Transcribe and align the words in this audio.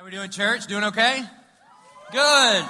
How 0.00 0.06
we 0.06 0.12
doing, 0.12 0.30
church? 0.30 0.66
Doing 0.66 0.84
okay? 0.84 1.22
Good. 2.10 2.64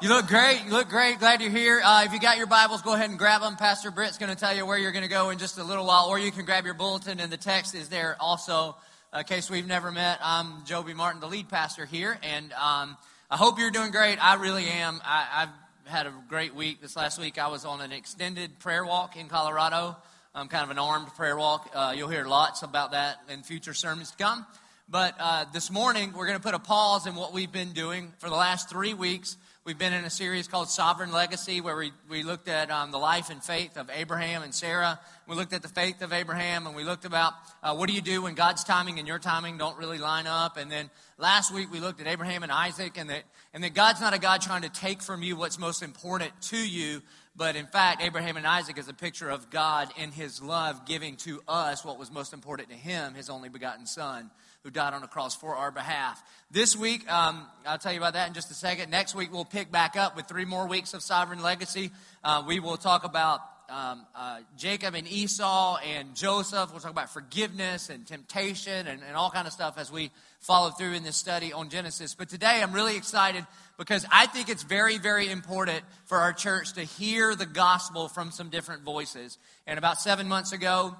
You 0.00 0.08
look 0.08 0.28
great. 0.28 0.62
You 0.64 0.70
look 0.70 0.88
great. 0.88 1.18
Glad 1.18 1.40
you're 1.40 1.50
here. 1.50 1.82
Uh, 1.84 2.04
if 2.06 2.12
you 2.12 2.20
got 2.20 2.38
your 2.38 2.46
Bibles, 2.46 2.82
go 2.82 2.94
ahead 2.94 3.10
and 3.10 3.18
grab 3.18 3.40
them. 3.40 3.56
Pastor 3.56 3.90
Britt's 3.90 4.16
going 4.16 4.30
to 4.32 4.38
tell 4.38 4.54
you 4.54 4.64
where 4.64 4.78
you're 4.78 4.92
going 4.92 5.02
to 5.02 5.10
go 5.10 5.30
in 5.30 5.38
just 5.38 5.58
a 5.58 5.64
little 5.64 5.84
while, 5.84 6.06
or 6.06 6.20
you 6.20 6.30
can 6.30 6.44
grab 6.44 6.64
your 6.64 6.74
bulletin, 6.74 7.18
and 7.18 7.32
the 7.32 7.36
text 7.36 7.74
is 7.74 7.88
there 7.88 8.16
also. 8.20 8.76
Uh, 9.12 9.18
in 9.18 9.24
case 9.24 9.50
we've 9.50 9.66
never 9.66 9.90
met, 9.90 10.20
I'm 10.22 10.64
Joby 10.64 10.94
Martin, 10.94 11.20
the 11.20 11.26
lead 11.26 11.48
pastor 11.48 11.84
here, 11.84 12.16
and 12.22 12.52
um, 12.52 12.96
I 13.28 13.36
hope 13.36 13.58
you're 13.58 13.72
doing 13.72 13.90
great. 13.90 14.24
I 14.24 14.34
really 14.34 14.66
am. 14.66 15.00
I, 15.04 15.26
I've 15.42 15.92
had 15.92 16.06
a 16.06 16.12
great 16.28 16.54
week. 16.54 16.80
This 16.80 16.94
last 16.94 17.18
week, 17.18 17.38
I 17.38 17.48
was 17.48 17.64
on 17.64 17.80
an 17.80 17.90
extended 17.90 18.60
prayer 18.60 18.84
walk 18.84 19.16
in 19.16 19.26
Colorado. 19.26 19.96
Um, 20.32 20.46
kind 20.46 20.62
of 20.62 20.70
an 20.70 20.78
armed 20.78 21.08
prayer 21.08 21.36
walk. 21.36 21.72
Uh, 21.74 21.92
you'll 21.96 22.08
hear 22.08 22.24
lots 22.24 22.62
about 22.62 22.92
that 22.92 23.16
in 23.28 23.42
future 23.42 23.74
sermons 23.74 24.12
to 24.12 24.16
come. 24.16 24.46
But 24.88 25.14
uh, 25.18 25.44
this 25.52 25.70
morning, 25.70 26.12
we're 26.12 26.26
going 26.26 26.38
to 26.38 26.42
put 26.42 26.54
a 26.54 26.58
pause 26.58 27.06
in 27.06 27.14
what 27.14 27.32
we've 27.32 27.52
been 27.52 27.72
doing 27.72 28.12
for 28.18 28.28
the 28.28 28.36
last 28.36 28.68
three 28.68 28.94
weeks. 28.94 29.36
We've 29.64 29.78
been 29.78 29.92
in 29.92 30.04
a 30.04 30.10
series 30.10 30.48
called 30.48 30.68
Sovereign 30.68 31.12
Legacy, 31.12 31.60
where 31.60 31.76
we, 31.76 31.92
we 32.10 32.24
looked 32.24 32.48
at 32.48 32.70
um, 32.70 32.90
the 32.90 32.98
life 32.98 33.30
and 33.30 33.42
faith 33.42 33.76
of 33.76 33.88
Abraham 33.94 34.42
and 34.42 34.52
Sarah. 34.52 34.98
We 35.28 35.36
looked 35.36 35.52
at 35.52 35.62
the 35.62 35.68
faith 35.68 36.02
of 36.02 36.12
Abraham, 36.12 36.66
and 36.66 36.74
we 36.74 36.82
looked 36.82 37.04
about 37.04 37.32
uh, 37.62 37.74
what 37.74 37.88
do 37.88 37.94
you 37.94 38.02
do 38.02 38.22
when 38.22 38.34
God's 38.34 38.64
timing 38.64 38.98
and 38.98 39.06
your 39.06 39.20
timing 39.20 39.56
don't 39.56 39.78
really 39.78 39.98
line 39.98 40.26
up. 40.26 40.56
And 40.56 40.70
then 40.70 40.90
last 41.16 41.54
week, 41.54 41.70
we 41.70 41.78
looked 41.78 42.00
at 42.00 42.08
Abraham 42.08 42.42
and 42.42 42.50
Isaac, 42.52 42.98
and 42.98 43.08
that, 43.08 43.22
and 43.54 43.62
that 43.64 43.74
God's 43.74 44.00
not 44.00 44.14
a 44.14 44.18
God 44.18 44.42
trying 44.42 44.62
to 44.62 44.68
take 44.68 45.00
from 45.00 45.22
you 45.22 45.36
what's 45.36 45.60
most 45.60 45.82
important 45.82 46.32
to 46.42 46.58
you, 46.58 47.02
but 47.34 47.56
in 47.56 47.66
fact, 47.66 48.02
Abraham 48.02 48.36
and 48.36 48.46
Isaac 48.46 48.76
is 48.76 48.88
a 48.88 48.94
picture 48.94 49.30
of 49.30 49.48
God 49.48 49.88
in 49.96 50.10
his 50.10 50.42
love 50.42 50.84
giving 50.84 51.16
to 51.18 51.40
us 51.48 51.82
what 51.82 51.98
was 51.98 52.10
most 52.10 52.34
important 52.34 52.68
to 52.68 52.74
him, 52.74 53.14
his 53.14 53.30
only 53.30 53.48
begotten 53.48 53.86
son 53.86 54.30
who 54.64 54.70
died 54.70 54.94
on 54.94 55.02
a 55.02 55.08
cross 55.08 55.34
for 55.34 55.56
our 55.56 55.70
behalf. 55.70 56.22
This 56.50 56.76
week, 56.76 57.10
um, 57.10 57.46
I'll 57.66 57.78
tell 57.78 57.92
you 57.92 57.98
about 57.98 58.12
that 58.12 58.28
in 58.28 58.34
just 58.34 58.50
a 58.50 58.54
second. 58.54 58.90
Next 58.90 59.14
week, 59.14 59.32
we'll 59.32 59.44
pick 59.44 59.72
back 59.72 59.96
up 59.96 60.14
with 60.14 60.26
three 60.26 60.44
more 60.44 60.68
weeks 60.68 60.94
of 60.94 61.02
sovereign 61.02 61.42
legacy. 61.42 61.90
Uh, 62.22 62.44
we 62.46 62.60
will 62.60 62.76
talk 62.76 63.04
about 63.04 63.40
um, 63.68 64.06
uh, 64.14 64.40
Jacob 64.56 64.94
and 64.94 65.10
Esau 65.10 65.78
and 65.78 66.14
Joseph. 66.14 66.70
We'll 66.70 66.80
talk 66.80 66.90
about 66.90 67.12
forgiveness 67.12 67.88
and 67.90 68.06
temptation 68.06 68.86
and, 68.86 69.00
and 69.02 69.16
all 69.16 69.30
kind 69.30 69.46
of 69.46 69.52
stuff 69.52 69.78
as 69.78 69.90
we 69.90 70.10
follow 70.40 70.70
through 70.70 70.92
in 70.92 71.02
this 71.02 71.16
study 71.16 71.52
on 71.52 71.70
Genesis. 71.70 72.14
But 72.14 72.28
today 72.28 72.60
I'm 72.62 72.72
really 72.72 72.96
excited 72.96 73.46
because 73.78 74.04
I 74.12 74.26
think 74.26 74.48
it's 74.48 74.62
very, 74.62 74.98
very 74.98 75.28
important 75.28 75.82
for 76.04 76.18
our 76.18 76.32
church 76.32 76.74
to 76.74 76.82
hear 76.82 77.34
the 77.34 77.46
gospel 77.46 78.08
from 78.08 78.30
some 78.30 78.50
different 78.50 78.82
voices. 78.82 79.38
And 79.66 79.78
about 79.78 80.00
seven 80.00 80.28
months 80.28 80.52
ago, 80.52 80.94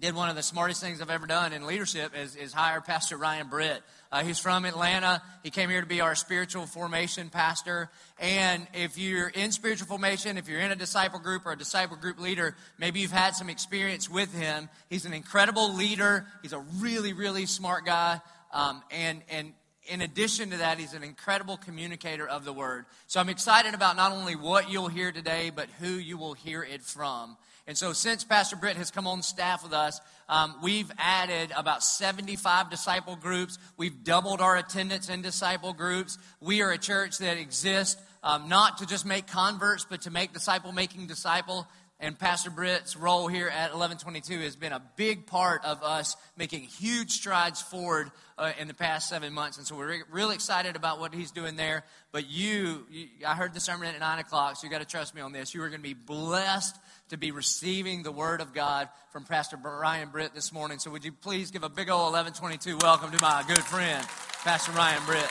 did 0.00 0.14
one 0.14 0.28
of 0.28 0.36
the 0.36 0.42
smartest 0.42 0.80
things 0.80 1.00
I've 1.00 1.10
ever 1.10 1.26
done 1.26 1.52
in 1.52 1.66
leadership 1.66 2.12
is, 2.16 2.34
is 2.34 2.52
hire 2.52 2.80
Pastor 2.80 3.16
Ryan 3.16 3.48
Britt. 3.48 3.82
Uh, 4.10 4.22
he's 4.24 4.38
from 4.38 4.64
Atlanta. 4.64 5.22
He 5.42 5.50
came 5.50 5.70
here 5.70 5.80
to 5.80 5.86
be 5.86 6.00
our 6.00 6.14
spiritual 6.14 6.66
formation 6.66 7.30
pastor. 7.30 7.90
And 8.18 8.66
if 8.74 8.98
you're 8.98 9.28
in 9.28 9.52
spiritual 9.52 9.86
formation, 9.86 10.38
if 10.38 10.48
you're 10.48 10.60
in 10.60 10.72
a 10.72 10.76
disciple 10.76 11.20
group 11.20 11.46
or 11.46 11.52
a 11.52 11.56
disciple 11.56 11.96
group 11.96 12.18
leader, 12.18 12.56
maybe 12.78 13.00
you've 13.00 13.12
had 13.12 13.36
some 13.36 13.48
experience 13.48 14.10
with 14.10 14.34
him. 14.34 14.68
He's 14.90 15.04
an 15.04 15.12
incredible 15.12 15.74
leader. 15.74 16.26
He's 16.42 16.52
a 16.52 16.64
really, 16.78 17.12
really 17.12 17.46
smart 17.46 17.86
guy. 17.86 18.20
Um, 18.52 18.82
and, 18.90 19.22
and 19.30 19.52
in 19.86 20.00
addition 20.00 20.50
to 20.50 20.58
that, 20.58 20.78
he's 20.78 20.94
an 20.94 21.02
incredible 21.02 21.56
communicator 21.56 22.26
of 22.26 22.44
the 22.44 22.52
word. 22.52 22.84
So 23.06 23.20
I'm 23.20 23.28
excited 23.28 23.74
about 23.74 23.96
not 23.96 24.12
only 24.12 24.36
what 24.36 24.70
you'll 24.70 24.88
hear 24.88 25.12
today, 25.12 25.50
but 25.54 25.68
who 25.80 25.88
you 25.88 26.16
will 26.16 26.34
hear 26.34 26.62
it 26.62 26.82
from. 26.82 27.36
And 27.66 27.78
so, 27.78 27.92
since 27.92 28.24
Pastor 28.24 28.56
Britt 28.56 28.76
has 28.76 28.90
come 28.90 29.06
on 29.06 29.22
staff 29.22 29.62
with 29.62 29.72
us, 29.72 30.00
um, 30.28 30.56
we've 30.62 30.90
added 30.98 31.52
about 31.56 31.84
75 31.84 32.70
disciple 32.70 33.14
groups. 33.14 33.56
We've 33.76 34.02
doubled 34.02 34.40
our 34.40 34.56
attendance 34.56 35.08
in 35.08 35.22
disciple 35.22 35.72
groups. 35.72 36.18
We 36.40 36.62
are 36.62 36.72
a 36.72 36.78
church 36.78 37.18
that 37.18 37.36
exists 37.36 38.02
um, 38.24 38.48
not 38.48 38.78
to 38.78 38.86
just 38.86 39.06
make 39.06 39.26
converts, 39.26 39.86
but 39.88 40.02
to 40.02 40.10
make 40.10 40.32
disciple 40.32 40.72
making 40.72 41.06
disciple. 41.06 41.68
And 42.02 42.18
Pastor 42.18 42.50
Britt's 42.50 42.96
role 42.96 43.28
here 43.28 43.46
at 43.46 43.70
1122 43.70 44.40
has 44.40 44.56
been 44.56 44.72
a 44.72 44.82
big 44.96 45.24
part 45.24 45.64
of 45.64 45.84
us 45.84 46.16
making 46.36 46.62
huge 46.62 47.12
strides 47.12 47.62
forward 47.62 48.10
uh, 48.36 48.50
in 48.58 48.66
the 48.66 48.74
past 48.74 49.08
seven 49.08 49.32
months. 49.32 49.56
And 49.56 49.64
so 49.64 49.76
we're 49.76 49.86
re- 49.86 50.02
really 50.10 50.34
excited 50.34 50.74
about 50.74 50.98
what 50.98 51.14
he's 51.14 51.30
doing 51.30 51.54
there. 51.54 51.84
But 52.10 52.28
you, 52.28 52.88
you 52.90 53.06
I 53.24 53.36
heard 53.36 53.54
the 53.54 53.60
sermon 53.60 53.94
at 53.94 54.00
9 54.00 54.18
o'clock, 54.18 54.56
so 54.56 54.66
you 54.66 54.70
got 54.72 54.80
to 54.80 54.84
trust 54.84 55.14
me 55.14 55.20
on 55.20 55.30
this. 55.30 55.54
You 55.54 55.62
are 55.62 55.68
going 55.68 55.78
to 55.78 55.88
be 55.88 55.94
blessed 55.94 56.76
to 57.10 57.16
be 57.16 57.30
receiving 57.30 58.02
the 58.02 58.10
word 58.10 58.40
of 58.40 58.52
God 58.52 58.88
from 59.12 59.22
Pastor 59.22 59.56
Ryan 59.56 60.08
Britt 60.08 60.34
this 60.34 60.52
morning. 60.52 60.80
So 60.80 60.90
would 60.90 61.04
you 61.04 61.12
please 61.12 61.52
give 61.52 61.62
a 61.62 61.68
big 61.68 61.88
old 61.88 62.12
1122 62.14 62.78
welcome 62.78 63.12
to 63.12 63.18
my 63.20 63.44
good 63.46 63.60
friend, 63.60 64.04
Pastor 64.42 64.72
Ryan 64.72 65.04
Britt. 65.06 65.30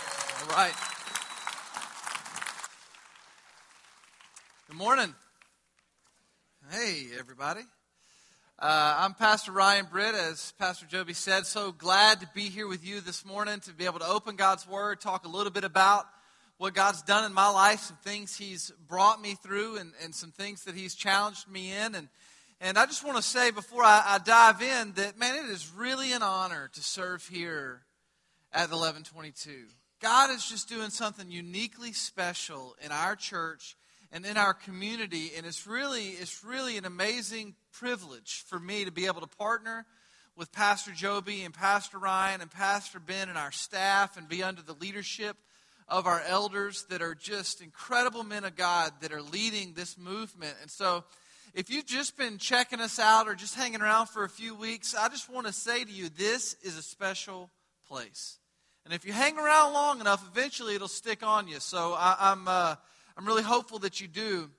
All 0.49 0.55
right. 0.55 0.73
Good 4.69 4.77
morning. 4.77 5.13
Hey, 6.73 7.07
everybody. 7.19 7.63
Uh, 8.57 8.95
I'm 8.99 9.13
Pastor 9.13 9.51
Ryan 9.51 9.87
Britt, 9.91 10.15
as 10.15 10.53
Pastor 10.57 10.85
Joby 10.85 11.11
said. 11.11 11.45
So 11.45 11.73
glad 11.73 12.21
to 12.21 12.29
be 12.33 12.43
here 12.43 12.65
with 12.65 12.87
you 12.87 13.01
this 13.01 13.25
morning 13.25 13.59
to 13.61 13.73
be 13.73 13.83
able 13.83 13.99
to 13.99 14.07
open 14.07 14.37
God's 14.37 14.65
Word, 14.65 15.01
talk 15.01 15.25
a 15.25 15.27
little 15.27 15.51
bit 15.51 15.65
about 15.65 16.05
what 16.59 16.73
God's 16.73 17.01
done 17.01 17.25
in 17.25 17.33
my 17.33 17.49
life, 17.49 17.81
some 17.81 17.97
things 18.05 18.37
He's 18.37 18.71
brought 18.87 19.21
me 19.21 19.35
through, 19.43 19.79
and, 19.79 19.91
and 20.01 20.15
some 20.15 20.31
things 20.31 20.63
that 20.63 20.73
He's 20.73 20.95
challenged 20.95 21.49
me 21.49 21.73
in. 21.73 21.93
And, 21.93 22.07
and 22.61 22.77
I 22.77 22.85
just 22.85 23.03
want 23.03 23.17
to 23.17 23.23
say 23.23 23.51
before 23.51 23.83
I, 23.83 24.01
I 24.05 24.19
dive 24.19 24.61
in 24.61 24.93
that, 24.93 25.19
man, 25.19 25.43
it 25.43 25.49
is 25.49 25.69
really 25.75 26.13
an 26.13 26.23
honor 26.23 26.69
to 26.71 26.81
serve 26.81 27.27
here 27.27 27.81
at 28.53 28.69
1122. 28.69 29.65
God 30.01 30.31
is 30.31 30.49
just 30.49 30.69
doing 30.69 30.89
something 30.89 31.29
uniquely 31.29 31.91
special 31.91 32.77
in 32.81 32.93
our 32.93 33.17
church 33.17 33.75
and 34.11 34.25
in 34.25 34.37
our 34.37 34.53
community, 34.53 35.31
and 35.37 35.45
it's 35.45 35.65
really, 35.65 36.09
it's 36.09 36.43
really 36.43 36.77
an 36.77 36.85
amazing 36.85 37.55
privilege 37.71 38.43
for 38.47 38.59
me 38.59 38.83
to 38.85 38.91
be 38.91 39.05
able 39.05 39.21
to 39.21 39.27
partner 39.27 39.85
with 40.35 40.51
Pastor 40.51 40.91
Joby 40.91 41.43
and 41.43 41.53
Pastor 41.53 41.97
Ryan 41.97 42.41
and 42.41 42.51
Pastor 42.51 42.99
Ben 42.99 43.29
and 43.29 43.37
our 43.37 43.51
staff 43.51 44.17
and 44.17 44.27
be 44.27 44.43
under 44.43 44.61
the 44.61 44.73
leadership 44.73 45.37
of 45.87 46.07
our 46.07 46.21
elders 46.27 46.85
that 46.89 47.01
are 47.01 47.15
just 47.15 47.61
incredible 47.61 48.23
men 48.23 48.43
of 48.43 48.55
God 48.55 48.91
that 49.01 49.11
are 49.11 49.21
leading 49.21 49.73
this 49.73 49.97
movement. 49.97 50.55
And 50.61 50.69
so, 50.69 51.03
if 51.53 51.69
you've 51.69 51.85
just 51.85 52.17
been 52.17 52.37
checking 52.37 52.79
us 52.79 52.97
out 52.97 53.27
or 53.27 53.35
just 53.35 53.55
hanging 53.55 53.81
around 53.81 54.07
for 54.07 54.23
a 54.23 54.29
few 54.29 54.55
weeks, 54.55 54.95
I 54.95 55.09
just 55.09 55.29
want 55.29 55.47
to 55.47 55.53
say 55.53 55.83
to 55.83 55.91
you 55.91 56.07
this 56.07 56.55
is 56.63 56.77
a 56.77 56.81
special 56.81 57.49
place. 57.89 58.37
And 58.85 58.93
if 58.93 59.05
you 59.05 59.11
hang 59.11 59.37
around 59.37 59.73
long 59.73 59.99
enough, 59.99 60.25
eventually 60.31 60.75
it'll 60.75 60.87
stick 60.87 61.23
on 61.23 61.49
you. 61.49 61.59
So 61.59 61.93
I, 61.97 62.31
am 62.31 62.39
I'm, 62.39 62.47
uh, 62.47 62.75
I'm 63.17 63.25
really 63.25 63.43
hopeful 63.43 63.79
that 63.79 64.01
you 64.01 64.07
do. 64.07 64.49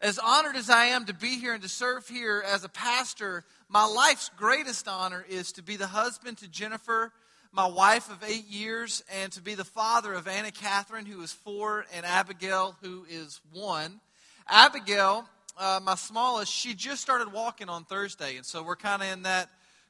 As 0.00 0.18
honored 0.18 0.56
as 0.56 0.70
I 0.70 0.86
am 0.86 1.06
to 1.06 1.14
be 1.14 1.38
here 1.38 1.54
and 1.54 1.62
to 1.62 1.68
serve 1.68 2.08
here 2.08 2.42
as 2.46 2.62
a 2.62 2.68
pastor, 2.68 3.44
my 3.68 3.84
life's 3.84 4.30
greatest 4.36 4.86
honor 4.86 5.24
is 5.28 5.52
to 5.52 5.62
be 5.62 5.76
the 5.76 5.88
husband 5.88 6.38
to 6.38 6.48
Jennifer 6.48 7.12
my 7.52 7.66
wife 7.66 8.10
of 8.10 8.22
eight 8.24 8.46
years, 8.46 9.02
and 9.22 9.32
to 9.32 9.40
be 9.40 9.54
the 9.54 9.64
father 9.64 10.12
of 10.12 10.28
Anna 10.28 10.50
Catherine, 10.50 11.06
who 11.06 11.22
is 11.22 11.32
four, 11.32 11.86
and 11.94 12.04
Abigail, 12.04 12.76
who 12.82 13.06
is 13.08 13.40
one. 13.52 14.00
Abigail, 14.46 15.26
uh, 15.56 15.80
my 15.82 15.94
smallest, 15.94 16.52
she 16.52 16.74
just 16.74 17.00
started 17.00 17.32
walking 17.32 17.68
on 17.68 17.84
Thursday, 17.84 18.36
and 18.36 18.44
so 18.44 18.62
we're 18.62 18.76
kind 18.76 19.02
of 19.02 19.08
in 19.08 19.22
that 19.22 19.48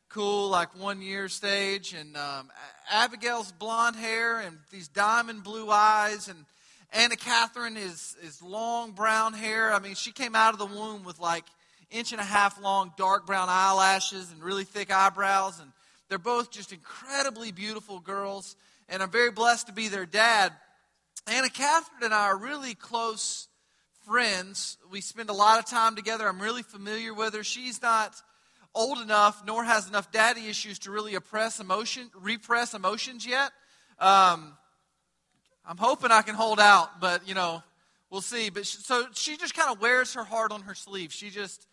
cool, 0.09 0.49
like 0.49 0.79
one 0.79 1.03
year 1.03 1.29
stage. 1.29 1.95
And 1.95 2.17
um, 2.17 2.51
Abigail's 2.91 3.53
blonde 3.53 3.97
hair 3.97 4.39
and 4.39 4.59
these 4.71 4.89
diamond 4.89 5.43
blue 5.43 5.69
eyes, 5.71 6.29
and 6.29 6.45
Anna 6.93 7.17
Catherine 7.17 7.77
is, 7.77 8.17
is 8.23 8.43
long 8.43 8.93
brown 8.93 9.33
hair. 9.35 9.73
I 9.73 9.79
mean, 9.79 9.95
she 9.95 10.11
came 10.11 10.35
out 10.35 10.55
of 10.55 10.59
the 10.59 10.67
womb 10.67 11.05
with 11.05 11.21
like 11.21 11.45
inch 11.91 12.13
and 12.13 12.21
a 12.21 12.25
half 12.25 12.61
long 12.61 12.93
dark 12.97 13.27
brown 13.27 13.49
eyelashes 13.51 14.33
and 14.33 14.43
really 14.43 14.65
thick 14.65 14.91
eyebrows. 14.91 15.61
And 15.61 15.71
they're 16.09 16.19
both 16.19 16.51
just 16.51 16.73
incredibly 16.73 17.53
beautiful 17.53 18.01
girls, 18.01 18.57
and 18.89 19.03
I'm 19.03 19.11
very 19.11 19.31
blessed 19.31 19.67
to 19.67 19.73
be 19.73 19.89
their 19.89 20.07
dad. 20.07 20.53
Anna 21.27 21.51
Catherine 21.51 22.05
and 22.05 22.15
I 22.15 22.27
are 22.27 22.39
really 22.39 22.75
close 22.75 23.49
friends. 24.07 24.79
We 24.91 25.03
spend 25.03 25.29
a 25.29 25.35
lot 25.35 25.59
of 25.59 25.67
time 25.67 25.95
together. 25.95 26.27
I'm 26.27 26.41
really 26.41 26.63
familiar 26.63 27.13
with 27.13 27.35
her. 27.35 27.45
She's 27.45 27.83
not 27.83 28.15
old 28.75 28.99
enough, 28.99 29.43
nor 29.47 29.65
has 29.65 29.87
enough 29.89 30.11
daddy 30.11 30.47
issues 30.49 30.79
to 30.81 30.91
really 30.91 31.15
oppress 31.15 31.61
emotion, 31.61 32.11
repress 32.15 32.73
emotions 32.73 33.27
yet. 33.27 33.51
Um, 33.99 34.57
I'm 35.69 35.77
hoping 35.77 36.11
I 36.11 36.23
can 36.23 36.35
hold 36.35 36.61
out, 36.61 36.99
but 36.99 37.29
you 37.29 37.35
know, 37.35 37.63
we'll 38.09 38.23
see. 38.23 38.49
But 38.49 38.65
she, 38.67 38.79
so 38.79 39.05
she 39.13 39.37
just 39.37 39.55
kind 39.55 39.71
of 39.71 39.83
wears 39.83 40.15
her 40.15 40.25
heart 40.25 40.51
on 40.51 40.63
her 40.63 40.75
sleeve. 40.75 41.13
She 41.13 41.29
just 41.29 41.67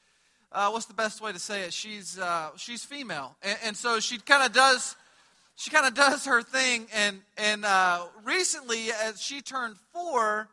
uh, 0.51 0.69
what's 0.69 0.85
the 0.85 0.93
best 0.93 1.21
way 1.21 1.31
to 1.31 1.39
say 1.39 1.61
it? 1.61 1.71
She's 1.71 2.19
uh, 2.19 2.49
she's 2.57 2.83
female, 2.83 3.37
and, 3.41 3.57
and 3.63 3.77
so 3.77 4.01
she 4.01 4.17
kind 4.17 4.43
of 4.43 4.51
does 4.51 4.97
she 5.55 5.71
kind 5.71 5.85
of 5.85 5.93
does 5.93 6.25
her 6.25 6.41
thing. 6.41 6.87
And 6.93 7.21
and 7.37 7.63
uh, 7.63 8.07
recently, 8.25 8.89
as 8.91 9.21
she 9.21 9.41
turned 9.41 9.77
four, 9.93 10.49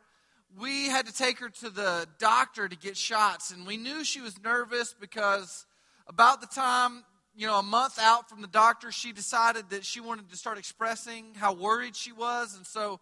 we 0.60 0.86
had 0.86 1.06
to 1.06 1.12
take 1.12 1.40
her 1.40 1.48
to 1.48 1.68
the 1.68 2.06
doctor 2.20 2.68
to 2.68 2.76
get 2.76 2.96
shots, 2.96 3.50
and 3.50 3.66
we 3.66 3.76
knew 3.76 4.04
she 4.04 4.20
was 4.20 4.40
nervous 4.40 4.94
because 4.98 5.66
about 6.06 6.40
the 6.40 6.46
time 6.46 7.02
you 7.34 7.46
know, 7.46 7.58
a 7.58 7.62
month 7.62 7.98
out 7.98 8.28
from 8.28 8.42
the 8.42 8.46
doctor, 8.46 8.92
she 8.92 9.12
decided 9.12 9.70
that 9.70 9.84
she 9.84 10.00
wanted 10.00 10.30
to 10.30 10.36
start 10.36 10.58
expressing 10.58 11.24
how 11.34 11.54
worried 11.54 11.96
she 11.96 12.12
was. 12.12 12.54
And 12.54 12.66
so, 12.66 13.00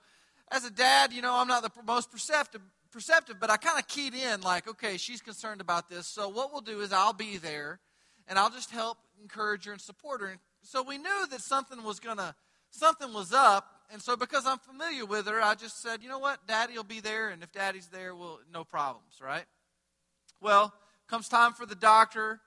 as 0.51 0.65
a 0.65 0.71
dad, 0.71 1.13
you 1.13 1.23
know, 1.23 1.35
I'm 1.35 1.49
not 1.49 1.63
the 1.63 1.71
most 1.85 2.11
perceptive, 2.11 2.61
perceptive 2.91 3.37
but 3.41 3.51
I 3.51 3.57
kind 3.57 3.79
of 3.79 3.87
keyed 3.87 4.15
in, 4.15 4.41
like, 4.41 4.69
okay, 4.69 4.97
she's 4.97 5.21
concerned 5.21 5.61
about 5.61 5.89
this. 5.89 6.07
So, 6.07 6.29
what 6.29 6.53
we'll 6.53 6.61
do 6.61 6.81
is 6.81 6.93
I'll 6.93 7.13
be 7.13 7.37
there 7.37 7.81
and 8.27 8.39
I'll 8.39 8.51
just 8.51 8.71
help 8.71 8.99
encourage 9.21 9.67
her 9.67 9.73
and 9.73 9.81
support 9.81 10.21
her. 10.21 10.29
And 10.29 10.39
so, 10.63 10.83
we 10.83 10.99
knew 10.99 11.27
that 11.31 11.41
something 11.41 11.83
was 11.83 12.01
going 12.01 12.19
to, 12.19 12.35
something 12.71 13.13
was 13.13 13.33
up. 13.33 13.67
And 13.93 14.01
so, 14.01 14.17
because 14.17 14.47
I'm 14.47 14.59
familiar 14.59 15.07
with 15.07 15.27
her, 15.27 15.41
I 15.41 15.55
just 15.55 15.83
said, 15.83 16.03
you 16.03 16.09
know 16.09 16.19
what, 16.19 16.47
daddy 16.47 16.75
will 16.75 16.85
be 16.85 17.01
there. 17.01 17.29
And 17.29 17.43
if 17.43 17.53
daddy's 17.53 17.89
there, 17.89 18.15
well, 18.15 18.41
no 18.53 18.65
problems, 18.65 19.15
right? 19.21 19.45
Well, 20.41 20.73
comes 21.09 21.29
time 21.29 21.53
for 21.53 21.67
the 21.67 21.75
doctor 21.75 22.41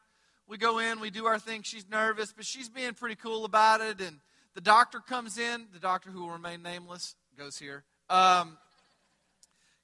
we 0.48 0.58
go 0.58 0.80
in, 0.80 1.00
we 1.00 1.10
do 1.10 1.26
our 1.26 1.40
thing. 1.40 1.62
She's 1.64 1.88
nervous, 1.90 2.34
but 2.34 2.46
she's 2.46 2.70
being 2.70 2.94
pretty 2.94 3.16
cool 3.16 3.46
about 3.46 3.82
it. 3.82 4.02
And 4.02 4.20
the 4.54 4.62
doctor 4.62 5.00
comes 5.00 5.38
in, 5.38 5.68
the 5.74 5.80
doctor 5.80 6.10
who 6.10 6.22
will 6.22 6.32
remain 6.32 6.62
nameless 6.62 7.16
goes 7.38 7.58
here, 7.58 7.84
um, 8.10 8.58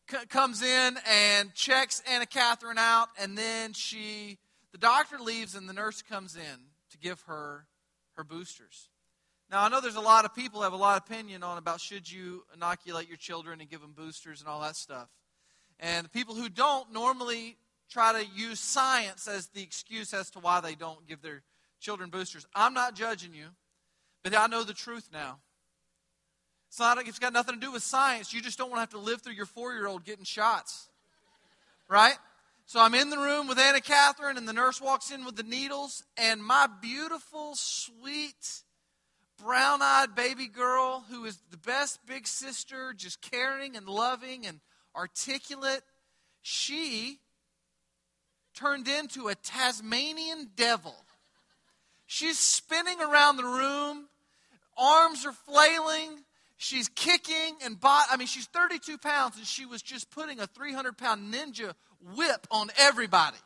c- 0.09 0.25
comes 0.27 0.61
in 0.61 0.97
and 1.09 1.53
checks 1.53 2.01
Anna 2.09 2.25
Catherine 2.25 2.77
out. 2.77 3.07
And 3.19 3.37
then 3.37 3.73
she, 3.73 4.37
the 4.71 4.77
doctor 4.77 5.19
leaves, 5.19 5.55
and 5.55 5.67
the 5.67 5.73
nurse 5.73 6.01
comes 6.01 6.35
in 6.35 6.59
to 6.91 6.97
give 6.97 7.21
her 7.21 7.65
her 8.15 8.23
boosters. 8.23 8.89
Now, 9.49 9.63
I 9.63 9.69
know 9.69 9.81
there's 9.81 9.95
a 9.95 10.01
lot 10.01 10.25
of 10.25 10.35
people 10.35 10.61
have 10.61 10.73
a 10.73 10.77
lot 10.77 10.97
of 10.97 11.09
opinion 11.09 11.41
on 11.41 11.57
about 11.57 11.81
should 11.81 12.11
you 12.11 12.43
inoculate 12.53 13.07
your 13.07 13.17
children 13.17 13.61
and 13.61 13.69
give 13.69 13.81
them 13.81 13.93
boosters 13.97 14.41
and 14.41 14.49
all 14.49 14.61
that 14.61 14.75
stuff. 14.75 15.09
And 15.79 16.05
the 16.05 16.09
people 16.09 16.35
who 16.35 16.49
don't 16.49 16.93
normally 16.93 17.57
try 17.89 18.13
to 18.21 18.29
use 18.35 18.59
science 18.59 19.27
as 19.27 19.47
the 19.47 19.63
excuse 19.63 20.13
as 20.13 20.29
to 20.31 20.39
why 20.39 20.59
they 20.59 20.75
don't 20.75 21.07
give 21.07 21.21
their 21.21 21.41
children 21.79 22.09
boosters. 22.09 22.45
I'm 22.53 22.73
not 22.73 22.93
judging 22.93 23.33
you, 23.33 23.47
but 24.23 24.37
I 24.37 24.47
know 24.47 24.63
the 24.63 24.73
truth 24.73 25.09
now. 25.11 25.39
It's, 26.69 26.79
not, 26.79 26.99
it's 27.07 27.19
got 27.19 27.33
nothing 27.33 27.55
to 27.55 27.61
do 27.61 27.71
with 27.71 27.83
science. 27.83 28.31
You 28.31 28.41
just 28.41 28.57
don't 28.57 28.69
want 28.69 28.77
to 28.77 28.81
have 28.81 28.89
to 28.91 28.99
live 28.99 29.21
through 29.21 29.33
your 29.33 29.47
four 29.47 29.73
year 29.73 29.87
old 29.87 30.05
getting 30.05 30.23
shots. 30.23 30.87
Right? 31.87 32.15
So 32.67 32.79
I'm 32.79 32.93
in 32.93 33.09
the 33.09 33.17
room 33.17 33.47
with 33.47 33.57
Anna 33.57 33.81
Catherine, 33.81 34.37
and 34.37 34.47
the 34.47 34.53
nurse 34.53 34.79
walks 34.79 35.09
in 35.09 35.25
with 35.25 35.35
the 35.35 35.41
needles, 35.43 36.03
and 36.17 36.43
my 36.43 36.67
beautiful, 36.79 37.55
sweet, 37.55 38.61
brown 39.43 39.81
eyed 39.81 40.13
baby 40.15 40.47
girl, 40.47 41.03
who 41.09 41.25
is 41.25 41.39
the 41.49 41.57
best 41.57 42.05
big 42.05 42.27
sister, 42.27 42.93
just 42.95 43.21
caring 43.21 43.75
and 43.75 43.89
loving 43.89 44.45
and 44.45 44.59
articulate, 44.95 45.81
she 46.43 47.17
turned 48.53 48.87
into 48.87 49.29
a 49.29 49.35
Tasmanian 49.35 50.51
devil. 50.55 50.95
She's 52.05 52.37
spinning 52.37 53.01
around 53.01 53.37
the 53.37 53.45
room, 53.45 54.09
arms 54.77 55.25
are 55.25 55.31
flailing, 55.31 56.19
she's 56.59 56.89
kicking 56.89 57.55
and 57.63 57.79
bot. 57.79 58.05
I 58.11 58.17
mean, 58.17 58.27
she's 58.27 58.45
32 58.47 58.99
pounds, 58.99 59.37
and 59.37 59.47
she 59.47 59.65
was 59.65 59.81
just 59.81 60.11
putting 60.11 60.39
a 60.39 60.45
300 60.45 60.97
pound 60.97 61.33
ninja 61.33 61.73
whip 62.15 62.45
on 62.51 62.69
everybody. 62.77 63.37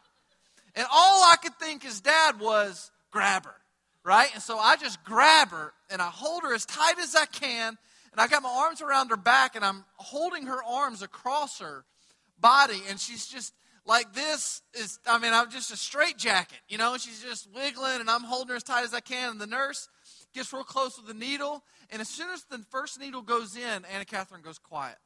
And 0.76 0.86
all 0.92 1.24
I 1.24 1.36
could 1.42 1.54
think 1.56 1.86
as 1.86 2.02
dad 2.02 2.40
was 2.40 2.92
grab 3.12 3.46
her, 3.46 3.56
right? 4.04 4.30
And 4.34 4.42
so 4.42 4.58
I 4.58 4.76
just 4.76 5.04
grab 5.04 5.50
her 5.50 5.72
and 5.90 6.02
I 6.02 6.08
hold 6.08 6.44
her 6.44 6.54
as 6.54 6.66
tight 6.66 6.98
as 7.00 7.16
I 7.16 7.26
can, 7.28 7.78
and 8.12 8.20
I 8.20 8.28
got 8.28 8.44
my 8.44 8.50
arms 8.50 8.82
around 8.82 9.12
her 9.12 9.18
back, 9.18 9.56
and 9.56 9.64
I'm 9.64 9.86
holding 9.96 10.48
her 10.48 10.64
arms 10.64 11.02
across 11.02 11.60
her 11.60 11.86
body, 12.40 12.82
and 12.90 13.00
she's 13.00 13.28
just 13.28 13.54
like 13.86 14.14
this 14.14 14.62
is, 14.74 14.98
I 15.06 15.20
mean, 15.20 15.34
I'm 15.34 15.52
just 15.52 15.72
a 15.72 15.78
straight 15.78 16.18
jacket, 16.18 16.60
you 16.68 16.78
know, 16.78 16.98
she's 16.98 17.22
just 17.22 17.48
wiggling 17.54 18.00
and 18.00 18.10
I'm 18.10 18.24
holding 18.24 18.50
her 18.50 18.56
as 18.56 18.64
tight 18.64 18.84
as 18.86 18.94
I 18.94 19.02
can. 19.02 19.32
And 19.32 19.42
the 19.42 19.48
nurse 19.48 19.90
gets 20.34 20.52
real 20.54 20.64
close 20.64 20.98
with 20.98 21.08
the 21.08 21.14
needle. 21.14 21.64
And 21.90 22.02
as 22.02 22.10
soon 22.10 22.30
as 22.32 22.44
the 22.44 22.60
first 22.70 23.00
needle 23.00 23.22
goes 23.22 23.56
in, 23.56 23.86
Anna 23.94 24.06
Catherine 24.06 24.42
goes 24.42 24.58
quiet. 24.58 24.98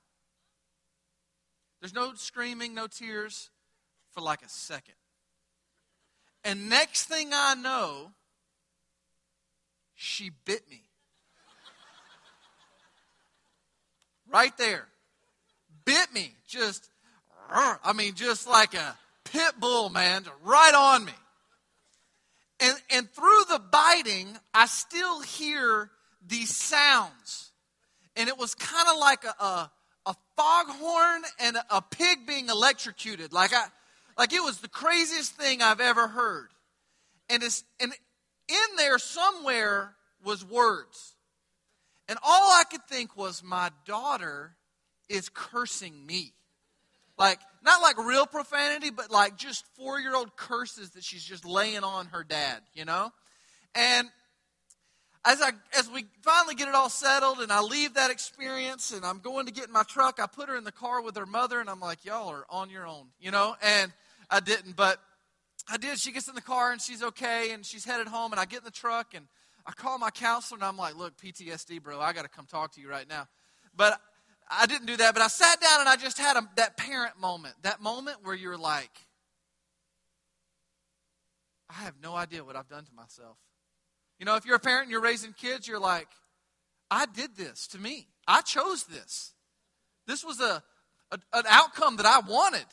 There's 1.80 1.94
no 1.94 2.14
screaming, 2.16 2.74
no 2.74 2.88
tears 2.88 3.50
for 4.12 4.22
like 4.22 4.42
a 4.42 4.50
second. 4.50 4.96
And 6.44 6.70
next 6.70 7.06
thing 7.06 7.30
I 7.34 7.56
know, 7.56 8.12
she 9.96 10.32
bit 10.46 10.70
me. 10.70 10.82
Right 14.32 14.58
there. 14.58 14.88
Bit 15.86 16.14
me. 16.14 16.34
Just 16.48 16.90
I 17.50 17.94
mean, 17.94 18.14
just 18.16 18.48
like 18.48 18.74
a 18.74 18.98
pit 19.24 19.54
bull, 19.60 19.90
man, 19.90 20.26
right 20.44 20.74
on 20.74 21.06
me. 21.06 21.14
And, 22.60 22.76
and 22.92 23.10
through 23.12 23.44
the 23.50 23.62
biting, 23.72 24.36
I 24.54 24.66
still 24.66 25.22
hear 25.22 25.92
these 26.26 26.56
sounds. 26.56 27.52
And 28.16 28.28
it 28.28 28.38
was 28.38 28.56
kind 28.56 28.88
of 28.90 28.98
like 28.98 29.24
a, 29.24 29.44
a, 29.44 29.72
a, 30.08 30.16
foghorn 30.36 31.22
and 31.40 31.56
a, 31.56 31.78
a 31.78 31.82
pig 31.82 32.26
being 32.26 32.50
electrocuted. 32.50 33.32
Like, 33.32 33.54
I, 33.54 33.66
like 34.18 34.34
it 34.34 34.42
was 34.42 34.60
the 34.60 34.68
craziest 34.68 35.34
thing 35.34 35.62
I've 35.62 35.80
ever 35.80 36.08
heard. 36.08 36.50
And, 37.30 37.44
it's, 37.44 37.64
and 37.80 37.94
in 38.48 38.76
there 38.78 38.98
somewhere 38.98 39.94
was 40.24 40.44
words. 40.44 41.14
And 42.10 42.18
all 42.24 42.52
I 42.52 42.64
could 42.70 42.86
think 42.88 43.16
was, 43.16 43.44
my 43.44 43.70
daughter 43.86 44.56
is 45.10 45.30
cursing 45.30 46.06
me. 46.06 46.34
Like, 47.18 47.40
not 47.68 47.82
like 47.82 48.04
real 48.04 48.26
profanity, 48.26 48.90
but 48.90 49.12
like 49.12 49.38
just 49.38 49.66
four 49.76 50.00
year 50.00 50.16
old 50.16 50.36
curses 50.36 50.92
that 50.92 51.04
she's 51.04 51.24
just 51.24 51.46
laying 51.46 51.84
on 51.84 52.08
her 52.08 52.24
dad, 52.24 52.62
you 52.74 52.86
know? 52.86 53.12
And 53.76 54.08
as 55.26 55.42
I 55.42 55.52
as 55.78 55.90
we 55.92 56.06
finally 56.24 56.56
get 56.56 56.70
it 56.70 56.74
all 56.74 56.90
settled 56.90 57.40
and 57.40 57.52
I 57.52 57.60
leave 57.60 57.96
that 57.96 58.10
experience 58.10 58.94
and 58.94 59.06
I'm 59.06 59.20
going 59.20 59.46
to 59.46 59.52
get 59.52 59.68
in 59.68 59.74
my 59.74 59.84
truck, 59.84 60.20
I 60.20 60.28
put 60.28 60.48
her 60.48 60.56
in 60.56 60.64
the 60.64 60.72
car 60.72 61.02
with 61.02 61.18
her 61.18 61.26
mother 61.26 61.60
and 61.60 61.70
I'm 61.70 61.82
like, 61.82 62.06
Y'all 62.06 62.30
are 62.30 62.46
on 62.50 62.70
your 62.70 62.88
own, 62.88 63.08
you 63.20 63.32
know? 63.32 63.56
And 63.62 63.92
I 64.32 64.40
didn't, 64.40 64.78
but 64.78 65.00
I 65.70 65.76
did. 65.76 66.00
She 66.00 66.14
gets 66.14 66.30
in 66.30 66.36
the 66.36 66.42
car 66.42 66.72
and 66.72 66.82
she's 66.82 67.04
okay 67.04 67.52
and 67.52 67.66
she's 67.66 67.84
headed 67.84 68.08
home 68.08 68.32
and 68.32 68.40
I 68.40 68.46
get 68.46 68.60
in 68.60 68.66
the 68.66 68.72
truck 68.72 69.14
and 69.14 69.28
I 69.66 69.74
call 69.74 70.00
my 70.00 70.10
counselor 70.10 70.58
and 70.58 70.64
I'm 70.64 70.78
like, 70.78 70.96
look, 70.96 71.18
PTSD, 71.18 71.84
bro, 71.84 72.00
I 72.00 72.14
got 72.14 72.22
to 72.22 72.30
come 72.30 72.46
talk 72.46 72.74
to 72.76 72.82
you 72.82 72.90
right 72.90 73.08
now. 73.10 73.28
But 73.76 74.00
I 74.50 74.66
didn't 74.66 74.88
do 74.88 74.98
that, 74.98 75.14
but 75.14 75.22
I 75.22 75.28
sat 75.28 75.60
down 75.60 75.82
and 75.82 75.90
I 75.90 75.96
just 75.96 76.18
had 76.18 76.38
a, 76.38 76.50
that 76.56 76.78
parent 76.78 77.20
moment, 77.20 77.56
that 77.64 77.82
moment 77.82 78.18
where 78.24 78.36
you're 78.36 78.58
like, 78.58 78.92
I 81.70 81.84
have 81.84 81.96
no 82.02 82.16
idea 82.16 82.44
what 82.44 82.56
I've 82.56 82.70
done 82.70 82.86
to 82.86 82.94
myself. 82.94 83.38
You 84.20 84.26
know, 84.26 84.36
if 84.36 84.46
you're 84.46 84.56
a 84.56 84.60
parent 84.60 84.84
and 84.84 84.92
you're 84.92 85.02
raising 85.02 85.34
kids, 85.34 85.68
you're 85.68 85.80
like, 85.80 86.08
I 86.90 87.06
did 87.06 87.36
this 87.36 87.68
to 87.68 87.80
me. 87.80 88.08
I 88.28 88.42
chose 88.42 88.86
this. 88.86 89.34
This 90.06 90.24
was 90.24 90.40
a, 90.40 90.64
a 91.12 91.20
an 91.34 91.44
outcome 91.48 91.98
that 91.98 92.06
I 92.06 92.20
wanted. 92.20 92.66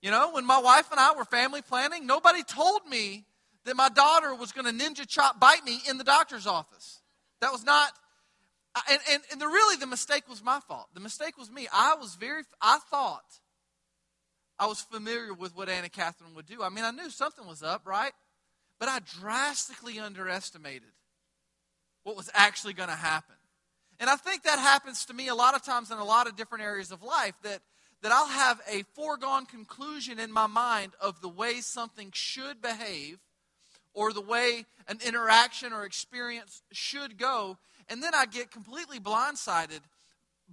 You 0.00 0.12
know, 0.12 0.32
when 0.32 0.46
my 0.46 0.60
wife 0.60 0.90
and 0.92 1.00
I 1.00 1.12
were 1.14 1.24
family 1.24 1.62
planning, 1.62 2.06
nobody 2.06 2.44
told 2.44 2.86
me 2.88 3.24
that 3.64 3.76
my 3.76 3.88
daughter 3.88 4.34
was 4.34 4.52
going 4.52 4.64
to 4.64 4.84
ninja 4.84 5.06
chop 5.06 5.40
bite 5.40 5.64
me 5.64 5.80
in 5.88 5.98
the 5.98 6.04
doctor's 6.04 6.46
office. 6.46 7.02
That 7.40 7.52
was 7.52 7.64
not 7.64 7.92
and, 8.90 9.00
and, 9.10 9.22
and 9.32 9.40
the, 9.40 9.46
really 9.46 9.76
the 9.76 9.86
mistake 9.86 10.28
was 10.28 10.42
my 10.42 10.60
fault. 10.60 10.88
The 10.94 11.00
mistake 11.00 11.38
was 11.38 11.50
me. 11.50 11.68
I 11.72 11.94
was 11.94 12.14
very, 12.16 12.42
I 12.60 12.78
thought 12.90 13.40
I 14.58 14.66
was 14.66 14.80
familiar 14.80 15.32
with 15.32 15.56
what 15.56 15.68
Anna 15.68 15.88
Catherine 15.88 16.34
would 16.34 16.46
do. 16.46 16.62
I 16.62 16.68
mean, 16.68 16.84
I 16.84 16.90
knew 16.90 17.10
something 17.10 17.46
was 17.46 17.62
up, 17.62 17.86
right? 17.86 18.12
But 18.80 18.88
I 18.88 19.00
drastically 19.20 19.98
underestimated 19.98 20.90
what 22.02 22.16
was 22.16 22.30
actually 22.34 22.72
going 22.72 22.88
to 22.88 22.94
happen. 22.94 23.34
And 24.00 24.08
I 24.08 24.16
think 24.16 24.44
that 24.44 24.58
happens 24.58 25.04
to 25.06 25.14
me 25.14 25.28
a 25.28 25.34
lot 25.34 25.54
of 25.54 25.64
times 25.64 25.90
in 25.90 25.98
a 25.98 26.04
lot 26.04 26.26
of 26.26 26.36
different 26.36 26.64
areas 26.64 26.92
of 26.92 27.02
life 27.02 27.34
that, 27.42 27.60
that 28.02 28.12
I'll 28.12 28.28
have 28.28 28.60
a 28.70 28.84
foregone 28.94 29.46
conclusion 29.46 30.18
in 30.18 30.32
my 30.32 30.46
mind 30.46 30.92
of 31.00 31.20
the 31.20 31.28
way 31.28 31.60
something 31.60 32.10
should 32.12 32.62
behave 32.62 33.18
or 33.94 34.12
the 34.12 34.20
way 34.20 34.64
an 34.86 34.98
interaction 35.04 35.72
or 35.72 35.84
experience 35.84 36.62
should 36.72 37.18
go. 37.18 37.58
And 37.88 38.02
then 38.02 38.14
I 38.14 38.26
get 38.26 38.50
completely 38.50 39.00
blindsided 39.00 39.80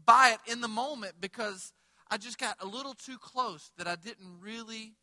by 0.06 0.36
it 0.36 0.52
in 0.52 0.62
the 0.62 0.68
moment 0.68 1.16
because 1.20 1.74
I 2.10 2.18
just 2.18 2.38
got 2.38 2.58
a 2.62 2.66
little 2.66 2.94
too 2.94 3.18
close 3.18 3.72
that 3.78 3.88
I 3.88 3.96
didn't 3.96 4.40
really 4.42 4.94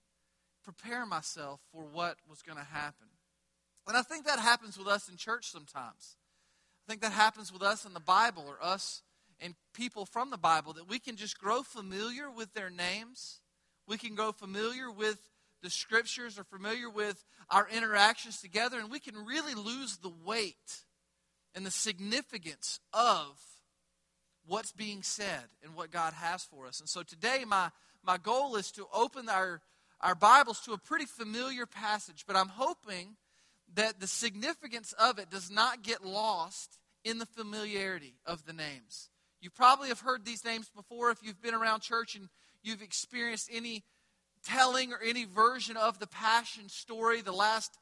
prepare 0.64 1.04
myself 1.04 1.60
for 1.72 1.84
what 1.84 2.16
was 2.28 2.42
going 2.42 2.58
to 2.58 2.64
happen. 2.64 3.08
And 3.88 3.96
I 3.96 4.02
think 4.02 4.26
that 4.26 4.38
happens 4.38 4.78
with 4.78 4.86
us 4.86 5.08
in 5.08 5.16
church 5.16 5.50
sometimes. 5.50 6.16
I 6.86 6.90
think 6.90 7.02
that 7.02 7.12
happens 7.12 7.52
with 7.52 7.62
us 7.62 7.84
in 7.84 7.94
the 7.94 8.00
Bible 8.00 8.44
or 8.46 8.62
us 8.62 9.02
and 9.40 9.54
people 9.74 10.06
from 10.06 10.30
the 10.30 10.38
Bible 10.38 10.72
that 10.74 10.88
we 10.88 10.98
can 10.98 11.16
just 11.16 11.38
grow 11.38 11.62
familiar 11.62 12.30
with 12.30 12.54
their 12.54 12.70
names. 12.70 13.40
We 13.88 13.98
can 13.98 14.14
grow 14.14 14.30
familiar 14.30 14.90
with 14.90 15.18
the 15.62 15.70
scriptures 15.70 16.38
or 16.38 16.44
familiar 16.44 16.88
with 16.88 17.24
our 17.50 17.68
interactions 17.68 18.40
together, 18.40 18.78
and 18.78 18.90
we 18.90 19.00
can 19.00 19.14
really 19.16 19.54
lose 19.54 19.96
the 19.96 20.12
weight 20.24 20.84
and 21.54 21.66
the 21.66 21.70
significance 21.70 22.80
of 22.92 23.38
what's 24.46 24.72
being 24.72 25.02
said 25.02 25.44
and 25.62 25.74
what 25.74 25.90
God 25.90 26.12
has 26.14 26.44
for 26.44 26.66
us. 26.66 26.80
And 26.80 26.88
so 26.88 27.02
today, 27.02 27.44
my, 27.46 27.70
my 28.04 28.18
goal 28.18 28.56
is 28.56 28.70
to 28.72 28.86
open 28.92 29.28
our, 29.28 29.60
our 30.00 30.14
Bibles 30.14 30.60
to 30.60 30.72
a 30.72 30.78
pretty 30.78 31.06
familiar 31.06 31.66
passage, 31.66 32.24
but 32.26 32.36
I'm 32.36 32.48
hoping 32.48 33.16
that 33.74 34.00
the 34.00 34.06
significance 34.06 34.92
of 34.94 35.18
it 35.18 35.30
does 35.30 35.50
not 35.50 35.82
get 35.82 36.04
lost 36.04 36.78
in 37.04 37.18
the 37.18 37.26
familiarity 37.26 38.14
of 38.26 38.44
the 38.44 38.52
names. 38.52 39.10
You 39.40 39.50
probably 39.50 39.88
have 39.88 40.00
heard 40.00 40.24
these 40.24 40.44
names 40.44 40.70
before 40.74 41.10
if 41.10 41.18
you've 41.22 41.42
been 41.42 41.54
around 41.54 41.80
church 41.80 42.14
and 42.14 42.28
you've 42.62 42.82
experienced 42.82 43.50
any 43.52 43.82
telling 44.44 44.92
or 44.92 45.00
any 45.04 45.24
version 45.24 45.76
of 45.76 45.98
the 45.98 46.06
passion 46.06 46.68
story, 46.68 47.20
the 47.20 47.32
last 47.32 47.76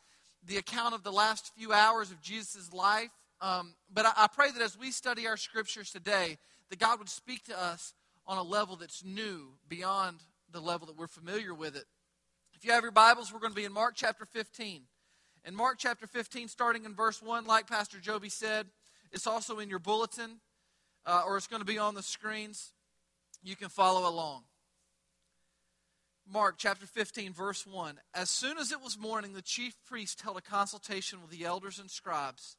the 0.46 0.56
account 0.56 0.94
of 0.94 1.02
the 1.02 1.12
last 1.12 1.52
few 1.54 1.70
hours 1.70 2.10
of 2.10 2.22
Jesus' 2.22 2.72
life. 2.72 3.10
Um, 3.40 3.74
but 3.92 4.06
I, 4.06 4.12
I 4.16 4.26
pray 4.26 4.50
that 4.50 4.62
as 4.62 4.78
we 4.78 4.90
study 4.90 5.26
our 5.26 5.36
scriptures 5.36 5.90
today, 5.90 6.38
that 6.68 6.78
God 6.78 6.98
would 6.98 7.08
speak 7.08 7.44
to 7.44 7.60
us 7.60 7.94
on 8.26 8.38
a 8.38 8.42
level 8.42 8.76
that's 8.76 9.04
new 9.04 9.54
beyond 9.68 10.20
the 10.52 10.60
level 10.60 10.86
that 10.86 10.96
we're 10.96 11.06
familiar 11.06 11.54
with 11.54 11.76
it. 11.76 11.84
If 12.54 12.64
you 12.64 12.72
have 12.72 12.82
your 12.82 12.92
Bibles, 12.92 13.32
we're 13.32 13.40
going 13.40 13.52
to 13.52 13.56
be 13.56 13.64
in 13.64 13.72
Mark 13.72 13.94
chapter 13.96 14.24
15. 14.24 14.82
In 15.46 15.54
Mark 15.54 15.78
chapter 15.78 16.06
15, 16.06 16.48
starting 16.48 16.84
in 16.84 16.94
verse 16.94 17.22
1, 17.22 17.46
like 17.46 17.66
Pastor 17.66 17.98
Joby 17.98 18.28
said, 18.28 18.66
it's 19.12 19.26
also 19.26 19.58
in 19.58 19.70
your 19.70 19.78
bulletin, 19.78 20.40
uh, 21.06 21.22
or 21.26 21.36
it's 21.36 21.46
going 21.46 21.62
to 21.62 21.66
be 21.66 21.78
on 21.78 21.94
the 21.94 22.02
screens. 22.02 22.72
You 23.42 23.56
can 23.56 23.70
follow 23.70 24.08
along. 24.08 24.42
Mark 26.30 26.56
chapter 26.58 26.86
15, 26.86 27.32
verse 27.32 27.66
1. 27.66 27.98
As 28.14 28.28
soon 28.28 28.58
as 28.58 28.70
it 28.70 28.80
was 28.82 28.98
morning, 28.98 29.32
the 29.32 29.42
chief 29.42 29.74
priest 29.88 30.20
held 30.20 30.36
a 30.36 30.42
consultation 30.42 31.20
with 31.22 31.30
the 31.30 31.44
elders 31.44 31.78
and 31.78 31.90
scribes 31.90 32.56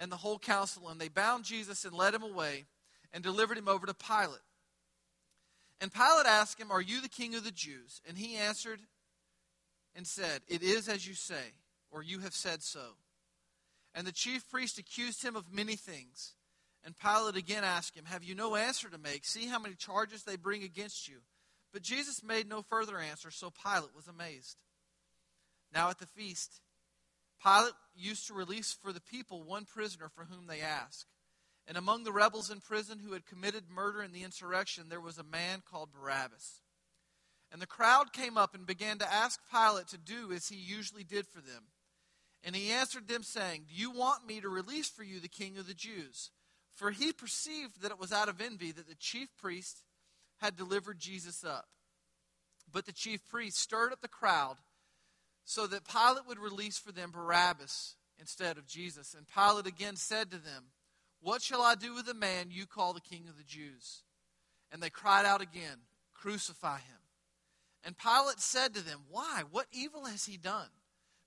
and 0.00 0.10
the 0.10 0.16
whole 0.16 0.38
council, 0.38 0.88
and 0.88 1.00
they 1.00 1.08
bound 1.08 1.44
Jesus 1.44 1.84
and 1.84 1.94
led 1.94 2.14
him 2.14 2.22
away 2.22 2.64
and 3.12 3.22
delivered 3.22 3.58
him 3.58 3.68
over 3.68 3.86
to 3.86 3.94
Pilate. 3.94 4.40
And 5.80 5.92
Pilate 5.92 6.26
asked 6.26 6.58
him, 6.58 6.72
Are 6.72 6.80
you 6.80 7.00
the 7.00 7.08
king 7.08 7.34
of 7.34 7.44
the 7.44 7.50
Jews? 7.52 8.00
And 8.08 8.18
he 8.18 8.36
answered 8.36 8.80
and 9.94 10.06
said, 10.06 10.40
It 10.48 10.62
is 10.62 10.88
as 10.88 11.06
you 11.06 11.14
say 11.14 11.54
or 11.90 12.02
you 12.02 12.20
have 12.20 12.34
said 12.34 12.62
so. 12.62 12.96
And 13.94 14.06
the 14.06 14.12
chief 14.12 14.48
priest 14.48 14.78
accused 14.78 15.22
him 15.22 15.36
of 15.36 15.52
many 15.52 15.76
things. 15.76 16.34
And 16.84 16.96
Pilate 16.96 17.36
again 17.36 17.64
asked 17.64 17.96
him, 17.96 18.06
Have 18.06 18.24
you 18.24 18.34
no 18.34 18.56
answer 18.56 18.88
to 18.88 18.98
make? 18.98 19.24
See 19.24 19.46
how 19.46 19.58
many 19.58 19.74
charges 19.74 20.22
they 20.22 20.36
bring 20.36 20.62
against 20.62 21.08
you. 21.08 21.16
But 21.72 21.82
Jesus 21.82 22.22
made 22.22 22.48
no 22.48 22.62
further 22.62 22.98
answer, 22.98 23.30
so 23.30 23.50
Pilate 23.50 23.94
was 23.94 24.08
amazed. 24.08 24.56
Now 25.72 25.90
at 25.90 25.98
the 25.98 26.06
feast, 26.06 26.60
Pilate 27.42 27.72
used 27.96 28.26
to 28.26 28.34
release 28.34 28.72
for 28.72 28.92
the 28.92 29.00
people 29.00 29.42
one 29.42 29.64
prisoner 29.64 30.08
for 30.08 30.24
whom 30.24 30.46
they 30.46 30.60
asked. 30.60 31.06
And 31.66 31.76
among 31.76 32.04
the 32.04 32.12
rebels 32.12 32.50
in 32.50 32.60
prison 32.60 32.98
who 32.98 33.12
had 33.12 33.26
committed 33.26 33.64
murder 33.70 34.02
in 34.02 34.12
the 34.12 34.24
insurrection, 34.24 34.88
there 34.88 35.00
was 35.00 35.18
a 35.18 35.22
man 35.22 35.62
called 35.68 35.92
Barabbas. 35.92 36.62
And 37.52 37.60
the 37.60 37.66
crowd 37.66 38.12
came 38.12 38.36
up 38.36 38.54
and 38.54 38.66
began 38.66 38.98
to 38.98 39.12
ask 39.12 39.40
Pilate 39.50 39.88
to 39.88 39.98
do 39.98 40.32
as 40.32 40.48
he 40.48 40.56
usually 40.56 41.04
did 41.04 41.26
for 41.26 41.40
them. 41.40 41.64
And 42.42 42.56
he 42.56 42.70
answered 42.70 43.08
them, 43.08 43.22
saying, 43.22 43.66
Do 43.68 43.74
you 43.74 43.90
want 43.90 44.26
me 44.26 44.40
to 44.40 44.48
release 44.48 44.88
for 44.88 45.02
you 45.02 45.20
the 45.20 45.28
king 45.28 45.58
of 45.58 45.66
the 45.66 45.74
Jews? 45.74 46.30
For 46.74 46.90
he 46.90 47.12
perceived 47.12 47.82
that 47.82 47.90
it 47.90 47.98
was 47.98 48.12
out 48.12 48.28
of 48.28 48.40
envy 48.40 48.72
that 48.72 48.88
the 48.88 48.94
chief 48.94 49.28
priest 49.36 49.82
had 50.38 50.56
delivered 50.56 50.98
Jesus 50.98 51.44
up. 51.44 51.66
But 52.72 52.86
the 52.86 52.92
chief 52.92 53.28
priest 53.28 53.58
stirred 53.58 53.92
up 53.92 54.00
the 54.00 54.08
crowd 54.08 54.56
so 55.50 55.66
that 55.66 55.82
Pilate 55.82 56.28
would 56.28 56.38
release 56.38 56.78
for 56.78 56.92
them 56.92 57.10
Barabbas 57.10 57.96
instead 58.20 58.56
of 58.56 58.68
Jesus. 58.68 59.16
And 59.18 59.26
Pilate 59.26 59.66
again 59.66 59.96
said 59.96 60.30
to 60.30 60.36
them, 60.36 60.66
What 61.20 61.42
shall 61.42 61.60
I 61.60 61.74
do 61.74 61.92
with 61.92 62.06
the 62.06 62.14
man 62.14 62.52
you 62.52 62.66
call 62.66 62.92
the 62.92 63.00
king 63.00 63.24
of 63.28 63.36
the 63.36 63.42
Jews? 63.42 64.04
And 64.70 64.80
they 64.80 64.90
cried 64.90 65.26
out 65.26 65.40
again, 65.40 65.78
Crucify 66.14 66.76
him. 66.76 66.98
And 67.82 67.98
Pilate 67.98 68.38
said 68.38 68.74
to 68.74 68.80
them, 68.80 69.00
Why? 69.10 69.42
What 69.50 69.66
evil 69.72 70.04
has 70.04 70.26
he 70.26 70.36
done? 70.36 70.68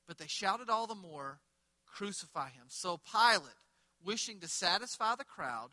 But 0.08 0.20
they 0.20 0.28
shouted 0.28 0.70
all 0.70 0.88
the 0.88 0.96
more, 0.96 1.42
Crucify 1.86 2.46
him. 2.52 2.68
So 2.70 3.02
Pilate, 3.12 3.60
wishing 4.02 4.40
to 4.40 4.48
satisfy 4.48 5.16
the 5.16 5.26
crowd, 5.26 5.72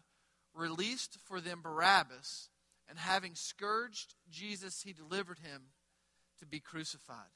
released 0.52 1.18
for 1.24 1.40
them 1.40 1.60
Barabbas, 1.62 2.48
and 2.88 2.98
having 2.98 3.36
scourged 3.36 4.16
Jesus, 4.28 4.82
he 4.82 4.92
delivered 4.92 5.38
him 5.38 5.66
to 6.40 6.46
be 6.46 6.58
crucified. 6.58 7.30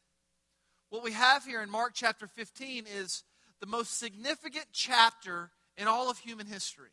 What 0.94 1.02
we 1.02 1.10
have 1.10 1.44
here 1.44 1.60
in 1.60 1.70
Mark 1.70 1.90
chapter 1.92 2.28
15 2.28 2.84
is 2.86 3.24
the 3.58 3.66
most 3.66 3.98
significant 3.98 4.66
chapter 4.72 5.50
in 5.76 5.88
all 5.88 6.08
of 6.08 6.18
human 6.18 6.46
history. 6.46 6.92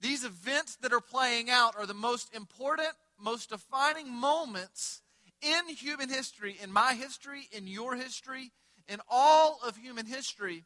These 0.00 0.24
events 0.24 0.76
that 0.76 0.94
are 0.94 1.02
playing 1.02 1.50
out 1.50 1.74
are 1.76 1.84
the 1.84 1.92
most 1.92 2.34
important, 2.34 2.88
most 3.20 3.50
defining 3.50 4.10
moments 4.10 5.02
in 5.42 5.68
human 5.76 6.08
history, 6.08 6.56
in 6.62 6.72
my 6.72 6.94
history, 6.94 7.46
in 7.52 7.66
your 7.66 7.94
history, 7.94 8.52
in 8.88 9.00
all 9.10 9.58
of 9.62 9.76
human 9.76 10.06
history, 10.06 10.64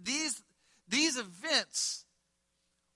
these, 0.00 0.40
these 0.88 1.18
events 1.18 2.04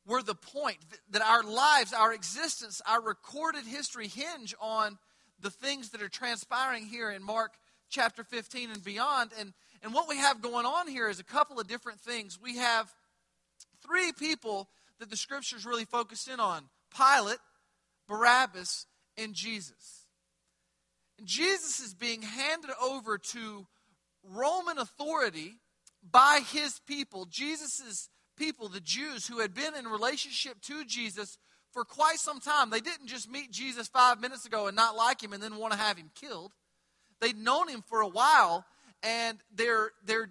were 0.06 0.22
the 0.22 0.36
point 0.36 0.78
that 1.10 1.22
our 1.22 1.42
lives, 1.42 1.92
our 1.92 2.14
existence, 2.14 2.80
our 2.86 3.02
recorded 3.02 3.64
history 3.64 4.06
hinge 4.06 4.54
on 4.60 4.98
the 5.40 5.50
things 5.50 5.90
that 5.90 6.00
are 6.00 6.08
transpiring 6.08 6.86
here 6.86 7.10
in 7.10 7.24
Mark 7.24 7.54
chapter 7.92 8.24
15 8.24 8.70
and 8.70 8.82
beyond. 8.82 9.30
And, 9.38 9.52
and 9.82 9.94
what 9.94 10.08
we 10.08 10.16
have 10.16 10.42
going 10.42 10.66
on 10.66 10.88
here 10.88 11.08
is 11.08 11.20
a 11.20 11.24
couple 11.24 11.60
of 11.60 11.68
different 11.68 12.00
things. 12.00 12.38
We 12.42 12.56
have 12.56 12.92
three 13.86 14.12
people 14.12 14.68
that 14.98 15.10
the 15.10 15.16
scriptures 15.16 15.66
really 15.66 15.84
focus 15.84 16.26
in 16.26 16.40
on 16.40 16.64
Pilate, 16.96 17.38
Barabbas, 18.08 18.86
and 19.16 19.34
Jesus. 19.34 20.06
And 21.18 21.26
Jesus 21.26 21.80
is 21.80 21.94
being 21.94 22.22
handed 22.22 22.70
over 22.82 23.18
to 23.18 23.66
Roman 24.24 24.78
authority 24.78 25.58
by 26.10 26.40
his 26.52 26.80
people, 26.86 27.26
Jesus' 27.26 28.08
people, 28.36 28.68
the 28.68 28.80
Jews, 28.80 29.26
who 29.26 29.40
had 29.40 29.54
been 29.54 29.74
in 29.74 29.86
relationship 29.86 30.60
to 30.62 30.84
Jesus 30.84 31.38
for 31.72 31.84
quite 31.84 32.18
some 32.18 32.40
time. 32.40 32.70
They 32.70 32.80
didn't 32.80 33.06
just 33.06 33.30
meet 33.30 33.50
Jesus 33.50 33.88
five 33.88 34.20
minutes 34.20 34.46
ago 34.46 34.66
and 34.66 34.76
not 34.76 34.96
like 34.96 35.22
him 35.22 35.32
and 35.32 35.42
then 35.42 35.56
want 35.56 35.72
to 35.72 35.78
have 35.78 35.96
him 35.96 36.10
killed. 36.14 36.52
They'd 37.22 37.38
known 37.38 37.68
him 37.68 37.82
for 37.86 38.00
a 38.00 38.08
while, 38.08 38.66
and 39.00 39.38
their, 39.54 39.92
their, 40.04 40.28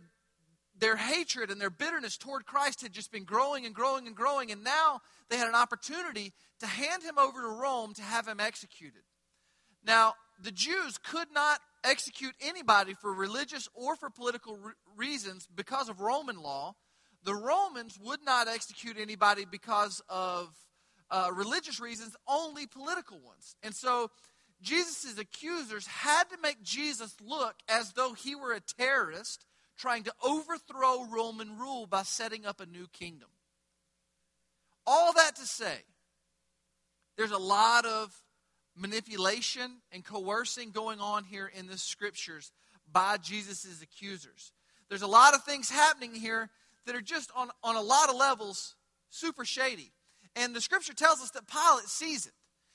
their 0.78 0.98
hatred 0.98 1.50
and 1.50 1.60
their 1.60 1.70
bitterness 1.70 2.18
toward 2.18 2.46
Christ 2.46 2.82
had 2.82 2.92
just 2.92 3.14
been 3.14 3.24
growing 3.24 3.66
and 3.66 3.74
growing 3.74 4.08
and 4.08 4.16
growing, 4.16 4.52
and 4.52 4.62
now 4.62 5.00
they 5.30 5.38
had 5.38 5.48
an 5.48 5.56
opportunity 5.56 6.34
to 6.60 6.68
hand 6.68 7.02
him 7.02 7.18
over 7.18 7.42
to 7.42 7.48
Rome 7.48 7.94
to 7.94 8.02
have 8.02 8.28
him 8.28 8.42
executed. 8.42 9.04
Now, 9.86 10.16
the 10.44 10.52
Jews 10.52 10.98
could 10.98 11.30
not 11.34 11.60
execute 11.86 12.34
anybody 12.42 12.94
for 12.94 13.14
religious 13.14 13.70
or 13.74 13.96
for 13.96 14.10
political 14.10 14.58
re- 14.58 14.74
reasons 14.98 15.48
because 15.56 15.88
of 15.88 16.02
Roman 16.02 16.42
law. 16.42 16.76
The 17.24 17.36
Romans 17.36 17.98
would 18.04 18.20
not 18.26 18.50
execute 18.50 18.98
anybody 19.00 19.46
because 19.50 20.02
of 20.10 20.50
uh, 21.10 21.30
religious 21.34 21.80
reasons, 21.80 22.16
only 22.28 22.68
political 22.68 23.20
ones. 23.20 23.56
And 23.64 23.74
so 23.74 24.10
Jesus' 24.62 25.18
accusers 25.18 25.88
had 25.88 26.24
to 26.30 26.38
make 26.42 26.62
Jesus 26.62 27.16
look 27.22 27.56
as 27.68 27.94
though 27.94 28.14
he 28.14 28.36
were 28.36 28.54
a 28.54 28.60
terrorist 28.60 29.46
trying 29.78 30.04
to 30.04 30.14
overthrow 30.24 31.06
Roman 31.06 31.58
rule 31.58 31.88
by 31.88 32.04
setting 32.04 32.46
up 32.46 32.60
a 32.60 32.66
new 32.66 32.88
kingdom. 32.94 33.30
All 34.86 35.14
that 35.14 35.36
to 35.38 35.46
say, 35.46 35.78
there's 37.18 37.32
a 37.32 37.38
lot 37.38 37.86
of 37.86 38.16
manipulation 38.76 39.78
and 39.92 40.06
coercing 40.06 40.72
going 40.72 41.00
on 41.00 41.24
here 41.24 41.52
in 41.54 41.68
the 41.68 41.78
scriptures 41.78 42.52
by 42.92 43.18
Jesus' 43.18 43.82
accusers. 43.82 44.52
There's 44.90 45.02
a 45.02 45.08
lot 45.08 45.34
of 45.34 45.44
things 45.44 45.70
happening 45.70 46.14
here 46.14 46.50
that 46.86 46.96
are 46.96 47.02
just 47.02 47.32
on, 47.36 47.50
on 47.64 47.76
a 47.76 47.82
lot 47.82 48.10
of 48.10 48.16
levels 48.16 48.76
super 49.10 49.46
shady. 49.46 49.92
And 50.36 50.56
the 50.56 50.62
scripture 50.62 50.94
tells 50.94 51.22
us 51.22 51.32
that 51.32 51.48
Pilate 51.48 51.88
sees 51.88 52.26
it. 52.26 52.34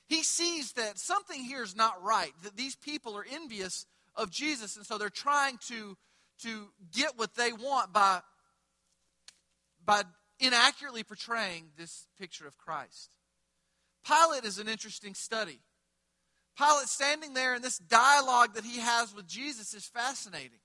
He 0.08 0.22
sees 0.22 0.72
that 0.72 0.98
something 0.98 1.42
here 1.42 1.62
is 1.62 1.74
not 1.74 2.02
right, 2.02 2.32
that 2.44 2.56
these 2.56 2.76
people 2.76 3.16
are 3.16 3.26
envious 3.30 3.86
of 4.14 4.30
Jesus, 4.30 4.76
and 4.76 4.86
so 4.86 4.98
they're 4.98 5.10
trying 5.10 5.58
to, 5.68 5.96
to 6.42 6.68
get 6.92 7.18
what 7.18 7.34
they 7.34 7.52
want 7.52 7.92
by, 7.92 8.20
by 9.84 10.02
inaccurately 10.38 11.02
portraying 11.02 11.70
this 11.76 12.06
picture 12.18 12.46
of 12.46 12.56
Christ. 12.56 13.16
Pilate 14.06 14.44
is 14.44 14.58
an 14.58 14.68
interesting 14.68 15.14
study. 15.14 15.58
Pilate 16.56 16.88
standing 16.88 17.34
there 17.34 17.54
in 17.54 17.62
this 17.62 17.78
dialogue 17.78 18.54
that 18.54 18.64
he 18.64 18.78
has 18.78 19.14
with 19.14 19.26
Jesus 19.26 19.74
is 19.74 19.84
fascinating. 19.84 20.60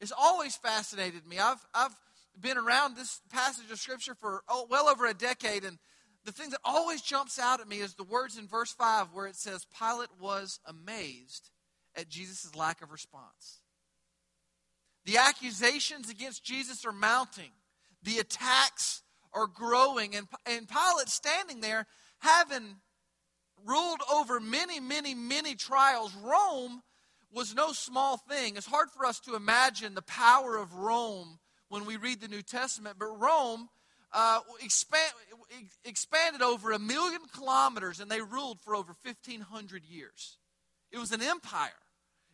It's 0.00 0.12
always 0.16 0.56
fascinated 0.56 1.26
me. 1.26 1.38
I've, 1.38 1.64
I've 1.72 1.94
been 2.38 2.58
around 2.58 2.96
this 2.96 3.20
passage 3.30 3.70
of 3.70 3.78
Scripture 3.78 4.14
for 4.14 4.42
oh, 4.48 4.66
well 4.68 4.88
over 4.88 5.06
a 5.06 5.14
decade, 5.14 5.64
and 5.64 5.78
the 6.24 6.32
thing 6.32 6.50
that 6.50 6.60
always 6.64 7.02
jumps 7.02 7.38
out 7.38 7.60
at 7.60 7.68
me 7.68 7.78
is 7.78 7.94
the 7.94 8.04
words 8.04 8.38
in 8.38 8.46
verse 8.46 8.72
5 8.72 9.08
where 9.12 9.26
it 9.26 9.36
says, 9.36 9.66
Pilate 9.78 10.10
was 10.20 10.60
amazed 10.66 11.50
at 11.96 12.08
Jesus' 12.08 12.54
lack 12.54 12.82
of 12.82 12.92
response. 12.92 13.60
The 15.04 15.18
accusations 15.18 16.08
against 16.08 16.44
Jesus 16.44 16.84
are 16.84 16.92
mounting, 16.92 17.50
the 18.02 18.18
attacks 18.18 19.02
are 19.34 19.46
growing, 19.46 20.14
and, 20.14 20.26
and 20.46 20.68
Pilate 20.68 21.08
standing 21.08 21.60
there 21.60 21.86
having 22.18 22.76
ruled 23.66 24.00
over 24.12 24.38
many, 24.38 24.80
many, 24.80 25.14
many 25.14 25.54
trials. 25.54 26.14
Rome 26.14 26.82
was 27.32 27.54
no 27.54 27.72
small 27.72 28.16
thing. 28.16 28.56
It's 28.56 28.66
hard 28.66 28.90
for 28.90 29.06
us 29.06 29.18
to 29.20 29.34
imagine 29.34 29.94
the 29.94 30.02
power 30.02 30.56
of 30.56 30.74
Rome 30.74 31.38
when 31.68 31.84
we 31.86 31.96
read 31.96 32.20
the 32.20 32.28
New 32.28 32.42
Testament. 32.42 32.96
But 32.98 33.18
Rome 33.18 33.68
uh, 34.12 34.40
expand, 34.62 35.12
expanded 35.84 36.42
over 36.42 36.72
a 36.72 36.78
million 36.78 37.20
kilometers 37.34 38.00
and 38.00 38.10
they 38.10 38.20
ruled 38.20 38.60
for 38.60 38.74
over 38.74 38.94
1,500 39.02 39.84
years. 39.84 40.38
It 40.90 40.98
was 40.98 41.12
an 41.12 41.22
empire. 41.22 41.70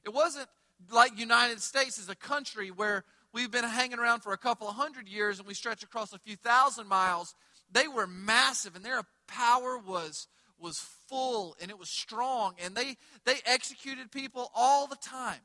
It 0.04 0.12
wasn't 0.12 0.49
like 0.90 1.18
United 1.18 1.61
States 1.61 1.99
as 1.99 2.08
a 2.08 2.14
country 2.14 2.70
where 2.70 3.04
we've 3.32 3.50
been 3.50 3.64
hanging 3.64 3.99
around 3.99 4.20
for 4.20 4.32
a 4.32 4.38
couple 4.38 4.68
of 4.68 4.75
hundred 4.75 5.08
years 5.08 5.38
and 5.38 5.47
we 5.47 5.54
stretch 5.54 5.82
across 5.82 6.12
a 6.12 6.18
few 6.18 6.37
thousand 6.37 6.88
miles. 6.88 7.35
They 7.70 7.88
were 7.88 8.06
massive 8.06 8.75
and 8.75 8.85
their 8.85 9.02
power 9.26 9.78
was 9.78 10.26
was 10.61 10.80
full 11.08 11.56
and 11.61 11.70
it 11.70 11.78
was 11.78 11.88
strong 11.88 12.54
and 12.64 12.75
they 12.75 12.97
they 13.25 13.37
executed 13.44 14.11
people 14.11 14.50
all 14.54 14.87
the 14.87 14.97
time. 14.97 15.40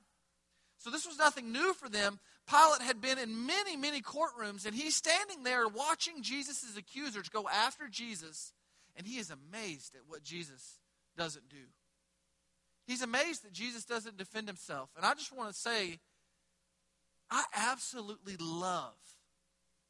So 0.77 0.89
this 0.89 1.05
was 1.05 1.17
nothing 1.17 1.51
new 1.51 1.73
for 1.73 1.87
them. 1.87 2.19
Pilate 2.49 2.81
had 2.81 2.99
been 2.99 3.17
in 3.17 3.45
many, 3.45 3.77
many 3.77 4.01
courtrooms, 4.01 4.65
and 4.65 4.75
he's 4.75 4.95
standing 4.95 5.43
there 5.43 5.67
watching 5.67 6.21
Jesus' 6.21 6.75
accusers 6.77 7.29
go 7.29 7.47
after 7.47 7.87
Jesus, 7.89 8.53
and 8.95 9.07
he 9.07 9.17
is 9.17 9.31
amazed 9.31 9.95
at 9.95 10.01
what 10.07 10.23
Jesus 10.23 10.79
doesn't 11.17 11.49
do. 11.49 11.65
He's 12.85 13.01
amazed 13.01 13.43
that 13.45 13.53
Jesus 13.53 13.85
doesn't 13.85 14.17
defend 14.17 14.47
himself. 14.47 14.89
And 14.97 15.05
I 15.05 15.13
just 15.13 15.35
want 15.35 15.49
to 15.49 15.55
say, 15.55 15.99
I 17.31 17.45
absolutely 17.55 18.35
love 18.39 18.93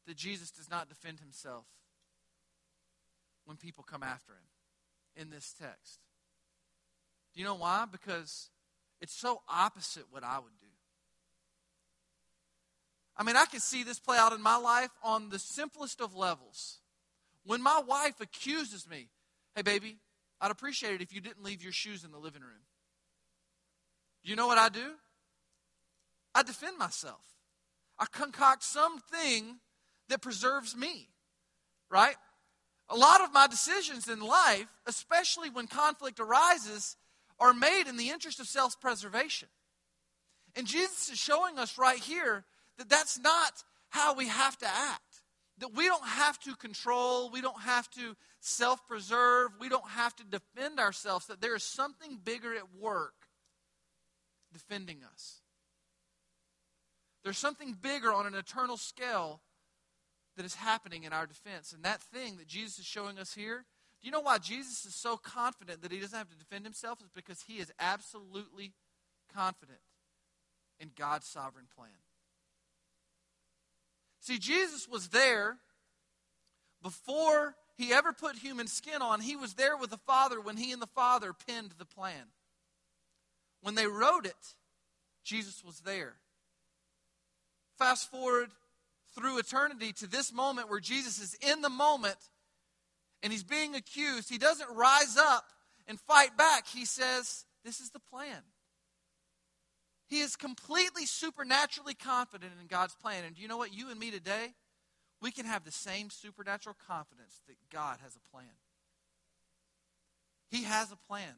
that 0.06 0.16
Jesus 0.16 0.50
does 0.50 0.70
not 0.70 0.88
defend 0.88 1.18
himself 1.18 1.66
when 3.44 3.56
people 3.56 3.84
come 3.84 4.02
after 4.02 4.32
him 4.32 5.22
in 5.22 5.30
this 5.30 5.54
text. 5.60 6.00
Do 7.34 7.40
you 7.40 7.46
know 7.46 7.56
why? 7.56 7.84
Because 7.90 8.50
it's 9.00 9.14
so 9.14 9.42
opposite 9.48 10.04
what 10.10 10.22
I 10.22 10.38
would 10.38 10.56
do. 10.60 10.63
I 13.16 13.22
mean, 13.22 13.36
I 13.36 13.44
can 13.46 13.60
see 13.60 13.84
this 13.84 14.00
play 14.00 14.18
out 14.18 14.32
in 14.32 14.42
my 14.42 14.56
life 14.56 14.90
on 15.02 15.28
the 15.28 15.38
simplest 15.38 16.00
of 16.00 16.16
levels. 16.16 16.78
When 17.44 17.62
my 17.62 17.80
wife 17.86 18.20
accuses 18.20 18.88
me, 18.88 19.08
hey, 19.54 19.62
baby, 19.62 19.98
I'd 20.40 20.50
appreciate 20.50 20.94
it 20.94 21.02
if 21.02 21.14
you 21.14 21.20
didn't 21.20 21.44
leave 21.44 21.62
your 21.62 21.72
shoes 21.72 22.04
in 22.04 22.10
the 22.10 22.18
living 22.18 22.42
room. 22.42 22.62
You 24.22 24.36
know 24.36 24.46
what 24.46 24.58
I 24.58 24.68
do? 24.68 24.94
I 26.34 26.42
defend 26.42 26.78
myself. 26.78 27.24
I 27.98 28.06
concoct 28.10 28.64
something 28.64 29.58
that 30.08 30.20
preserves 30.20 30.76
me, 30.76 31.08
right? 31.90 32.16
A 32.88 32.96
lot 32.96 33.20
of 33.20 33.32
my 33.32 33.46
decisions 33.46 34.08
in 34.08 34.20
life, 34.20 34.66
especially 34.86 35.50
when 35.50 35.66
conflict 35.66 36.18
arises, 36.18 36.96
are 37.38 37.54
made 37.54 37.84
in 37.88 37.96
the 37.96 38.10
interest 38.10 38.40
of 38.40 38.46
self 38.46 38.80
preservation. 38.80 39.48
And 40.56 40.66
Jesus 40.66 41.10
is 41.10 41.18
showing 41.18 41.58
us 41.58 41.78
right 41.78 41.98
here 41.98 42.44
that 42.78 42.88
that's 42.88 43.18
not 43.18 43.62
how 43.90 44.14
we 44.14 44.28
have 44.28 44.56
to 44.58 44.66
act. 44.66 45.22
That 45.58 45.74
we 45.74 45.86
don't 45.86 46.04
have 46.04 46.38
to 46.40 46.56
control, 46.56 47.30
we 47.30 47.40
don't 47.40 47.60
have 47.60 47.88
to 47.92 48.16
self 48.40 48.86
preserve, 48.88 49.52
we 49.60 49.68
don't 49.68 49.88
have 49.90 50.14
to 50.16 50.24
defend 50.24 50.80
ourselves, 50.80 51.26
that 51.26 51.40
there 51.40 51.54
is 51.54 51.62
something 51.62 52.18
bigger 52.22 52.54
at 52.54 52.74
work 52.80 53.14
defending 54.52 54.98
us. 55.12 55.40
There's 57.22 57.38
something 57.38 57.76
bigger 57.80 58.12
on 58.12 58.26
an 58.26 58.34
eternal 58.34 58.76
scale 58.76 59.40
that 60.36 60.44
is 60.44 60.54
happening 60.56 61.04
in 61.04 61.12
our 61.12 61.26
defense. 61.26 61.72
And 61.72 61.84
that 61.84 62.02
thing 62.02 62.36
that 62.38 62.46
Jesus 62.46 62.80
is 62.80 62.84
showing 62.84 63.18
us 63.18 63.34
here, 63.34 63.64
do 64.02 64.06
you 64.06 64.12
know 64.12 64.20
why 64.20 64.38
Jesus 64.38 64.84
is 64.84 64.94
so 64.94 65.16
confident 65.16 65.82
that 65.82 65.92
he 65.92 66.00
doesn't 66.00 66.16
have 66.16 66.28
to 66.28 66.36
defend 66.36 66.64
himself? 66.64 67.00
Is 67.00 67.08
because 67.14 67.42
he 67.46 67.54
is 67.54 67.72
absolutely 67.78 68.72
confident 69.34 69.78
in 70.78 70.90
God's 70.96 71.26
sovereign 71.26 71.66
plan. 71.74 72.03
See, 74.24 74.38
Jesus 74.38 74.88
was 74.88 75.08
there 75.08 75.58
before 76.82 77.56
he 77.76 77.92
ever 77.92 78.14
put 78.14 78.36
human 78.36 78.68
skin 78.68 79.02
on. 79.02 79.20
He 79.20 79.36
was 79.36 79.52
there 79.52 79.76
with 79.76 79.90
the 79.90 79.98
Father 79.98 80.40
when 80.40 80.56
he 80.56 80.72
and 80.72 80.80
the 80.80 80.86
Father 80.86 81.34
penned 81.46 81.72
the 81.76 81.84
plan. 81.84 82.32
When 83.60 83.74
they 83.74 83.86
wrote 83.86 84.24
it, 84.24 84.54
Jesus 85.24 85.62
was 85.62 85.80
there. 85.80 86.14
Fast 87.76 88.10
forward 88.10 88.48
through 89.14 89.40
eternity 89.40 89.92
to 89.92 90.06
this 90.06 90.32
moment 90.32 90.70
where 90.70 90.80
Jesus 90.80 91.20
is 91.20 91.36
in 91.46 91.60
the 91.60 91.68
moment 91.68 92.16
and 93.22 93.30
he's 93.30 93.44
being 93.44 93.74
accused. 93.74 94.30
He 94.30 94.38
doesn't 94.38 94.74
rise 94.74 95.18
up 95.18 95.44
and 95.86 96.00
fight 96.00 96.34
back. 96.38 96.66
He 96.66 96.86
says, 96.86 97.44
This 97.62 97.78
is 97.78 97.90
the 97.90 98.00
plan. 98.00 98.40
He 100.14 100.20
is 100.20 100.36
completely 100.36 101.06
supernaturally 101.06 101.94
confident 101.94 102.52
in 102.60 102.68
God's 102.68 102.94
plan. 102.94 103.24
And 103.24 103.34
do 103.34 103.42
you 103.42 103.48
know 103.48 103.56
what? 103.56 103.74
You 103.74 103.90
and 103.90 103.98
me 103.98 104.12
today, 104.12 104.54
we 105.20 105.32
can 105.32 105.44
have 105.44 105.64
the 105.64 105.72
same 105.72 106.08
supernatural 106.08 106.76
confidence 106.86 107.40
that 107.48 107.56
God 107.68 107.98
has 108.00 108.14
a 108.14 108.30
plan. 108.30 108.46
He 110.52 110.62
has 110.62 110.92
a 110.92 110.96
plan. 110.96 111.34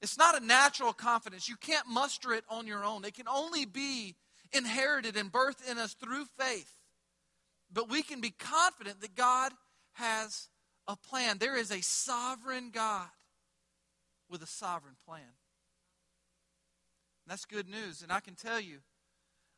It's 0.00 0.16
not 0.16 0.40
a 0.40 0.46
natural 0.46 0.92
confidence. 0.92 1.48
You 1.48 1.56
can't 1.56 1.88
muster 1.88 2.32
it 2.34 2.44
on 2.48 2.68
your 2.68 2.84
own. 2.84 3.04
It 3.04 3.14
can 3.14 3.26
only 3.26 3.64
be 3.64 4.14
inherited 4.52 5.16
and 5.16 5.32
birthed 5.32 5.68
in 5.68 5.76
us 5.76 5.94
through 5.94 6.26
faith. 6.38 6.72
But 7.72 7.90
we 7.90 8.04
can 8.04 8.20
be 8.20 8.30
confident 8.30 9.00
that 9.00 9.16
God 9.16 9.50
has 9.94 10.50
a 10.86 10.94
plan. 10.94 11.38
There 11.38 11.56
is 11.56 11.72
a 11.72 11.82
sovereign 11.82 12.70
God 12.72 13.08
with 14.30 14.40
a 14.44 14.46
sovereign 14.46 14.94
plan. 15.04 15.32
That's 17.26 17.44
good 17.44 17.68
news. 17.68 18.02
And 18.02 18.12
I 18.12 18.20
can 18.20 18.34
tell 18.34 18.60
you, 18.60 18.78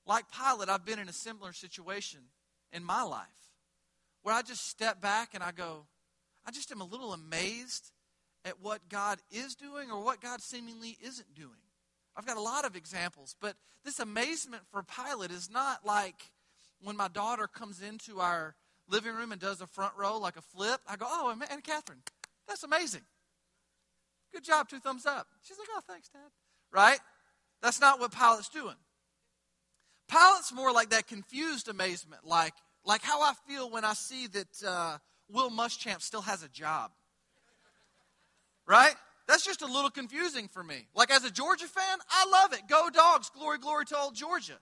like 0.07 0.25
Pilate, 0.33 0.69
I've 0.69 0.85
been 0.85 0.99
in 0.99 1.09
a 1.09 1.13
similar 1.13 1.53
situation 1.53 2.21
in 2.73 2.83
my 2.83 3.03
life 3.03 3.27
where 4.23 4.35
I 4.35 4.43
just 4.43 4.69
step 4.69 5.01
back 5.01 5.31
and 5.35 5.43
I 5.43 5.53
go, 5.53 5.87
I 6.47 6.51
just 6.51 6.73
am 6.73 6.81
a 6.81 6.85
little 6.85 7.13
amazed 7.13 7.93
at 8.45 8.61
what 8.63 8.89
God 8.89 9.19
is 9.31 9.55
doing 9.55 9.91
or 9.91 10.03
what 10.03 10.21
God 10.21 10.41
seemingly 10.41 10.97
isn't 11.03 11.35
doing. 11.35 11.51
I've 12.17 12.27
got 12.27 12.37
a 12.37 12.43
lot 12.43 12.65
of 12.65 12.75
examples, 12.75 13.37
but 13.41 13.55
this 13.85 14.01
amazement 14.01 14.63
for 14.71 14.83
Pilate 14.83 15.31
is 15.31 15.51
not 15.51 15.85
like 15.85 16.31
when 16.83 16.97
my 16.97 17.09
daughter 17.09 17.47
comes 17.47 17.83
into 17.83 18.21
our 18.21 18.55
living 18.89 19.15
room 19.15 19.33
and 19.33 19.41
does 19.41 19.61
a 19.61 19.67
front 19.67 19.93
row 19.97 20.19
like 20.19 20.37
a 20.37 20.43
flip. 20.43 20.81
I 20.89 20.97
go, 20.97 21.07
Oh, 21.09 21.31
Anna 21.51 21.63
Catherine, 21.63 22.03
that's 22.47 22.65
amazing. 22.65 23.03
Good 24.33 24.45
job, 24.45 24.69
two 24.69 24.79
thumbs 24.79 25.07
up. 25.07 25.29
She's 25.43 25.59
like, 25.59 25.69
Oh, 25.75 25.81
thanks, 25.87 26.09
Dad. 26.09 26.31
Right? 26.73 26.99
That's 27.63 27.81
not 27.81 28.01
what 28.01 28.13
Pilate's 28.13 28.49
doing. 28.49 28.77
Pilate's 30.09 30.53
more 30.53 30.73
like 30.73 30.91
that 30.91 31.07
confused 31.07 31.69
amazement, 31.69 32.25
like, 32.25 32.55
like 32.85 33.03
how 33.03 33.21
I 33.21 33.35
feel 33.47 33.71
when 33.71 33.85
I 33.85 33.93
see 33.93 34.27
that 34.29 34.63
uh, 34.67 34.99
Will 35.31 35.51
Muschamp 35.51 36.01
still 36.01 36.23
has 36.23 36.43
a 36.43 36.49
job. 36.49 36.91
Right? 38.67 38.95
That's 39.27 39.45
just 39.45 39.61
a 39.61 39.67
little 39.67 39.91
confusing 39.91 40.49
for 40.49 40.63
me. 40.63 40.87
Like, 40.95 41.11
as 41.11 41.25
a 41.25 41.31
Georgia 41.31 41.67
fan, 41.67 41.99
I 42.11 42.27
love 42.31 42.55
it. 42.55 42.63
Go 42.69 42.89
dogs. 42.91 43.31
Glory, 43.31 43.59
glory 43.59 43.85
to 43.87 43.99
old 43.99 44.15
Georgia. 44.15 44.59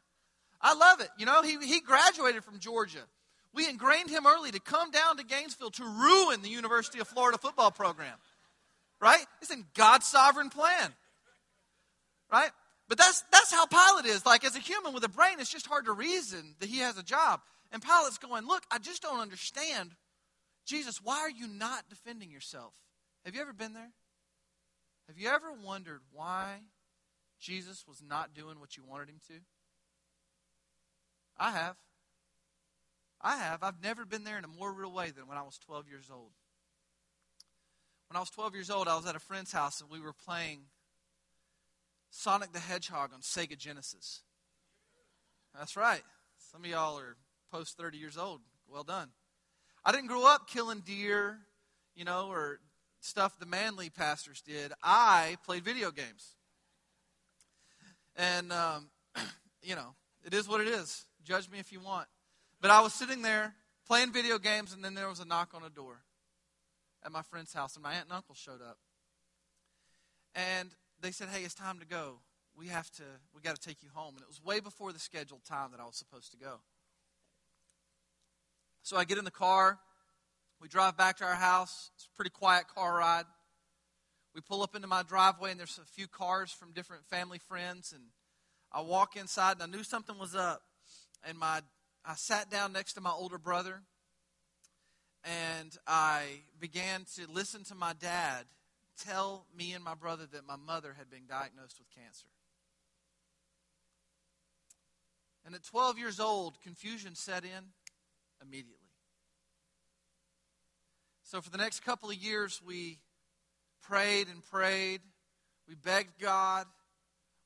I 0.60 0.74
love 0.74 1.00
it. 1.00 1.08
You 1.18 1.26
know, 1.26 1.42
he, 1.42 1.58
he 1.64 1.80
graduated 1.80 2.42
from 2.42 2.58
Georgia. 2.58 3.02
We 3.54 3.68
ingrained 3.68 4.10
him 4.10 4.26
early 4.26 4.50
to 4.50 4.60
come 4.60 4.90
down 4.90 5.16
to 5.18 5.24
Gainesville 5.24 5.70
to 5.70 5.84
ruin 5.84 6.42
the 6.42 6.48
University 6.48 6.98
of 6.98 7.08
Florida 7.08 7.38
football 7.38 7.70
program. 7.70 8.14
Right? 9.00 9.24
It's 9.40 9.52
in 9.52 9.64
God's 9.74 10.06
sovereign 10.06 10.50
plan. 10.50 10.92
Right? 12.30 12.50
But 12.88 12.98
that's, 12.98 13.24
that's 13.32 13.52
how 13.52 13.66
Pilate 13.66 14.06
is. 14.06 14.24
Like, 14.24 14.44
as 14.44 14.56
a 14.56 14.60
human 14.60 14.92
with 14.92 15.04
a 15.04 15.08
brain, 15.08 15.40
it's 15.40 15.50
just 15.50 15.66
hard 15.66 15.86
to 15.86 15.92
reason 15.92 16.54
that 16.60 16.68
he 16.68 16.78
has 16.78 16.96
a 16.98 17.02
job. 17.02 17.40
And 17.72 17.82
Pilate's 17.82 18.18
going, 18.18 18.46
Look, 18.46 18.62
I 18.70 18.78
just 18.78 19.02
don't 19.02 19.20
understand. 19.20 19.90
Jesus, 20.64 21.00
why 21.02 21.18
are 21.18 21.30
you 21.30 21.48
not 21.48 21.88
defending 21.88 22.30
yourself? 22.30 22.74
Have 23.24 23.34
you 23.34 23.40
ever 23.40 23.52
been 23.52 23.72
there? 23.72 23.90
Have 25.08 25.18
you 25.18 25.28
ever 25.28 25.52
wondered 25.52 26.00
why 26.12 26.58
Jesus 27.40 27.84
was 27.86 28.02
not 28.02 28.34
doing 28.34 28.58
what 28.60 28.76
you 28.76 28.84
wanted 28.84 29.08
him 29.08 29.20
to? 29.28 29.34
I 31.38 31.52
have. 31.52 31.76
I 33.20 33.36
have. 33.36 33.62
I've 33.62 33.82
never 33.82 34.04
been 34.04 34.24
there 34.24 34.38
in 34.38 34.44
a 34.44 34.48
more 34.48 34.72
real 34.72 34.92
way 34.92 35.10
than 35.10 35.26
when 35.26 35.38
I 35.38 35.42
was 35.42 35.58
12 35.58 35.88
years 35.88 36.10
old. 36.12 36.32
When 38.08 38.16
I 38.16 38.20
was 38.20 38.30
12 38.30 38.54
years 38.54 38.70
old, 38.70 38.88
I 38.88 38.96
was 38.96 39.06
at 39.06 39.16
a 39.16 39.20
friend's 39.20 39.52
house 39.52 39.80
and 39.80 39.90
we 39.90 40.00
were 40.00 40.12
playing 40.12 40.60
Sonic 42.16 42.52
the 42.52 42.58
Hedgehog 42.58 43.10
on 43.12 43.20
Sega 43.20 43.58
Genesis. 43.58 44.22
That's 45.56 45.76
right. 45.76 46.00
Some 46.50 46.64
of 46.64 46.70
y'all 46.70 46.98
are 46.98 47.14
post 47.52 47.76
30 47.76 47.98
years 47.98 48.16
old. 48.16 48.40
Well 48.66 48.84
done. 48.84 49.10
I 49.84 49.92
didn't 49.92 50.06
grow 50.06 50.26
up 50.26 50.48
killing 50.48 50.80
deer, 50.80 51.38
you 51.94 52.06
know, 52.06 52.28
or 52.28 52.60
stuff 53.00 53.38
the 53.38 53.44
manly 53.44 53.90
pastors 53.90 54.40
did. 54.40 54.72
I 54.82 55.36
played 55.44 55.62
video 55.62 55.90
games. 55.90 56.36
And, 58.16 58.50
um, 58.50 58.88
you 59.62 59.76
know, 59.76 59.94
it 60.24 60.32
is 60.32 60.48
what 60.48 60.62
it 60.62 60.68
is. 60.68 61.04
Judge 61.22 61.50
me 61.50 61.58
if 61.58 61.70
you 61.70 61.80
want. 61.80 62.08
But 62.62 62.70
I 62.70 62.80
was 62.80 62.94
sitting 62.94 63.20
there 63.20 63.54
playing 63.86 64.14
video 64.14 64.38
games, 64.38 64.72
and 64.72 64.82
then 64.82 64.94
there 64.94 65.08
was 65.08 65.20
a 65.20 65.26
knock 65.26 65.50
on 65.52 65.62
a 65.62 65.70
door 65.70 66.00
at 67.04 67.12
my 67.12 67.22
friend's 67.22 67.52
house, 67.52 67.76
and 67.76 67.82
my 67.82 67.92
aunt 67.92 68.04
and 68.04 68.12
uncle 68.12 68.34
showed 68.34 68.62
up. 68.62 68.78
And 70.34 70.70
they 71.00 71.12
said, 71.12 71.28
"Hey, 71.28 71.42
it's 71.44 71.54
time 71.54 71.78
to 71.80 71.86
go. 71.86 72.20
We 72.56 72.68
have 72.68 72.90
to. 72.92 73.02
We 73.34 73.42
got 73.42 73.54
to 73.54 73.68
take 73.68 73.82
you 73.82 73.90
home." 73.94 74.14
And 74.14 74.22
it 74.22 74.28
was 74.28 74.42
way 74.42 74.60
before 74.60 74.92
the 74.92 74.98
scheduled 74.98 75.44
time 75.44 75.70
that 75.72 75.80
I 75.80 75.84
was 75.84 75.96
supposed 75.96 76.30
to 76.32 76.36
go. 76.36 76.60
So 78.82 78.96
I 78.96 79.04
get 79.04 79.18
in 79.18 79.24
the 79.24 79.30
car. 79.30 79.78
We 80.60 80.68
drive 80.68 80.96
back 80.96 81.16
to 81.18 81.24
our 81.24 81.34
house. 81.34 81.90
It's 81.96 82.06
a 82.06 82.16
pretty 82.16 82.30
quiet 82.30 82.66
car 82.68 82.98
ride. 82.98 83.24
We 84.34 84.40
pull 84.40 84.62
up 84.62 84.74
into 84.74 84.86
my 84.86 85.02
driveway, 85.02 85.50
and 85.50 85.60
there's 85.60 85.78
a 85.78 85.84
few 85.84 86.06
cars 86.06 86.52
from 86.52 86.72
different 86.72 87.04
family 87.06 87.38
friends. 87.38 87.92
And 87.92 88.04
I 88.70 88.82
walk 88.82 89.16
inside, 89.16 89.54
and 89.54 89.62
I 89.62 89.66
knew 89.66 89.82
something 89.82 90.18
was 90.18 90.34
up. 90.34 90.62
And 91.26 91.38
my, 91.38 91.62
I 92.04 92.14
sat 92.14 92.50
down 92.50 92.72
next 92.72 92.92
to 92.94 93.00
my 93.00 93.10
older 93.10 93.38
brother, 93.38 93.82
and 95.24 95.76
I 95.86 96.42
began 96.60 97.04
to 97.16 97.26
listen 97.30 97.64
to 97.64 97.74
my 97.74 97.92
dad 97.92 98.44
tell 99.04 99.46
me 99.56 99.72
and 99.72 99.84
my 99.84 99.94
brother 99.94 100.26
that 100.32 100.46
my 100.46 100.56
mother 100.56 100.94
had 100.96 101.10
been 101.10 101.26
diagnosed 101.28 101.78
with 101.78 101.90
cancer. 101.90 102.26
And 105.44 105.54
at 105.54 105.62
12 105.62 105.98
years 105.98 106.18
old, 106.18 106.60
confusion 106.62 107.14
set 107.14 107.44
in 107.44 107.64
immediately. 108.42 108.74
So 111.22 111.40
for 111.40 111.50
the 111.50 111.58
next 111.58 111.80
couple 111.80 112.10
of 112.10 112.16
years, 112.16 112.60
we 112.64 112.98
prayed 113.82 114.28
and 114.28 114.44
prayed. 114.44 115.00
We 115.68 115.74
begged 115.74 116.20
God. 116.20 116.66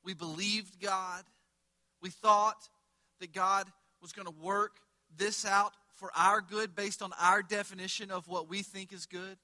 We 0.03 0.13
believed 0.13 0.79
God. 0.81 1.23
We 2.01 2.09
thought 2.09 2.69
that 3.19 3.33
God 3.33 3.67
was 4.01 4.13
going 4.13 4.27
to 4.27 4.43
work 4.43 4.77
this 5.15 5.45
out 5.45 5.73
for 5.95 6.11
our 6.15 6.41
good 6.41 6.75
based 6.75 7.03
on 7.03 7.11
our 7.19 7.43
definition 7.43 8.09
of 8.09 8.27
what 8.27 8.49
we 8.49 8.63
think 8.63 8.91
is 8.91 9.05
good. 9.05 9.37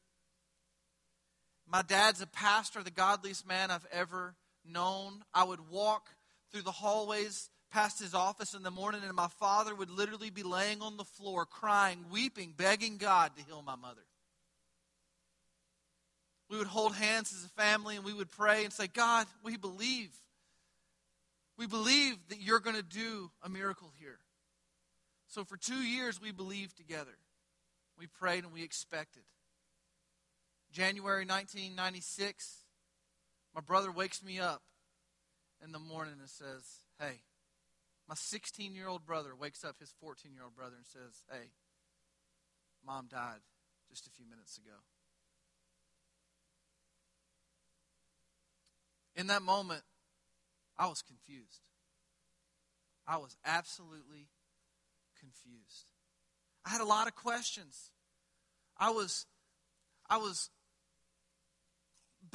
My 1.69 1.82
dad's 1.82 2.21
a 2.21 2.27
pastor, 2.27 2.82
the 2.82 2.91
godliest 2.91 3.47
man 3.47 3.71
I've 3.71 3.86
ever 3.91 4.36
known. 4.65 5.23
I 5.34 5.43
would 5.43 5.69
walk 5.69 6.10
through 6.51 6.62
the 6.62 6.71
hallways 6.71 7.49
past 7.71 7.99
his 7.99 8.13
office 8.13 8.53
in 8.53 8.63
the 8.63 8.71
morning, 8.71 9.01
and 9.03 9.13
my 9.13 9.27
father 9.39 9.75
would 9.75 9.89
literally 9.89 10.30
be 10.30 10.43
laying 10.43 10.82
on 10.82 10.95
the 10.95 11.03
floor, 11.03 11.45
crying, 11.45 12.06
weeping, 12.10 12.53
begging 12.56 12.97
God 12.97 13.36
to 13.36 13.43
heal 13.43 13.62
my 13.62 13.75
mother. 13.75 14.01
We 16.49 16.58
would 16.58 16.67
hold 16.67 16.95
hands 16.95 17.34
as 17.34 17.43
a 17.43 17.62
family 17.62 17.97
and 17.97 18.06
we 18.06 18.13
would 18.13 18.32
pray 18.32 18.63
and 18.63 18.71
say, 18.71 18.88
God, 18.88 19.27
we 19.43 19.58
believe. 19.58 20.12
We 21.58 21.67
believe 21.67 22.15
that 22.30 22.39
you're 22.39 22.62
going 22.62 22.77
to 22.77 22.84
do 22.84 23.30
a 23.43 23.49
miracle 23.49 23.91
here. 23.99 24.19
So 25.27 25.43
for 25.43 25.58
two 25.58 25.82
years, 25.82 26.21
we 26.21 26.32
believed 26.32 26.77
together. 26.77 27.17
We 27.99 28.08
prayed 28.08 28.45
and 28.45 28.53
we 28.53 28.63
expected. 28.63 29.23
January 30.71 31.25
1996, 31.25 32.65
my 33.56 33.62
brother 33.62 33.91
wakes 33.91 34.23
me 34.23 34.39
up 34.39 34.62
in 35.63 35.71
the 35.71 35.80
morning 35.80 36.15
and 36.19 36.30
says, 36.30 36.84
Hey, 36.99 37.21
my 38.08 38.15
16 38.15 38.75
year 38.75 38.88
old 38.88 39.06
brother 39.06 39.36
wakes 39.36 39.63
up 39.63 39.77
his 39.80 39.93
14 39.99 40.34
year 40.34 40.43
old 40.43 40.56
brother 40.56 40.75
and 40.75 40.86
says, 40.86 41.23
Hey, 41.32 41.51
mom 42.86 43.08
died 43.10 43.39
just 43.89 44.08
a 44.08 44.12
few 44.12 44.25
minutes 44.30 44.58
ago. 44.58 44.77
In 49.15 49.27
that 49.27 49.41
moment, 49.41 49.82
I 50.77 50.88
was 50.88 51.01
confused. 51.01 51.62
I 53.08 53.17
was 53.17 53.36
absolutely 53.45 54.30
confused. 55.19 55.88
I 56.65 56.69
had 56.69 56.82
a 56.82 56.86
lot 56.86 57.08
of 57.08 57.15
questions. 57.15 57.91
I 58.77 58.91
was 58.91 59.25
I 60.10 60.17
was 60.17 60.49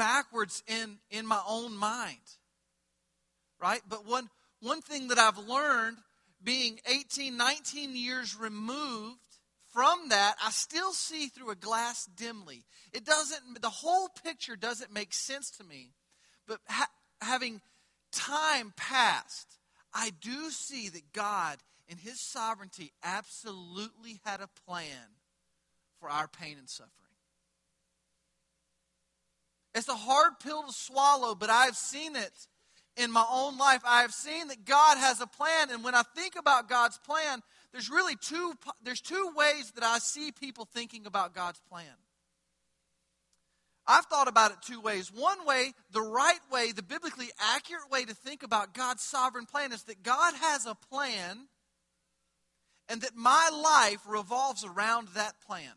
backwards 0.02 0.64
in 0.66 0.98
in 1.10 1.24
my 1.26 1.40
own 1.48 1.76
mind. 1.76 2.16
Right? 3.60 3.80
But 3.88 4.04
one 4.04 4.28
one 4.60 4.82
thing 4.82 5.08
that 5.08 5.18
I've 5.18 5.38
learned 5.38 5.98
being 6.42 6.80
18, 6.86 7.36
19 7.36 7.94
years 7.94 8.36
removed 8.36 9.18
from 9.72 10.08
that, 10.08 10.34
I 10.44 10.50
still 10.50 10.92
see 10.92 11.28
through 11.28 11.50
a 11.50 11.54
glass 11.54 12.06
dimly. 12.16 12.64
It 12.92 13.04
doesn't, 13.04 13.62
the 13.62 13.70
whole 13.70 14.08
picture 14.24 14.56
doesn't 14.56 14.92
make 14.92 15.14
sense 15.14 15.50
to 15.52 15.64
me. 15.64 15.92
But 16.46 16.58
ha- 16.68 16.90
having 17.20 17.60
time 18.10 18.74
passed, 18.76 19.58
I 19.94 20.10
do 20.20 20.50
see 20.50 20.88
that 20.88 21.12
God, 21.12 21.58
in 21.88 21.96
His 21.96 22.20
sovereignty, 22.20 22.92
absolutely 23.04 24.20
had 24.24 24.40
a 24.40 24.48
plan 24.66 25.16
for 26.00 26.10
our 26.10 26.26
pain 26.28 26.56
and 26.58 26.68
suffering. 26.68 27.01
It's 29.74 29.88
a 29.88 29.94
hard 29.94 30.34
pill 30.42 30.64
to 30.64 30.72
swallow, 30.72 31.34
but 31.34 31.50
I've 31.50 31.76
seen 31.76 32.16
it 32.16 32.32
in 32.96 33.10
my 33.10 33.24
own 33.30 33.56
life, 33.56 33.80
I 33.86 34.02
have 34.02 34.12
seen 34.12 34.48
that 34.48 34.64
God 34.64 34.98
has 34.98 35.20
a 35.20 35.26
plan. 35.26 35.70
And 35.70 35.82
when 35.82 35.94
I 35.94 36.02
think 36.14 36.36
about 36.36 36.68
God's 36.68 36.98
plan, 36.98 37.40
there's 37.72 37.90
really 37.90 38.16
two, 38.16 38.52
there's 38.82 39.00
two 39.00 39.32
ways 39.34 39.72
that 39.74 39.84
I 39.84 39.98
see 39.98 40.30
people 40.30 40.66
thinking 40.66 41.06
about 41.06 41.34
God's 41.34 41.60
plan. 41.70 41.86
I've 43.86 44.04
thought 44.06 44.28
about 44.28 44.52
it 44.52 44.58
two 44.62 44.80
ways. 44.80 45.10
One 45.12 45.44
way, 45.46 45.72
the 45.90 46.02
right 46.02 46.38
way, 46.52 46.72
the 46.72 46.82
biblically 46.82 47.30
accurate 47.54 47.90
way 47.90 48.04
to 48.04 48.14
think 48.14 48.42
about 48.42 48.74
God's 48.74 49.02
sovereign 49.02 49.46
plan 49.46 49.72
is 49.72 49.84
that 49.84 50.02
God 50.02 50.34
has 50.34 50.66
a 50.66 50.74
plan 50.74 51.48
and 52.88 53.00
that 53.00 53.16
my 53.16 53.50
life 53.52 54.00
revolves 54.06 54.64
around 54.64 55.08
that 55.14 55.40
plan. 55.40 55.72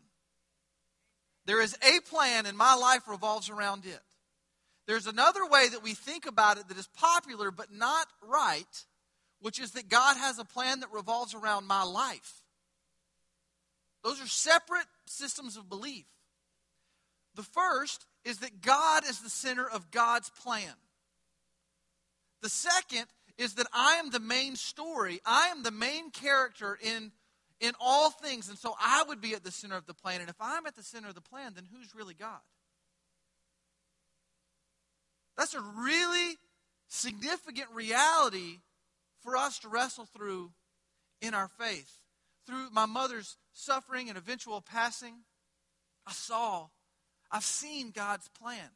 There 1.46 1.62
is 1.62 1.76
a 1.82 2.00
plan 2.10 2.46
and 2.46 2.58
my 2.58 2.74
life 2.74 3.08
revolves 3.08 3.48
around 3.48 3.86
it. 3.86 4.00
There's 4.86 5.06
another 5.06 5.46
way 5.46 5.68
that 5.68 5.82
we 5.82 5.94
think 5.94 6.26
about 6.26 6.58
it 6.58 6.68
that 6.68 6.78
is 6.78 6.88
popular 6.88 7.50
but 7.50 7.72
not 7.72 8.06
right, 8.22 8.84
which 9.40 9.60
is 9.60 9.72
that 9.72 9.88
God 9.88 10.16
has 10.16 10.38
a 10.38 10.44
plan 10.44 10.80
that 10.80 10.92
revolves 10.92 11.34
around 11.34 11.66
my 11.66 11.82
life. 11.82 12.42
Those 14.04 14.22
are 14.22 14.28
separate 14.28 14.86
systems 15.06 15.56
of 15.56 15.68
belief. 15.68 16.06
The 17.34 17.42
first 17.42 18.06
is 18.24 18.38
that 18.38 18.60
God 18.60 19.04
is 19.04 19.20
the 19.20 19.30
center 19.30 19.68
of 19.68 19.90
God's 19.90 20.30
plan. 20.30 20.72
The 22.42 22.48
second 22.48 23.06
is 23.38 23.54
that 23.54 23.66
I 23.72 23.94
am 23.94 24.10
the 24.10 24.20
main 24.20 24.56
story. 24.56 25.20
I 25.24 25.48
am 25.48 25.62
the 25.62 25.70
main 25.70 26.10
character 26.10 26.78
in, 26.80 27.12
in 27.60 27.72
all 27.80 28.10
things. 28.10 28.48
And 28.48 28.58
so 28.58 28.74
I 28.80 29.04
would 29.08 29.20
be 29.20 29.34
at 29.34 29.44
the 29.44 29.50
center 29.50 29.76
of 29.76 29.86
the 29.86 29.94
plan. 29.94 30.20
And 30.20 30.28
if 30.30 30.36
I'm 30.40 30.66
at 30.66 30.76
the 30.76 30.82
center 30.82 31.08
of 31.08 31.14
the 31.14 31.20
plan, 31.20 31.52
then 31.54 31.64
who's 31.72 31.94
really 31.94 32.14
God? 32.14 32.40
That's 35.36 35.54
a 35.54 35.60
really 35.60 36.36
significant 36.88 37.68
reality 37.74 38.60
for 39.22 39.36
us 39.36 39.58
to 39.60 39.68
wrestle 39.68 40.06
through 40.06 40.52
in 41.20 41.34
our 41.34 41.48
faith. 41.48 41.98
Through 42.46 42.70
my 42.70 42.86
mother's 42.86 43.36
suffering 43.52 44.08
and 44.08 44.16
eventual 44.16 44.60
passing, 44.60 45.14
I 46.06 46.12
saw, 46.12 46.68
I've 47.30 47.44
seen 47.44 47.90
God's 47.90 48.28
plan. 48.28 48.70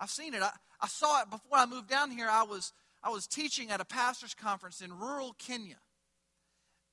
I've 0.00 0.10
seen 0.10 0.34
it. 0.34 0.42
I, 0.42 0.50
I 0.80 0.88
saw 0.88 1.22
it 1.22 1.30
before 1.30 1.58
I 1.58 1.66
moved 1.66 1.88
down 1.88 2.10
here. 2.10 2.28
I 2.28 2.42
was, 2.42 2.72
I 3.02 3.10
was 3.10 3.26
teaching 3.26 3.70
at 3.70 3.80
a 3.80 3.84
pastor's 3.84 4.34
conference 4.34 4.80
in 4.80 4.98
rural 4.98 5.34
Kenya. 5.38 5.76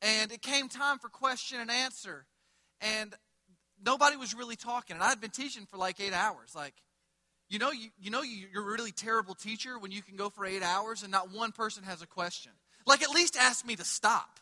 And 0.02 0.32
it 0.32 0.42
came 0.42 0.70
time 0.70 1.00
for 1.00 1.10
question 1.10 1.60
and 1.60 1.70
answer. 1.70 2.26
And 2.82 3.14
nobody 3.84 4.16
was 4.16 4.34
really 4.34 4.56
talking. 4.56 4.96
And 4.96 5.04
I'd 5.04 5.20
been 5.20 5.32
teaching 5.32 5.66
for 5.66 5.78
like 5.78 6.00
eight 6.00 6.14
hours. 6.14 6.56
Like, 6.56 6.74
you 7.50 7.60
know, 7.60 7.72
you, 7.72 7.90
you 8.00 8.12
know 8.12 8.22
you're 8.22 8.62
a 8.62 8.72
really 8.72 8.92
terrible 8.92 9.36
teacher 9.36 9.78
when 9.78 9.92
you 9.92 10.02
can 10.02 10.16
go 10.16 10.30
for 10.30 10.46
eight 10.46 10.64
hours 10.64 11.04
and 11.04 11.12
not 11.12 11.34
one 11.34 11.52
person 11.52 11.84
has 11.84 12.02
a 12.02 12.08
question. 12.08 12.52
Like, 12.86 13.04
at 13.04 13.10
least 13.10 13.36
ask 13.36 13.66
me 13.66 13.76
to 13.76 13.84
stop. 13.84 14.40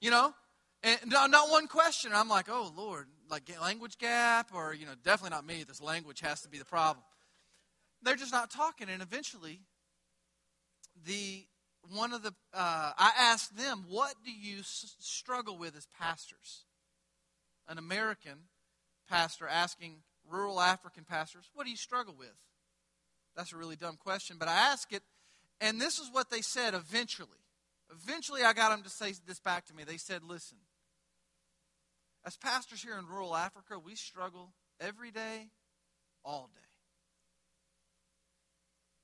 You 0.00 0.10
know? 0.10 0.34
And 0.82 0.98
not 1.10 1.50
one 1.50 1.66
question. 1.66 2.12
I'm 2.14 2.28
like, 2.28 2.46
oh, 2.48 2.72
Lord, 2.74 3.06
like 3.30 3.50
language 3.60 3.98
gap, 3.98 4.50
or, 4.54 4.72
you 4.72 4.86
know, 4.86 4.92
definitely 5.04 5.36
not 5.36 5.46
me. 5.46 5.62
This 5.62 5.82
language 5.82 6.20
has 6.20 6.40
to 6.42 6.48
be 6.48 6.58
the 6.58 6.64
problem. 6.64 7.04
They're 8.02 8.16
just 8.16 8.32
not 8.32 8.50
talking. 8.50 8.88
And 8.88 9.02
eventually, 9.02 9.60
the 11.04 11.44
one 11.88 12.12
of 12.12 12.22
the, 12.22 12.34
uh, 12.52 12.92
I 12.96 13.12
asked 13.18 13.56
them, 13.56 13.84
what 13.88 14.14
do 14.24 14.30
you 14.32 14.60
s- 14.60 14.96
struggle 14.98 15.58
with 15.58 15.76
as 15.76 15.86
pastors? 15.98 16.64
An 17.68 17.78
American 17.78 18.48
pastor 19.08 19.48
asking 19.48 20.02
rural 20.28 20.60
African 20.60 21.04
pastors, 21.04 21.50
what 21.54 21.64
do 21.64 21.70
you 21.70 21.76
struggle 21.76 22.14
with? 22.16 22.36
That's 23.36 23.52
a 23.52 23.56
really 23.56 23.76
dumb 23.76 23.96
question, 23.96 24.36
but 24.38 24.48
I 24.48 24.54
ask 24.54 24.92
it, 24.92 25.02
and 25.60 25.80
this 25.80 25.98
is 25.98 26.08
what 26.12 26.30
they 26.30 26.42
said 26.42 26.74
eventually. 26.74 27.28
Eventually, 27.92 28.42
I 28.42 28.52
got 28.52 28.70
them 28.70 28.82
to 28.82 28.90
say 28.90 29.12
this 29.26 29.40
back 29.40 29.66
to 29.66 29.74
me. 29.74 29.84
They 29.84 29.96
said, 29.96 30.22
listen, 30.22 30.58
as 32.24 32.36
pastors 32.36 32.82
here 32.82 32.98
in 32.98 33.06
rural 33.06 33.34
Africa, 33.34 33.78
we 33.78 33.94
struggle 33.94 34.52
every 34.80 35.10
day, 35.10 35.48
all 36.24 36.50
day. 36.52 36.60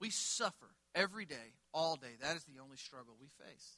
We 0.01 0.11
suffer 0.11 0.75
every 0.95 1.25
day, 1.25 1.55
all 1.77 1.97
day. 1.97 2.17
That 2.23 2.37
is 2.37 2.45
the 2.45 2.63
only 2.63 2.79
struggle 2.79 3.15
we 3.21 3.29
face. 3.45 3.77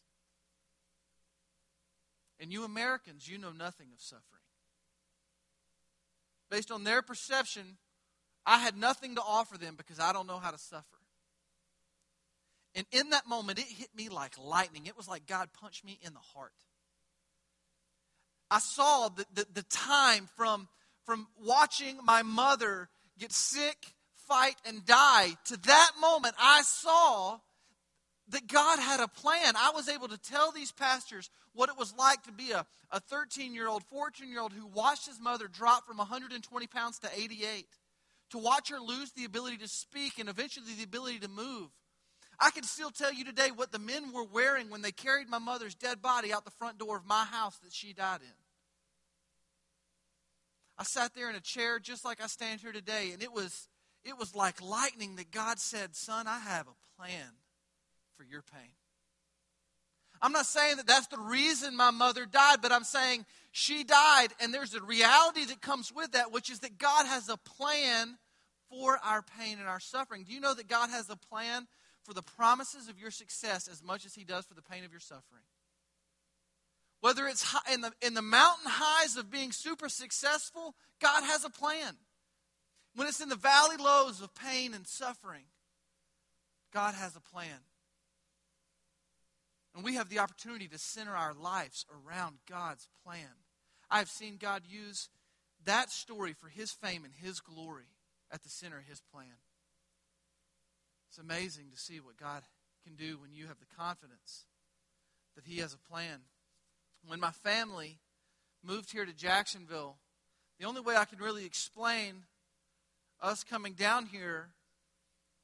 And 2.38 2.52
you 2.52 2.64
Americans, 2.64 3.28
you 3.28 3.36
know 3.36 3.50
nothing 3.50 3.88
of 3.92 4.00
suffering 4.00 4.42
based 6.50 6.70
on 6.70 6.84
their 6.84 7.02
perception, 7.02 7.76
I 8.46 8.58
had 8.58 8.76
nothing 8.76 9.16
to 9.16 9.22
offer 9.22 9.58
them 9.58 9.74
because 9.76 10.00
I 10.00 10.12
don't 10.12 10.26
know 10.26 10.38
how 10.38 10.50
to 10.50 10.58
suffer. 10.58 10.84
And 12.74 12.86
in 12.92 13.10
that 13.10 13.26
moment, 13.26 13.58
it 13.58 13.66
hit 13.66 13.88
me 13.94 14.08
like 14.08 14.34
lightning. 14.38 14.86
It 14.86 14.96
was 14.96 15.08
like 15.08 15.26
God 15.26 15.48
punched 15.60 15.84
me 15.84 15.98
in 16.02 16.12
the 16.12 16.20
heart. 16.34 16.52
I 18.50 18.60
saw 18.60 19.08
the, 19.08 19.26
the, 19.34 19.46
the 19.54 19.62
time 19.64 20.28
from, 20.36 20.68
from 21.04 21.26
watching 21.42 21.98
my 22.04 22.22
mother 22.22 22.88
get 23.18 23.32
sick, 23.32 23.76
fight, 24.28 24.56
and 24.66 24.86
die 24.86 25.36
to 25.46 25.56
that 25.56 25.90
moment, 26.00 26.34
I 26.38 26.62
saw 26.62 27.38
that 28.30 28.46
God 28.46 28.78
had 28.78 29.00
a 29.00 29.08
plan. 29.08 29.54
I 29.56 29.72
was 29.74 29.88
able 29.88 30.08
to 30.08 30.18
tell 30.18 30.52
these 30.52 30.72
pastors 30.72 31.30
what 31.54 31.68
it 31.68 31.78
was 31.78 31.94
like 31.96 32.22
to 32.24 32.32
be 32.32 32.52
a, 32.52 32.66
a 32.90 33.00
13 33.00 33.54
year 33.54 33.68
old, 33.68 33.82
14 33.84 34.28
year 34.28 34.40
old 34.40 34.52
who 34.52 34.66
watched 34.66 35.06
his 35.06 35.20
mother 35.20 35.48
drop 35.48 35.86
from 35.86 35.96
120 35.96 36.66
pounds 36.66 36.98
to 37.00 37.08
88, 37.14 37.66
to 38.30 38.38
watch 38.38 38.68
her 38.70 38.78
lose 38.78 39.12
the 39.12 39.24
ability 39.24 39.56
to 39.58 39.68
speak 39.68 40.18
and 40.18 40.28
eventually 40.28 40.74
the 40.76 40.84
ability 40.84 41.20
to 41.20 41.28
move. 41.28 41.70
I 42.40 42.50
can 42.50 42.62
still 42.62 42.90
tell 42.90 43.12
you 43.12 43.24
today 43.24 43.48
what 43.54 43.72
the 43.72 43.78
men 43.78 44.12
were 44.12 44.24
wearing 44.24 44.70
when 44.70 44.82
they 44.82 44.92
carried 44.92 45.28
my 45.28 45.38
mother's 45.38 45.74
dead 45.74 46.00
body 46.00 46.32
out 46.32 46.44
the 46.44 46.52
front 46.52 46.78
door 46.78 46.96
of 46.96 47.06
my 47.06 47.24
house 47.24 47.56
that 47.64 47.72
she 47.72 47.92
died 47.92 48.20
in. 48.20 48.34
I 50.76 50.84
sat 50.84 51.14
there 51.14 51.28
in 51.28 51.34
a 51.34 51.40
chair 51.40 51.80
just 51.80 52.04
like 52.04 52.22
I 52.22 52.28
stand 52.28 52.60
here 52.60 52.70
today, 52.70 53.10
and 53.12 53.20
it 53.20 53.32
was, 53.32 53.68
it 54.04 54.16
was 54.16 54.36
like 54.36 54.62
lightning 54.62 55.16
that 55.16 55.32
God 55.32 55.58
said, 55.58 55.96
Son, 55.96 56.28
I 56.28 56.38
have 56.38 56.68
a 56.68 57.02
plan 57.02 57.32
for 58.18 58.24
your 58.24 58.42
pain. 58.42 58.72
I'm 60.20 60.32
not 60.32 60.46
saying 60.46 60.78
that 60.78 60.86
that's 60.86 61.06
the 61.06 61.20
reason 61.20 61.76
my 61.76 61.92
mother 61.92 62.26
died, 62.26 62.58
but 62.60 62.72
I'm 62.72 62.82
saying 62.82 63.24
she 63.52 63.84
died, 63.84 64.28
and 64.40 64.52
there's 64.52 64.74
a 64.74 64.82
reality 64.82 65.44
that 65.44 65.60
comes 65.60 65.92
with 65.94 66.12
that, 66.12 66.32
which 66.32 66.50
is 66.50 66.58
that 66.60 66.76
God 66.76 67.06
has 67.06 67.28
a 67.28 67.36
plan 67.36 68.18
for 68.68 68.98
our 69.04 69.22
pain 69.22 69.58
and 69.60 69.68
our 69.68 69.78
suffering. 69.78 70.24
Do 70.24 70.34
you 70.34 70.40
know 70.40 70.54
that 70.54 70.66
God 70.66 70.90
has 70.90 71.08
a 71.08 71.16
plan 71.16 71.68
for 72.02 72.14
the 72.14 72.22
promises 72.22 72.88
of 72.88 72.98
your 72.98 73.12
success 73.12 73.68
as 73.68 73.82
much 73.82 74.04
as 74.04 74.14
He 74.14 74.24
does 74.24 74.44
for 74.44 74.54
the 74.54 74.62
pain 74.62 74.84
of 74.84 74.90
your 74.90 75.00
suffering? 75.00 75.44
Whether 77.00 77.28
it's 77.28 77.54
in 77.72 77.80
the, 77.80 77.92
in 78.02 78.14
the 78.14 78.22
mountain 78.22 78.66
highs 78.66 79.16
of 79.16 79.30
being 79.30 79.52
super 79.52 79.88
successful, 79.88 80.74
God 81.00 81.22
has 81.22 81.44
a 81.44 81.50
plan. 81.50 81.94
When 82.96 83.06
it's 83.06 83.20
in 83.20 83.28
the 83.28 83.36
valley 83.36 83.76
lows 83.76 84.20
of 84.20 84.34
pain 84.34 84.74
and 84.74 84.84
suffering, 84.84 85.44
God 86.72 86.94
has 86.94 87.14
a 87.14 87.20
plan. 87.20 87.60
And 89.74 89.84
we 89.84 89.94
have 89.94 90.08
the 90.08 90.18
opportunity 90.18 90.66
to 90.68 90.78
center 90.78 91.14
our 91.14 91.34
lives 91.34 91.84
around 91.90 92.38
God's 92.48 92.88
plan. 93.04 93.28
I've 93.90 94.08
seen 94.08 94.36
God 94.38 94.62
use 94.68 95.08
that 95.64 95.90
story 95.90 96.32
for 96.32 96.48
His 96.48 96.72
fame 96.72 97.04
and 97.04 97.14
His 97.14 97.40
glory 97.40 97.90
at 98.30 98.42
the 98.42 98.48
center 98.48 98.78
of 98.78 98.84
His 98.84 99.00
plan. 99.12 99.36
It's 101.08 101.18
amazing 101.18 101.70
to 101.72 101.78
see 101.78 102.00
what 102.00 102.16
God 102.16 102.42
can 102.84 102.96
do 102.96 103.18
when 103.18 103.32
you 103.32 103.46
have 103.46 103.58
the 103.58 103.76
confidence 103.76 104.44
that 105.36 105.44
He 105.46 105.58
has 105.58 105.74
a 105.74 105.92
plan. 105.92 106.20
When 107.06 107.20
my 107.20 107.30
family 107.30 107.98
moved 108.62 108.92
here 108.92 109.06
to 109.06 109.12
Jacksonville, 109.12 109.96
the 110.58 110.66
only 110.66 110.80
way 110.80 110.96
I 110.96 111.04
can 111.04 111.18
really 111.18 111.44
explain 111.44 112.24
us 113.20 113.44
coming 113.44 113.72
down 113.74 114.06
here 114.06 114.48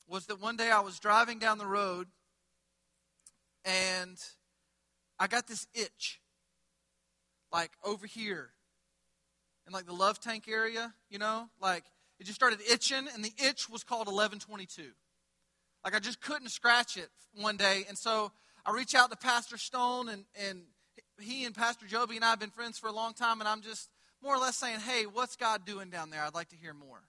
was 0.08 0.26
that 0.26 0.40
one 0.40 0.56
day 0.56 0.70
I 0.70 0.80
was 0.80 0.98
driving 0.98 1.38
down 1.38 1.58
the 1.58 1.66
road 1.66 2.08
and 3.64 4.18
I 5.18 5.26
got 5.26 5.46
this 5.46 5.66
itch, 5.74 6.20
like 7.52 7.70
over 7.84 8.06
here, 8.06 8.50
in 9.66 9.72
like 9.72 9.86
the 9.86 9.92
love 9.92 10.20
tank 10.20 10.48
area, 10.48 10.92
you 11.08 11.18
know, 11.18 11.48
like 11.60 11.84
it 12.18 12.24
just 12.24 12.36
started 12.36 12.60
itching, 12.70 13.06
and 13.14 13.24
the 13.24 13.32
itch 13.42 13.68
was 13.68 13.84
called 13.84 14.06
1122. 14.06 14.82
Like 15.84 15.94
I 15.94 15.98
just 15.98 16.20
couldn't 16.20 16.48
scratch 16.48 16.96
it 16.96 17.10
one 17.40 17.56
day, 17.56 17.84
and 17.88 17.96
so 17.96 18.32
I 18.66 18.72
reach 18.72 18.94
out 18.94 19.10
to 19.10 19.16
Pastor 19.16 19.58
Stone, 19.58 20.08
and 20.08 20.24
and 20.48 20.62
he 21.18 21.44
and 21.44 21.54
Pastor 21.54 21.86
Joby 21.86 22.16
and 22.16 22.24
I 22.24 22.30
have 22.30 22.40
been 22.40 22.50
friends 22.50 22.78
for 22.78 22.88
a 22.88 22.92
long 22.92 23.14
time, 23.14 23.40
and 23.40 23.48
I'm 23.48 23.62
just 23.62 23.88
more 24.22 24.34
or 24.34 24.38
less 24.38 24.56
saying, 24.56 24.80
hey, 24.80 25.04
what's 25.04 25.36
God 25.36 25.66
doing 25.66 25.90
down 25.90 26.10
there? 26.10 26.22
I'd 26.22 26.34
like 26.34 26.48
to 26.48 26.56
hear 26.56 26.72
more. 26.72 27.02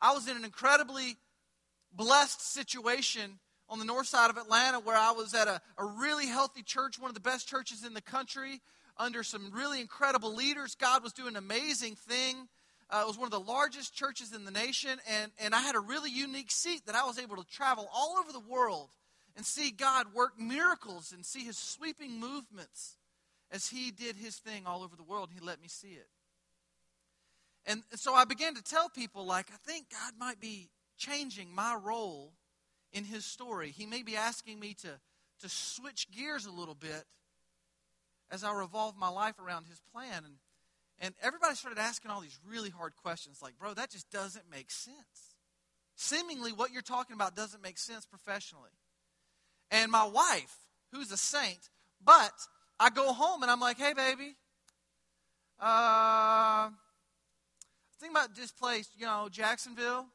I 0.00 0.12
was 0.12 0.28
in 0.28 0.36
an 0.36 0.44
incredibly 0.44 1.16
blessed 1.92 2.52
situation 2.52 3.38
on 3.68 3.78
the 3.78 3.84
north 3.84 4.06
side 4.06 4.30
of 4.30 4.36
Atlanta 4.36 4.80
where 4.80 4.96
I 4.96 5.12
was 5.12 5.34
at 5.34 5.48
a, 5.48 5.60
a 5.78 5.84
really 5.84 6.26
healthy 6.26 6.62
church, 6.62 6.98
one 6.98 7.08
of 7.08 7.14
the 7.14 7.20
best 7.20 7.48
churches 7.48 7.84
in 7.84 7.94
the 7.94 8.02
country, 8.02 8.60
under 8.98 9.22
some 9.22 9.50
really 9.52 9.80
incredible 9.80 10.34
leaders. 10.34 10.74
God 10.74 11.02
was 11.02 11.12
doing 11.12 11.30
an 11.30 11.36
amazing 11.36 11.96
thing. 11.96 12.48
Uh, 12.90 13.00
it 13.04 13.06
was 13.06 13.16
one 13.16 13.26
of 13.26 13.32
the 13.32 13.40
largest 13.40 13.94
churches 13.94 14.34
in 14.34 14.44
the 14.44 14.50
nation, 14.50 14.98
and, 15.08 15.32
and 15.42 15.54
I 15.54 15.60
had 15.60 15.74
a 15.74 15.80
really 15.80 16.10
unique 16.10 16.50
seat 16.50 16.82
that 16.86 16.94
I 16.94 17.04
was 17.04 17.18
able 17.18 17.36
to 17.36 17.46
travel 17.46 17.88
all 17.94 18.16
over 18.18 18.32
the 18.32 18.40
world 18.40 18.90
and 19.34 19.46
see 19.46 19.70
God 19.70 20.12
work 20.14 20.38
miracles 20.38 21.12
and 21.12 21.24
see 21.24 21.44
his 21.44 21.56
sweeping 21.56 22.20
movements 22.20 22.96
as 23.50 23.68
he 23.68 23.90
did 23.90 24.16
his 24.16 24.36
thing 24.36 24.64
all 24.66 24.82
over 24.82 24.94
the 24.94 25.02
world. 25.02 25.30
He 25.32 25.40
let 25.40 25.60
me 25.60 25.68
see 25.68 25.92
it. 25.92 26.08
And 27.64 27.82
so 27.94 28.14
I 28.14 28.24
began 28.24 28.54
to 28.56 28.62
tell 28.62 28.88
people, 28.88 29.24
like, 29.24 29.46
I 29.50 29.56
think 29.70 29.86
God 29.90 30.12
might 30.18 30.40
be 30.40 30.68
changing 30.98 31.54
my 31.54 31.74
role 31.74 32.32
in 32.92 33.04
his 33.04 33.24
story. 33.24 33.70
He 33.70 33.86
may 33.86 34.02
be 34.02 34.16
asking 34.16 34.60
me 34.60 34.74
to, 34.82 35.00
to 35.40 35.48
switch 35.48 36.10
gears 36.10 36.46
a 36.46 36.50
little 36.50 36.74
bit 36.74 37.04
as 38.30 38.44
I 38.44 38.52
revolve 38.52 38.96
my 38.96 39.08
life 39.08 39.38
around 39.38 39.66
his 39.66 39.80
plan. 39.92 40.24
And, 40.24 40.34
and 41.00 41.14
everybody 41.22 41.54
started 41.54 41.80
asking 41.80 42.10
all 42.10 42.20
these 42.20 42.38
really 42.48 42.70
hard 42.70 42.96
questions 42.96 43.40
like, 43.42 43.58
bro, 43.58 43.74
that 43.74 43.90
just 43.90 44.10
doesn't 44.10 44.50
make 44.50 44.70
sense. 44.70 44.96
Seemingly, 45.96 46.52
what 46.52 46.72
you're 46.72 46.82
talking 46.82 47.14
about 47.14 47.36
doesn't 47.36 47.62
make 47.62 47.78
sense 47.78 48.06
professionally. 48.06 48.70
And 49.70 49.90
my 49.90 50.04
wife, 50.04 50.56
who's 50.92 51.12
a 51.12 51.16
saint, 51.16 51.70
but 52.04 52.32
I 52.80 52.90
go 52.90 53.12
home 53.12 53.42
and 53.42 53.50
I'm 53.50 53.60
like, 53.60 53.78
hey, 53.78 53.92
baby, 53.94 54.36
uh, 55.60 56.68
think 58.00 58.12
about 58.12 58.34
this 58.34 58.50
place, 58.50 58.88
you 58.96 59.06
know, 59.06 59.28
Jacksonville. 59.30 60.06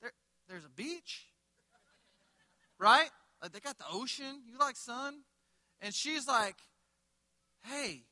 There, 0.00 0.12
there's 0.48 0.64
a 0.64 0.70
beach 0.70 1.24
right? 2.80 3.10
Like 3.40 3.52
they 3.52 3.60
got 3.60 3.78
the 3.78 3.84
ocean. 3.92 4.42
You 4.50 4.58
like 4.58 4.76
sun? 4.76 5.18
And 5.80 5.94
she's 5.94 6.26
like, 6.26 6.56
hey, 7.64 8.02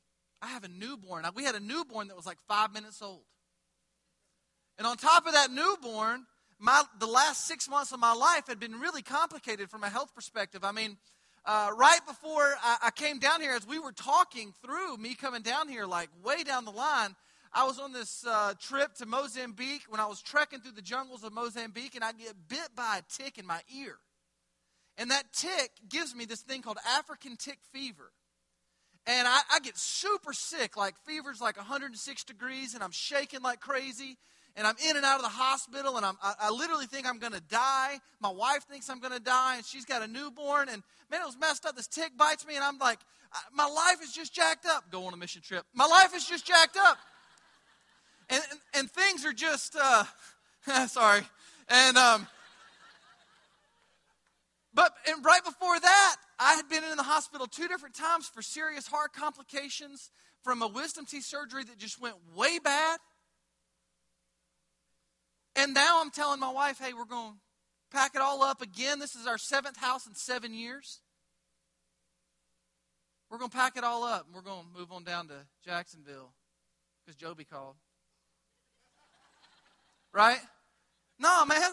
I 0.40 0.48
have 0.48 0.64
a 0.64 0.68
newborn. 0.68 1.24
We 1.35 1.44
had 1.44 1.54
a 1.54 1.61
newborn 1.61 2.09
that 2.09 2.16
was 2.16 2.26
like 2.26 2.38
five 2.46 2.72
minutes 2.72 3.02
old. 3.02 3.24
And 4.78 4.87
on 4.87 4.96
top 4.96 5.26
of 5.26 5.33
that 5.33 5.50
newborn, 5.50 6.26
my, 6.61 6.83
the 7.00 7.07
last 7.07 7.46
six 7.46 7.68
months 7.68 7.92
of 7.92 7.98
my 7.98 8.12
life 8.12 8.46
had 8.46 8.61
been 8.61 8.78
really 8.78 9.02
complicated 9.02 9.70
from 9.70 9.83
a 9.83 9.88
health 9.88 10.14
perspective. 10.14 10.62
I 10.62 10.72
mean, 10.72 10.96
uh, 11.44 11.70
right 11.76 12.00
before 12.07 12.54
I, 12.62 12.76
I 12.85 12.90
came 12.90 13.18
down 13.18 13.40
here, 13.40 13.52
as 13.52 13.66
we 13.66 13.78
were 13.78 13.92
talking 13.92 14.52
through 14.62 14.96
me 14.98 15.14
coming 15.14 15.42
down 15.42 15.68
here, 15.68 15.87
like 15.87 16.11
way 16.24 16.44
down 16.44 16.64
the 16.64 16.70
line, 16.70 17.16
I 17.52 17.64
was 17.64 17.78
on 17.78 17.92
this 17.92 18.24
uh, 18.26 18.54
trip 18.61 18.94
to 18.96 19.07
Mozambique 19.07 19.83
when 19.88 20.00
I 20.00 20.07
was 20.07 20.20
trekking 20.20 20.61
through 20.61 20.72
the 20.72 20.83
jungles 20.83 21.24
of 21.24 21.33
Mozambique, 21.33 21.94
and 21.94 22.04
I 22.04 22.12
get 22.12 22.35
bit 22.48 22.68
by 22.76 22.98
a 22.98 23.22
tick 23.22 23.38
in 23.38 23.46
my 23.46 23.61
ear. 23.74 23.96
And 24.98 25.12
that 25.12 25.32
tick 25.32 25.70
gives 25.88 26.14
me 26.14 26.24
this 26.24 26.40
thing 26.40 26.61
called 26.61 26.78
African 26.98 27.37
tick 27.37 27.58
fever. 27.72 28.11
And 29.06 29.26
I, 29.26 29.40
I 29.54 29.61
get 29.61 29.78
super 29.78 30.34
sick, 30.34 30.76
like 30.76 30.94
fever's 31.06 31.40
like 31.40 31.56
106 31.56 32.24
degrees, 32.24 32.74
and 32.74 32.82
I'm 32.82 32.90
shaking 32.90 33.40
like 33.40 33.61
crazy. 33.61 34.18
And 34.56 34.66
I'm 34.66 34.74
in 34.90 34.96
and 34.96 35.06
out 35.06 35.16
of 35.16 35.22
the 35.22 35.28
hospital, 35.28 35.96
and 35.96 36.04
I'm, 36.04 36.16
I, 36.20 36.34
I 36.42 36.50
literally 36.50 36.87
think 36.87 37.06
I'm 37.06 37.20
going 37.20 37.32
to 37.32 37.40
die. 37.40 38.00
My 38.20 38.30
wife 38.30 38.64
thinks 38.68 38.90
I'm 38.90 38.98
going 38.98 39.12
to 39.12 39.20
die, 39.20 39.56
and 39.56 39.64
she's 39.64 39.84
got 39.84 40.02
a 40.02 40.08
newborn. 40.08 40.68
And 40.68 40.82
man, 41.12 41.20
it 41.22 41.26
was 41.26 41.38
messed 41.38 41.64
up. 41.64 41.76
This 41.76 41.87
tick 41.87 42.11
bites 42.18 42.44
me, 42.44 42.56
and 42.56 42.64
I'm 42.64 42.76
like, 42.78 42.98
my 43.54 43.66
life 43.66 44.02
is 44.02 44.12
just 44.12 44.34
jacked 44.34 44.66
up. 44.66 44.90
Go 44.90 45.06
on 45.06 45.14
a 45.14 45.16
mission 45.16 45.42
trip. 45.42 45.64
My 45.74 45.87
life 45.87 46.14
is 46.14 46.26
just 46.26 46.44
jacked 46.44 46.76
up. 46.76 46.98
And, 48.30 48.42
and, 48.50 48.61
and 48.74 48.90
things 48.90 49.24
are 49.24 49.32
just, 49.32 49.76
uh, 49.80 50.04
sorry. 50.88 51.22
And, 51.68 51.96
um, 51.96 52.26
but 54.74 54.92
and 55.09 55.24
right 55.24 55.44
before 55.44 55.78
that, 55.78 56.16
I 56.38 56.54
had 56.54 56.68
been 56.68 56.85
in 56.85 56.96
the 56.96 57.02
hospital 57.02 57.46
two 57.46 57.68
different 57.68 57.94
times 57.94 58.28
for 58.28 58.42
serious 58.42 58.87
heart 58.87 59.12
complications 59.12 60.11
from 60.42 60.62
a 60.62 60.68
wisdom 60.68 61.07
teeth 61.07 61.24
surgery 61.24 61.64
that 61.64 61.78
just 61.78 62.00
went 62.00 62.16
way 62.35 62.59
bad. 62.59 62.98
And 65.57 65.74
now 65.74 66.00
I'm 66.00 66.11
telling 66.11 66.38
my 66.38 66.52
wife, 66.52 66.78
hey, 66.78 66.92
we're 66.92 67.04
going 67.04 67.33
to 67.33 67.38
pack 67.90 68.14
it 68.14 68.20
all 68.20 68.42
up 68.42 68.62
again. 68.62 69.00
This 69.00 69.16
is 69.16 69.26
our 69.26 69.38
seventh 69.38 69.76
house 69.76 70.07
in 70.07 70.14
seven 70.14 70.54
years. 70.54 71.00
We're 73.31 73.38
going 73.38 73.50
to 73.50 73.57
pack 73.57 73.76
it 73.76 73.85
all 73.85 74.04
up 74.04 74.26
and 74.26 74.35
we're 74.35 74.42
going 74.42 74.62
to 74.62 74.78
move 74.78 74.92
on 74.92 75.04
down 75.04 75.28
to 75.28 75.35
Jacksonville 75.64 76.33
because 77.04 77.16
Joby 77.16 77.44
called. 77.44 77.74
Right? 80.12 80.38
No, 81.18 81.44
man. 81.44 81.72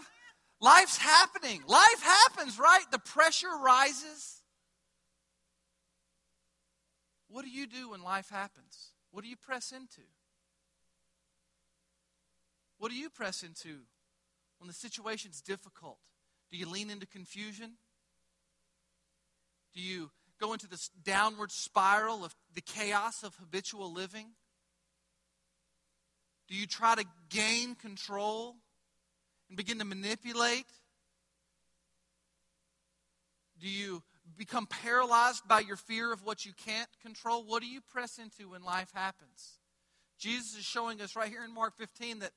Life's 0.66 0.98
happening. 0.98 1.62
Life 1.68 2.02
happens, 2.02 2.58
right? 2.58 2.86
The 2.92 2.98
pressure 2.98 3.56
rises. 3.64 4.42
What 7.28 7.46
do 7.46 7.52
you 7.52 7.68
do 7.68 7.92
when 7.92 8.02
life 8.02 8.32
happens? 8.32 8.94
What 9.12 9.24
do 9.24 9.30
you 9.30 9.36
press 9.36 9.72
into? 9.72 10.02
What 12.80 12.90
do 12.90 12.98
you 12.98 13.12
press 13.12 13.44
into 13.44 13.82
when 14.58 14.68
the 14.68 14.74
situation's 14.74 15.40
difficult? 15.40 16.00
Do 16.50 16.58
you 16.58 16.68
lean 16.68 16.90
into 16.90 17.06
confusion? 17.06 17.74
Do 19.76 19.82
you 19.82 20.10
go 20.42 20.52
into 20.54 20.68
this 20.68 20.90
downward 21.04 21.52
spiral 21.52 22.26
of 22.26 22.34
the 22.56 22.62
chaos 22.62 23.22
of 23.22 23.36
habitual 23.36 23.94
living? 23.94 24.30
Do 26.48 26.56
you 26.56 26.66
try 26.66 26.96
to 26.96 27.06
gain 27.30 27.76
control 27.76 28.56
and 29.50 29.58
begin 29.58 29.80
to 29.80 29.86
manipulate? 29.86 30.66
Do 33.60 33.70
you 33.70 34.04
become 34.38 34.68
paralyzed 34.68 35.48
by 35.48 35.62
your 35.62 35.78
fear 35.78 36.12
of 36.12 36.26
what 36.26 36.46
you 36.46 36.52
can't 36.54 36.90
control? 37.02 37.44
What 37.44 37.62
do 37.62 37.68
you 37.68 37.82
press 37.82 38.18
into 38.18 38.50
when 38.50 38.64
life 38.64 38.92
happens? 38.94 39.60
Jesus 40.18 40.58
is 40.58 40.66
showing 40.66 41.02
us 41.02 41.16
right 41.16 41.30
here 41.30 41.44
in 41.44 41.54
Mark 41.54 41.76
15 41.78 42.20
that, 42.20 42.32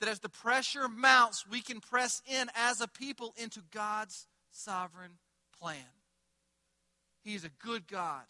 that 0.00 0.08
as 0.08 0.20
the 0.20 0.28
pressure 0.28 0.88
mounts, 0.88 1.46
we 1.48 1.60
can 1.60 1.80
press 1.80 2.22
in 2.26 2.48
as 2.54 2.80
a 2.80 2.88
people 2.88 3.34
into 3.36 3.60
God's 3.72 4.26
sovereign 4.50 5.12
plan. 5.58 5.76
He's 7.22 7.44
a 7.44 7.50
good 7.64 7.86
God 7.86 8.24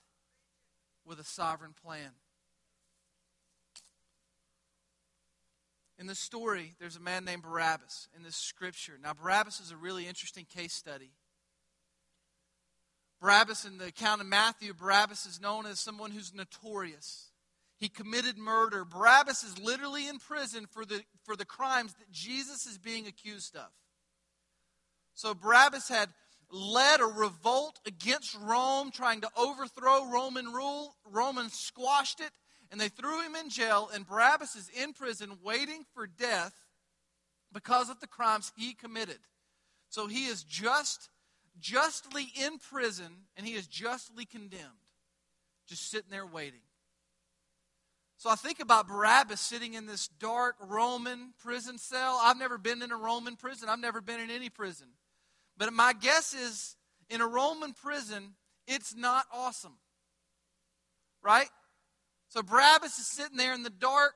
with 1.04 1.18
a 1.18 1.24
sovereign 1.24 1.74
plan. 1.84 2.10
In 6.02 6.08
the 6.08 6.16
story, 6.16 6.74
there's 6.80 6.96
a 6.96 7.00
man 7.00 7.24
named 7.24 7.44
Barabbas 7.44 8.08
in 8.16 8.24
this 8.24 8.34
scripture. 8.34 8.94
Now, 9.00 9.12
Barabbas 9.14 9.60
is 9.60 9.70
a 9.70 9.76
really 9.76 10.08
interesting 10.08 10.44
case 10.44 10.72
study. 10.72 11.12
Barabbas, 13.20 13.64
in 13.64 13.78
the 13.78 13.86
account 13.86 14.20
of 14.20 14.26
Matthew, 14.26 14.74
Barabbas 14.74 15.26
is 15.26 15.40
known 15.40 15.64
as 15.64 15.78
someone 15.78 16.10
who's 16.10 16.34
notorious. 16.34 17.30
He 17.78 17.88
committed 17.88 18.36
murder. 18.36 18.84
Barabbas 18.84 19.44
is 19.44 19.60
literally 19.60 20.08
in 20.08 20.18
prison 20.18 20.66
for 20.66 20.84
the, 20.84 21.02
for 21.22 21.36
the 21.36 21.44
crimes 21.44 21.94
that 21.94 22.10
Jesus 22.10 22.66
is 22.66 22.78
being 22.78 23.06
accused 23.06 23.54
of. 23.54 23.70
So 25.14 25.34
Barabbas 25.34 25.88
had 25.88 26.08
led 26.50 27.00
a 27.00 27.04
revolt 27.04 27.78
against 27.86 28.36
Rome, 28.40 28.90
trying 28.90 29.20
to 29.20 29.30
overthrow 29.36 30.10
Roman 30.10 30.46
rule. 30.46 30.96
Romans 31.08 31.52
squashed 31.52 32.18
it, 32.18 32.32
and 32.72 32.80
they 32.80 32.88
threw 32.88 33.22
him 33.22 33.36
in 33.36 33.50
jail. 33.50 33.90
And 33.94 34.06
Barabbas 34.06 34.56
is 34.56 34.70
in 34.82 34.94
prison 34.94 35.38
waiting 35.44 35.84
for 35.94 36.06
death 36.06 36.54
because 37.52 37.90
of 37.90 38.00
the 38.00 38.06
crimes 38.06 38.50
he 38.56 38.72
committed. 38.72 39.18
So 39.90 40.06
he 40.06 40.24
is 40.24 40.42
just 40.42 41.10
justly 41.60 42.32
in 42.42 42.58
prison 42.58 43.12
and 43.36 43.46
he 43.46 43.52
is 43.52 43.66
justly 43.66 44.24
condemned, 44.24 44.62
just 45.68 45.90
sitting 45.90 46.10
there 46.10 46.26
waiting. 46.26 46.62
So 48.16 48.30
I 48.30 48.36
think 48.36 48.60
about 48.60 48.88
Barabbas 48.88 49.40
sitting 49.40 49.74
in 49.74 49.84
this 49.84 50.08
dark 50.08 50.54
Roman 50.66 51.34
prison 51.42 51.76
cell. 51.76 52.18
I've 52.22 52.38
never 52.38 52.56
been 52.56 52.80
in 52.80 52.90
a 52.90 52.96
Roman 52.96 53.36
prison, 53.36 53.68
I've 53.68 53.80
never 53.80 54.00
been 54.00 54.20
in 54.20 54.30
any 54.30 54.48
prison. 54.48 54.86
But 55.58 55.72
my 55.74 55.92
guess 55.92 56.32
is 56.32 56.76
in 57.10 57.20
a 57.20 57.26
Roman 57.26 57.74
prison, 57.74 58.34
it's 58.66 58.94
not 58.94 59.26
awesome. 59.30 59.74
Right? 61.22 61.48
So 62.32 62.42
Barabbas 62.42 62.98
is 62.98 63.06
sitting 63.06 63.36
there 63.36 63.52
in 63.52 63.62
the 63.62 63.68
dark. 63.68 64.14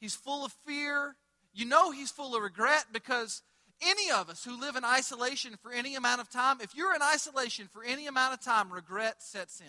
He's 0.00 0.14
full 0.14 0.46
of 0.46 0.54
fear. 0.66 1.16
You 1.52 1.66
know 1.66 1.90
he's 1.90 2.10
full 2.10 2.34
of 2.34 2.42
regret 2.42 2.86
because 2.94 3.42
any 3.82 4.10
of 4.10 4.30
us 4.30 4.42
who 4.42 4.58
live 4.58 4.74
in 4.74 4.86
isolation 4.86 5.58
for 5.60 5.70
any 5.70 5.96
amount 5.96 6.22
of 6.22 6.30
time, 6.30 6.62
if 6.62 6.74
you're 6.74 6.94
in 6.94 7.02
isolation 7.02 7.68
for 7.70 7.84
any 7.84 8.06
amount 8.06 8.32
of 8.32 8.40
time, 8.40 8.72
regret 8.72 9.22
sets 9.22 9.60
in. 9.60 9.66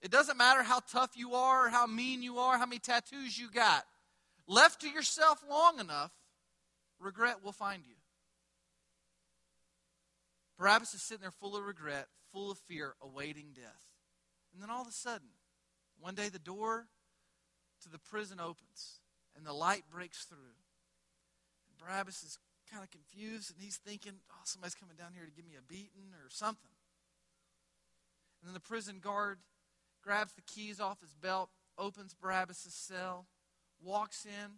It 0.00 0.10
doesn't 0.10 0.38
matter 0.38 0.62
how 0.62 0.80
tough 0.90 1.10
you 1.14 1.34
are, 1.34 1.68
how 1.68 1.86
mean 1.86 2.22
you 2.22 2.38
are, 2.38 2.56
how 2.56 2.64
many 2.64 2.78
tattoos 2.78 3.38
you 3.38 3.50
got. 3.50 3.84
Left 4.48 4.80
to 4.80 4.88
yourself 4.88 5.44
long 5.46 5.78
enough, 5.78 6.12
regret 6.98 7.44
will 7.44 7.52
find 7.52 7.82
you. 7.86 7.96
Barabbas 10.58 10.94
is 10.94 11.02
sitting 11.02 11.20
there 11.20 11.30
full 11.30 11.54
of 11.54 11.66
regret, 11.66 12.06
full 12.32 12.50
of 12.50 12.56
fear, 12.60 12.94
awaiting 13.02 13.48
death. 13.54 13.88
And 14.54 14.62
then 14.62 14.70
all 14.70 14.80
of 14.80 14.88
a 14.88 14.92
sudden, 14.92 15.28
one 16.00 16.14
day 16.14 16.28
the 16.28 16.38
door 16.38 16.86
to 17.82 17.88
the 17.88 17.98
prison 17.98 18.40
opens 18.40 19.00
and 19.36 19.46
the 19.46 19.52
light 19.52 19.84
breaks 19.90 20.24
through. 20.24 20.56
And 21.68 21.78
Barabbas 21.78 22.22
is 22.22 22.38
kind 22.70 22.82
of 22.82 22.90
confused 22.90 23.50
and 23.50 23.62
he's 23.62 23.76
thinking, 23.76 24.12
oh, 24.30 24.42
somebody's 24.44 24.74
coming 24.74 24.96
down 24.96 25.12
here 25.14 25.24
to 25.24 25.32
give 25.32 25.44
me 25.44 25.54
a 25.58 25.62
beating 25.62 26.12
or 26.14 26.28
something. 26.30 26.70
And 28.40 28.48
then 28.48 28.54
the 28.54 28.60
prison 28.60 28.98
guard 29.00 29.38
grabs 30.02 30.32
the 30.32 30.42
keys 30.42 30.80
off 30.80 31.00
his 31.00 31.14
belt, 31.14 31.50
opens 31.76 32.14
Barabbas' 32.14 32.66
cell, 32.70 33.26
walks 33.82 34.24
in, 34.24 34.52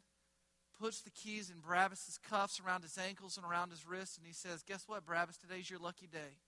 puts 0.79 1.01
the 1.01 1.11
keys 1.11 1.51
in 1.51 1.61
Barabbas' 1.61 2.19
cuffs 2.29 2.61
around 2.65 2.83
his 2.83 2.99
ankles 2.99 3.37
and 3.37 3.47
around 3.47 3.71
his 3.71 3.87
wrists, 3.87 4.17
and 4.17 4.27
he 4.27 4.33
says, 4.33 4.63
Guess 4.63 4.85
what, 4.87 5.05
Barabbas? 5.05 5.37
Today's 5.37 5.69
your 5.69 5.81
lucky 5.81 6.07
day. 6.07 6.39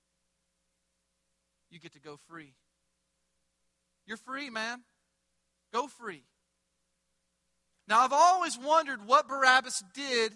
You 1.70 1.80
get 1.80 1.92
to 1.94 2.00
go 2.00 2.16
free. 2.28 2.54
You're 4.06 4.16
free, 4.16 4.50
man. 4.50 4.82
Go 5.72 5.86
free. 5.86 6.22
Now, 7.88 8.00
I've 8.00 8.12
always 8.12 8.58
wondered 8.58 9.06
what 9.06 9.28
Barabbas 9.28 9.82
did 9.94 10.32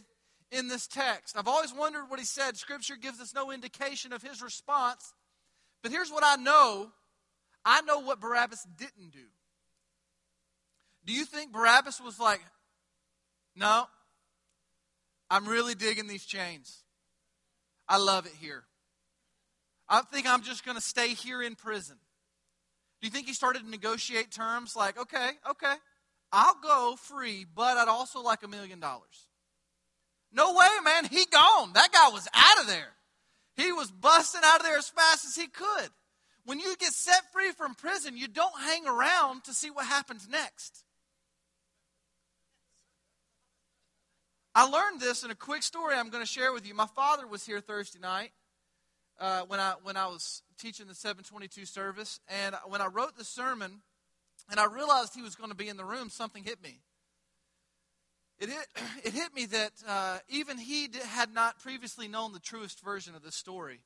in 0.51 0.69
this 0.69 0.87
text. 0.87 1.37
I've 1.37 1.49
always 1.49 1.73
wondered 1.73 2.05
what 2.09 2.19
he 2.19 2.25
said. 2.25 2.57
Scripture 2.57 2.97
gives 2.97 3.21
us 3.21 3.35
no 3.35 3.51
indication 3.51 4.13
of 4.13 4.23
his 4.23 4.43
response. 4.43 5.13
But 5.83 5.93
here's 5.93 6.11
what 6.11 6.25
I 6.25 6.37
know 6.37 6.91
I 7.65 7.83
know 7.83 8.01
what 8.01 8.21
Barabbas 8.21 8.67
didn't 8.77 9.13
do. 9.13 9.27
Do 11.05 11.13
you 11.13 11.25
think 11.25 11.53
Barabbas 11.53 12.01
was 12.01 12.19
like, 12.19 12.41
no, 13.57 13.87
I'm 15.31 15.47
really 15.47 15.75
digging 15.75 16.07
these 16.07 16.25
chains. 16.25 16.83
I 17.89 17.99
love 17.99 18.27
it 18.27 18.33
here. 18.41 18.65
I 19.89 20.03
think 20.03 20.27
I'm 20.27 20.43
just 20.43 20.65
going 20.65 20.77
to 20.77 20.83
stay 20.83 21.09
here 21.09 21.43
in 21.43 21.57
prison. 21.57 21.97
Do 23.01 23.07
you 23.07 23.11
think 23.11 23.27
he 23.27 23.33
started 23.33 23.63
to 23.63 23.71
negotiate 23.71 24.31
terms 24.31 24.75
like, 24.75 24.99
okay, 24.99 25.31
okay, 25.51 25.75
I'll 26.33 26.59
go 26.63 26.97
free, 26.99 27.47
but 27.55 27.77
I'd 27.77 27.89
also 27.89 28.21
like 28.21 28.43
a 28.43 28.49
million 28.49 28.81
dollars? 28.81 29.29
No 30.33 30.53
way, 30.53 30.67
man. 30.85 31.05
He 31.07 31.25
gone. 31.27 31.73
That 31.75 31.93
guy 31.93 32.11
was 32.13 32.29
out 32.35 32.61
of 32.61 32.67
there. 32.67 32.93
He 33.57 33.73
was 33.73 33.91
busting 33.91 34.43
out 34.45 34.61
of 34.61 34.67
there 34.67 34.77
as 34.79 34.89
fast 34.89 35.25
as 35.25 35.35
he 35.35 35.47
could. 35.47 35.91
When 36.45 36.61
you 36.61 36.75
get 36.77 36.93
set 36.93 37.33
free 37.33 37.53
from 37.53 37.75
prison, 37.75 38.17
you 38.17 38.29
don't 38.29 38.61
hang 38.61 38.87
around 38.87 39.45
to 39.45 39.55
see 39.55 39.71
what 39.71 39.87
happens 39.87 40.29
next. 40.29 40.85
I 44.55 44.65
learned 44.65 45.01
this 45.01 45.25
in 45.25 45.31
a 45.31 45.35
quick 45.35 45.63
story 45.63 45.95
I'm 45.95 46.11
going 46.11 46.23
to 46.23 46.31
share 46.31 46.53
with 46.53 46.67
you. 46.67 46.75
My 46.75 46.87
father 46.87 47.27
was 47.27 47.45
here 47.45 47.61
Thursday 47.61 48.01
night 48.01 48.33
uh, 49.19 49.43
when, 49.49 49.61
I, 49.61 49.75
when 49.83 49.97
I 49.97 50.07
was 50.07 50.43
teaching 50.59 50.87
the 50.87 50.95
722 50.95 51.67
service. 51.67 52.21
And 52.29 52.55
when 52.67 52.81
I 52.81 52.87
wrote 52.87 53.17
the 53.17 53.25
sermon 53.25 53.81
and 54.51 54.61
I 54.61 54.67
realized 54.67 55.15
he 55.15 55.23
was 55.23 55.35
going 55.35 55.51
to 55.51 55.57
be 55.57 55.69
in 55.69 55.77
the 55.77 55.85
room, 55.85 56.11
something 56.11 56.45
hit 56.45 56.63
me. 56.63 56.81
It 58.39 58.49
hit, 58.49 58.67
it 59.05 59.13
hit 59.13 59.35
me 59.35 59.47
that 59.47 59.73
uh, 59.87 60.19
even 60.29 60.59
he 60.59 60.89
did, 60.89 61.03
had 61.03 61.33
not 61.33 61.59
previously 61.59 62.09
known 62.09 62.33
the 62.33 62.41
truest 62.41 62.83
version 62.83 63.15
of 63.15 63.23
this 63.23 63.35
story. 63.35 63.81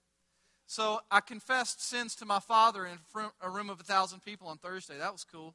So 0.67 1.01
I 1.11 1.21
confessed 1.21 1.87
sins 1.87 2.15
to 2.17 2.25
my 2.25 2.41
father 2.41 2.87
in 2.87 2.99
a 3.43 3.51
room 3.51 3.69
of 3.69 3.81
a 3.81 3.83
thousand 3.83 4.25
people 4.25 4.49
on 4.49 4.59
Thursday. 4.59 4.97
That 4.97 5.13
was 5.13 5.25
cool. 5.25 5.55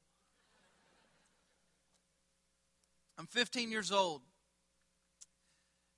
I'm 3.17 3.25
15 3.25 3.71
years 3.71 3.91
old. 3.91 4.21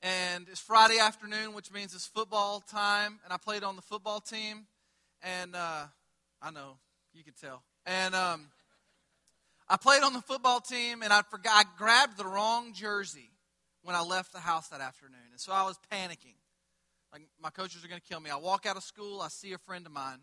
And 0.02 0.48
it's 0.50 0.60
Friday 0.60 1.00
afternoon, 1.00 1.54
which 1.54 1.72
means 1.72 1.94
it's 1.94 2.08
football 2.08 2.62
time. 2.62 3.20
And 3.24 3.34
I 3.34 3.38
played 3.38 3.64
on 3.64 3.76
the 3.76 3.82
football 3.82 4.22
team. 4.22 4.66
And 5.22 5.56
uh, 5.56 5.86
I 6.42 6.52
know, 6.52 6.78
you 7.14 7.24
can 7.24 7.34
tell. 7.34 7.64
And 7.86 8.16
um, 8.16 8.46
I 9.68 9.78
played 9.78 10.02
on 10.02 10.14
the 10.14 10.22
football 10.22 10.62
team, 10.62 11.04
and 11.04 11.14
I 11.14 11.22
forgot 11.22 11.54
I 11.54 11.64
grabbed 11.78 12.18
the 12.18 12.26
wrong 12.26 12.74
jersey 12.74 13.30
when 13.84 13.96
I 13.96 14.02
left 14.02 14.34
the 14.34 14.40
house 14.40 14.68
that 14.70 14.82
afternoon, 14.82 15.20
and 15.32 15.40
so 15.40 15.52
I 15.52 15.64
was 15.64 15.78
panicking. 15.92 16.36
Like 17.14 17.22
my 17.42 17.52
coaches 17.52 17.86
are 17.86 17.88
going 17.88 18.02
to 18.02 18.08
kill 18.08 18.20
me. 18.20 18.32
I 18.32 18.36
walk 18.38 18.66
out 18.66 18.78
of 18.78 18.84
school, 18.84 19.22
I 19.22 19.28
see 19.28 19.54
a 19.54 19.60
friend 19.60 19.86
of 19.86 19.92
mine, 19.92 20.20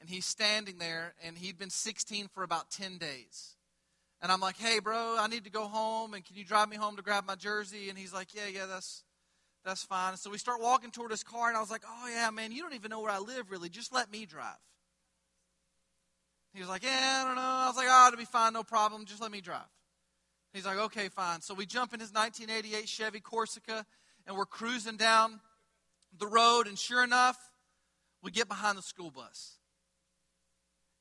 and 0.00 0.08
he's 0.08 0.26
standing 0.26 0.78
there, 0.78 1.14
and 1.24 1.36
he'd 1.36 1.58
been 1.58 1.70
16 1.70 2.28
for 2.28 2.44
about 2.44 2.70
10 2.70 2.98
days. 2.98 3.55
And 4.26 4.32
I'm 4.32 4.40
like, 4.40 4.56
"Hey, 4.56 4.80
bro, 4.80 5.16
I 5.20 5.28
need 5.28 5.44
to 5.44 5.50
go 5.50 5.68
home, 5.68 6.12
and 6.12 6.24
can 6.24 6.34
you 6.34 6.44
drive 6.44 6.68
me 6.68 6.74
home 6.74 6.96
to 6.96 7.02
grab 7.02 7.24
my 7.24 7.36
jersey?" 7.36 7.90
And 7.90 7.96
he's 7.96 8.12
like, 8.12 8.34
"Yeah, 8.34 8.48
yeah, 8.52 8.66
that's 8.66 9.04
that's 9.64 9.84
fine." 9.84 10.16
So 10.16 10.30
we 10.30 10.38
start 10.38 10.60
walking 10.60 10.90
toward 10.90 11.12
his 11.12 11.22
car, 11.22 11.46
and 11.46 11.56
I 11.56 11.60
was 11.60 11.70
like, 11.70 11.84
"Oh 11.86 12.08
yeah, 12.08 12.28
man, 12.30 12.50
you 12.50 12.60
don't 12.60 12.74
even 12.74 12.90
know 12.90 12.98
where 12.98 13.12
I 13.12 13.20
live, 13.20 13.52
really. 13.52 13.68
Just 13.68 13.94
let 13.94 14.10
me 14.10 14.26
drive." 14.26 14.58
He 16.52 16.60
was 16.60 16.68
like, 16.68 16.82
Yeah, 16.82 17.22
I 17.22 17.24
don't 17.26 17.36
know. 17.36 17.42
I 17.42 17.66
was 17.68 17.76
like, 17.76 17.86
Oh, 17.88 18.08
it'll 18.08 18.18
be 18.18 18.24
fine, 18.24 18.54
no 18.54 18.64
problem. 18.64 19.04
Just 19.04 19.20
let 19.22 19.30
me 19.30 19.40
drive. 19.40 19.70
He's 20.54 20.64
like, 20.64 20.78
Okay, 20.78 21.08
fine. 21.08 21.42
So 21.42 21.54
we 21.54 21.66
jump 21.66 21.94
in 21.94 22.00
his 22.00 22.12
1988 22.12 22.88
Chevy 22.88 23.20
Corsica 23.20 23.84
and 24.26 24.36
we're 24.36 24.46
cruising 24.46 24.96
down 24.96 25.38
the 26.18 26.26
road, 26.26 26.66
and 26.66 26.76
sure 26.76 27.04
enough, 27.04 27.36
we 28.22 28.32
get 28.32 28.48
behind 28.48 28.76
the 28.76 28.82
school 28.82 29.10
bus. 29.10 29.58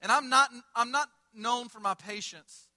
And 0.01 0.11
I'm 0.11 0.29
not, 0.29 0.49
I'm 0.75 0.91
not 0.91 1.07
known 1.33 1.69
for 1.69 1.79
my 1.79 1.95
patience. 1.95 2.67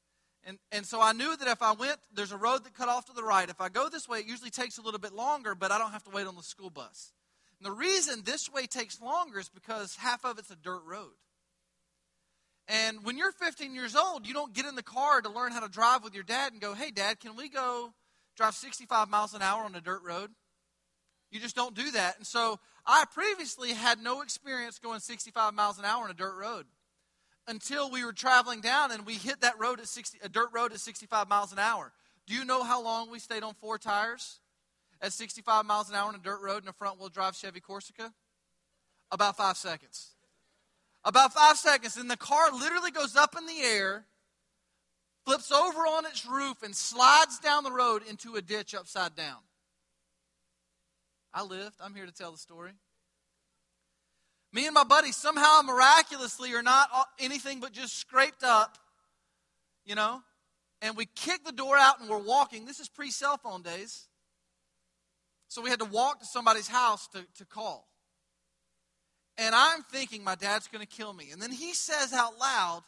And, 0.49 0.59
and 0.73 0.87
so 0.87 0.99
I 1.03 1.13
knew 1.13 1.37
that 1.37 1.47
if 1.47 1.61
I 1.61 1.73
went, 1.73 1.99
there's 2.15 2.33
a 2.33 2.39
road 2.39 2.65
that 2.65 2.73
cut 2.73 2.89
off 2.89 3.05
to 3.07 3.13
the 3.13 3.23
right. 3.23 3.51
If 3.51 3.61
I 3.61 3.69
go 3.69 3.91
this 3.91 4.09
way, 4.09 4.21
it 4.21 4.27
usually 4.27 4.49
takes 4.49 4.79
a 4.79 4.83
little 4.83 4.99
bit 4.99 5.13
longer, 5.13 5.55
but 5.55 5.71
I 5.71 5.77
don't 5.77 5.91
have 5.91 6.05
to 6.05 6.11
wait 6.11 6.27
on 6.27 6.37
the 6.37 6.43
school 6.43 6.71
bus. 6.71 7.13
And 7.61 7.67
the 7.67 7.77
reason 7.77 8.23
this 8.25 8.51
way 8.51 8.65
takes 8.65 8.99
longer 8.99 9.39
is 9.39 9.51
because 9.51 9.97
half 9.97 10.25
of 10.25 10.39
it's 10.39 10.51
a 10.51 10.57
dirt 10.57 10.81
road. 10.87 11.13
And 12.67 13.05
when 13.05 13.19
you're 13.19 13.33
15 13.33 13.75
years 13.75 13.95
old, 13.95 14.27
you 14.27 14.33
don't 14.33 14.55
get 14.55 14.65
in 14.65 14.75
the 14.75 14.83
car 14.83 15.21
to 15.21 15.29
learn 15.29 15.53
how 15.53 15.61
to 15.61 15.69
drive 15.69 16.03
with 16.03 16.15
your 16.15 16.25
dad 16.25 16.53
and 16.53 16.63
go, 16.63 16.73
hey, 16.73 16.91
dad, 16.91 17.21
can 17.21 17.37
we 17.37 17.51
go 17.51 17.93
drive 18.35 18.55
65 18.55 19.11
miles 19.11 19.35
an 19.35 19.43
hour 19.43 19.65
on 19.65 19.75
a 19.75 19.83
dirt 19.83 20.01
road? 20.03 20.31
You 21.31 21.41
just 21.41 21.57
don't 21.57 21.75
do 21.75 21.91
that. 21.91 22.17
And 22.17 22.27
so 22.27 22.59
I 22.87 23.05
previously 23.13 23.75
had 23.75 23.99
no 23.99 24.23
experience 24.23 24.79
going 24.79 25.01
65 25.01 25.53
miles 25.53 25.79
an 25.79 25.85
hour 25.85 26.05
on 26.05 26.11
a 26.11 26.15
dirt 26.15 26.37
road 26.41 26.65
until 27.49 27.91
we 27.91 28.05
were 28.05 28.13
traveling 28.13 28.61
down 28.61 28.93
and 28.93 29.05
we 29.07 29.15
hit 29.15 29.41
that 29.41 29.59
road 29.59 29.81
at 29.81 29.89
60, 29.89 30.19
a 30.23 30.29
dirt 30.29 30.51
road 30.53 30.73
at 30.73 30.81
65 30.81 31.29
miles 31.29 31.53
an 31.53 31.59
hour. 31.59 31.93
Do 32.27 32.35
you 32.35 32.45
know 32.45 32.63
how 32.63 32.83
long 32.83 33.11
we 33.11 33.19
stayed 33.19 33.43
on 33.43 33.55
four 33.55 33.79
tires 33.79 34.39
at 35.01 35.13
65 35.13 35.65
miles 35.65 35.89
an 35.89 35.97
hour 35.97 36.09
on 36.09 36.15
a 36.15 36.19
dirt 36.19 36.41
road 36.43 36.63
in 36.63 36.69
a 36.69 36.73
front 36.73 37.01
wheel 37.01 37.09
drive 37.09 37.35
Chevy 37.35 37.61
Corsica? 37.61 38.13
About 39.11 39.37
five 39.37 39.57
seconds. 39.57 40.11
About 41.05 41.33
five 41.33 41.57
seconds. 41.57 41.97
And 41.97 42.11
the 42.11 42.17
car 42.17 42.53
literally 42.53 42.91
goes 42.91 43.17
up 43.17 43.35
in 43.37 43.47
the 43.47 43.61
air, 43.61 44.05
flips 45.25 45.51
over 45.51 45.81
on 45.81 46.05
its 46.05 46.27
roof, 46.27 46.63
and 46.63 46.77
slides 46.77 47.39
down 47.39 47.65
the 47.65 47.73
road 47.73 48.03
into 48.09 48.37
a 48.37 48.43
ditch 48.43 48.75
upside 48.75 49.17
down. 49.17 49.39
I 51.33 51.45
lived. 51.45 51.77
I'm 51.81 51.95
here 51.95 52.07
to 52.07 52.13
tell 52.13 52.33
the 52.33 52.39
story. 52.39 52.73
Me 54.53 54.67
and 54.67 54.75
my 54.75 54.85
buddy 54.85 55.13
somehow 55.13 55.61
miraculously 55.63 56.55
are 56.55 56.63
not 56.63 56.89
anything 57.19 57.61
but 57.61 57.73
just 57.73 57.99
scraped 57.99 58.43
up, 58.43 58.79
you 59.85 59.95
know, 59.95 60.23
and 60.81 60.97
we 60.97 61.07
kick 61.07 61.45
the 61.45 61.53
door 61.53 61.77
out 61.77 62.01
and 62.01 62.09
we're 62.09 62.19
walking. 62.19 62.65
This 62.65 62.81
is 62.81 62.89
pre 62.89 63.11
cell 63.11 63.37
phone 63.37 63.63
days. 63.63 64.07
So 65.49 65.63
we 65.63 65.71
had 65.71 65.81
to 65.81 65.87
walk 65.87 66.21
to 66.21 66.27
somebody's 66.27 66.69
house 66.69 67.09
to, 67.09 67.25
to 67.37 67.45
call. 67.47 67.89
And 69.39 69.55
I'm 69.55 69.83
thinking 69.83 70.23
my 70.25 70.35
dad's 70.35 70.69
going 70.69 70.85
to 70.85 70.87
kill 70.87 71.13
me. 71.13 71.31
And 71.33 71.41
then 71.41 71.53
he 71.53 71.73
says 71.73 72.13
out 72.13 72.39
loud, 72.39 72.83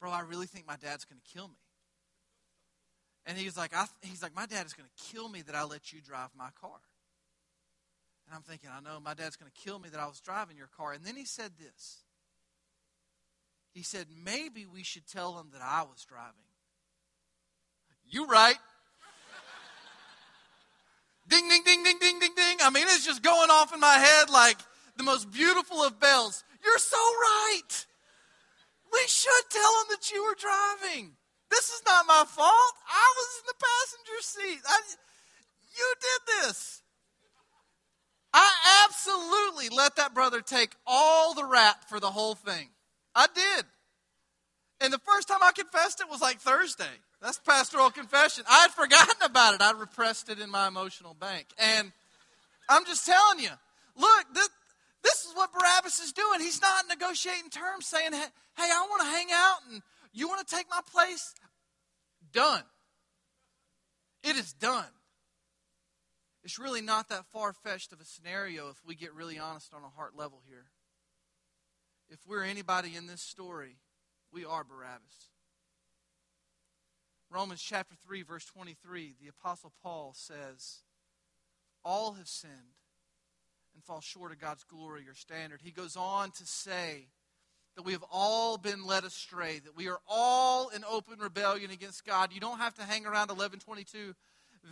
Bro, 0.00 0.12
I 0.12 0.20
really 0.20 0.46
think 0.46 0.66
my 0.66 0.76
dad's 0.76 1.04
going 1.04 1.20
to 1.20 1.32
kill 1.32 1.48
me. 1.48 1.54
And 3.26 3.36
he's 3.36 3.56
like, 3.56 3.74
I, 3.74 3.86
he's 4.02 4.22
like, 4.22 4.34
My 4.34 4.46
dad 4.46 4.66
is 4.66 4.72
going 4.72 4.88
to 4.88 5.12
kill 5.12 5.28
me 5.28 5.42
that 5.42 5.54
I 5.54 5.64
let 5.64 5.92
you 5.92 6.00
drive 6.00 6.30
my 6.36 6.48
car. 6.60 6.78
And 8.26 8.34
I'm 8.34 8.42
thinking, 8.42 8.70
I 8.72 8.80
know 8.80 9.00
my 9.00 9.14
dad's 9.14 9.36
going 9.36 9.50
to 9.50 9.62
kill 9.62 9.78
me 9.78 9.88
that 9.90 10.00
I 10.00 10.06
was 10.06 10.20
driving 10.20 10.56
your 10.56 10.70
car. 10.76 10.92
And 10.92 11.04
then 11.04 11.16
he 11.16 11.24
said 11.24 11.52
this. 11.58 12.02
He 13.72 13.82
said, 13.82 14.06
maybe 14.24 14.66
we 14.66 14.82
should 14.82 15.06
tell 15.06 15.38
him 15.38 15.48
that 15.52 15.62
I 15.62 15.82
was 15.82 16.04
driving. 16.04 16.32
You 18.08 18.26
right. 18.26 18.56
ding, 21.28 21.48
ding, 21.48 21.62
ding, 21.64 21.84
ding, 21.84 21.98
ding, 22.00 22.18
ding, 22.18 22.34
ding. 22.34 22.56
I 22.62 22.70
mean, 22.70 22.84
it's 22.84 23.04
just 23.04 23.22
going 23.22 23.50
off 23.50 23.74
in 23.74 23.80
my 23.80 23.94
head 23.94 24.30
like 24.30 24.56
the 24.96 25.02
most 25.02 25.30
beautiful 25.30 25.82
of 25.82 26.00
bells. 26.00 26.42
You're 26.64 26.78
so 26.78 26.96
right. 26.96 27.86
We 28.92 29.02
should 29.06 29.50
tell 29.50 29.82
him 29.82 29.88
that 29.90 30.10
you 30.10 30.24
were 30.24 30.36
driving. 30.40 31.12
This 31.50 31.68
is 31.68 31.82
not 31.86 32.06
my 32.06 32.24
fault. 32.26 32.74
I 32.88 33.14
was 33.16 33.28
in 33.38 33.44
the 33.46 33.54
passenger 33.60 34.22
seat. 34.22 34.62
I, 34.66 34.80
you 35.76 35.94
did 36.00 36.48
this. 36.48 36.82
I 38.38 38.84
absolutely 38.84 39.74
let 39.74 39.96
that 39.96 40.12
brother 40.12 40.42
take 40.42 40.72
all 40.86 41.32
the 41.32 41.44
rap 41.44 41.88
for 41.88 41.98
the 41.98 42.10
whole 42.10 42.34
thing. 42.34 42.68
I 43.14 43.28
did. 43.34 43.64
And 44.82 44.92
the 44.92 44.98
first 44.98 45.26
time 45.26 45.38
I 45.42 45.52
confessed 45.52 46.02
it 46.02 46.10
was 46.10 46.20
like 46.20 46.38
Thursday. 46.38 46.84
That's 47.22 47.38
pastoral 47.38 47.90
confession. 47.90 48.44
I 48.46 48.58
had 48.58 48.72
forgotten 48.72 49.22
about 49.24 49.54
it. 49.54 49.62
I 49.62 49.72
repressed 49.72 50.28
it 50.28 50.38
in 50.38 50.50
my 50.50 50.68
emotional 50.68 51.14
bank. 51.14 51.46
And 51.58 51.92
I'm 52.68 52.84
just 52.84 53.06
telling 53.06 53.42
you, 53.42 53.50
look, 53.96 54.26
this, 54.34 54.50
this 55.02 55.24
is 55.24 55.32
what 55.34 55.50
Barabbas 55.54 55.98
is 55.98 56.12
doing. 56.12 56.40
He's 56.40 56.60
not 56.60 56.84
negotiating 56.90 57.48
terms 57.48 57.86
saying, 57.86 58.12
hey, 58.12 58.28
I 58.58 58.86
want 58.90 59.00
to 59.00 59.08
hang 59.08 59.28
out 59.32 59.58
and 59.70 59.82
you 60.12 60.28
want 60.28 60.46
to 60.46 60.54
take 60.54 60.66
my 60.68 60.80
place? 60.92 61.34
Done. 62.34 62.64
It 64.22 64.36
is 64.36 64.52
done. 64.52 64.84
It's 66.46 66.60
really 66.60 66.80
not 66.80 67.08
that 67.08 67.26
far 67.32 67.52
fetched 67.52 67.92
of 67.92 68.00
a 68.00 68.04
scenario 68.04 68.68
if 68.68 68.76
we 68.86 68.94
get 68.94 69.12
really 69.12 69.36
honest 69.36 69.74
on 69.74 69.82
a 69.82 69.88
heart 69.88 70.12
level 70.16 70.42
here. 70.46 70.66
If 72.08 72.20
we're 72.24 72.44
anybody 72.44 72.94
in 72.94 73.08
this 73.08 73.20
story, 73.20 73.78
we 74.32 74.44
are 74.44 74.62
Barabbas. 74.62 75.32
Romans 77.32 77.60
chapter 77.60 77.96
3, 77.96 78.22
verse 78.22 78.44
23, 78.44 79.16
the 79.20 79.26
Apostle 79.26 79.72
Paul 79.82 80.14
says, 80.14 80.82
All 81.84 82.12
have 82.12 82.28
sinned 82.28 82.52
and 83.74 83.82
fall 83.82 84.00
short 84.00 84.30
of 84.30 84.38
God's 84.38 84.62
glory 84.62 85.08
or 85.08 85.14
standard. 85.14 85.62
He 85.64 85.72
goes 85.72 85.96
on 85.96 86.30
to 86.30 86.46
say 86.46 87.08
that 87.74 87.82
we 87.82 87.90
have 87.90 88.04
all 88.08 88.56
been 88.56 88.86
led 88.86 89.02
astray, 89.02 89.58
that 89.64 89.76
we 89.76 89.88
are 89.88 89.98
all 90.08 90.68
in 90.68 90.84
open 90.88 91.18
rebellion 91.18 91.72
against 91.72 92.06
God. 92.06 92.32
You 92.32 92.38
don't 92.38 92.60
have 92.60 92.76
to 92.76 92.84
hang 92.84 93.04
around 93.04 93.30
Eleven22 93.30 94.14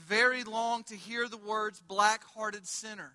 very 0.09 0.45
long 0.45 0.85
to 0.85 0.97
hear 0.97 1.29
the 1.29 1.37
words 1.37 1.81
black 1.81 2.23
hearted 2.35 2.67
sinner. 2.67 3.13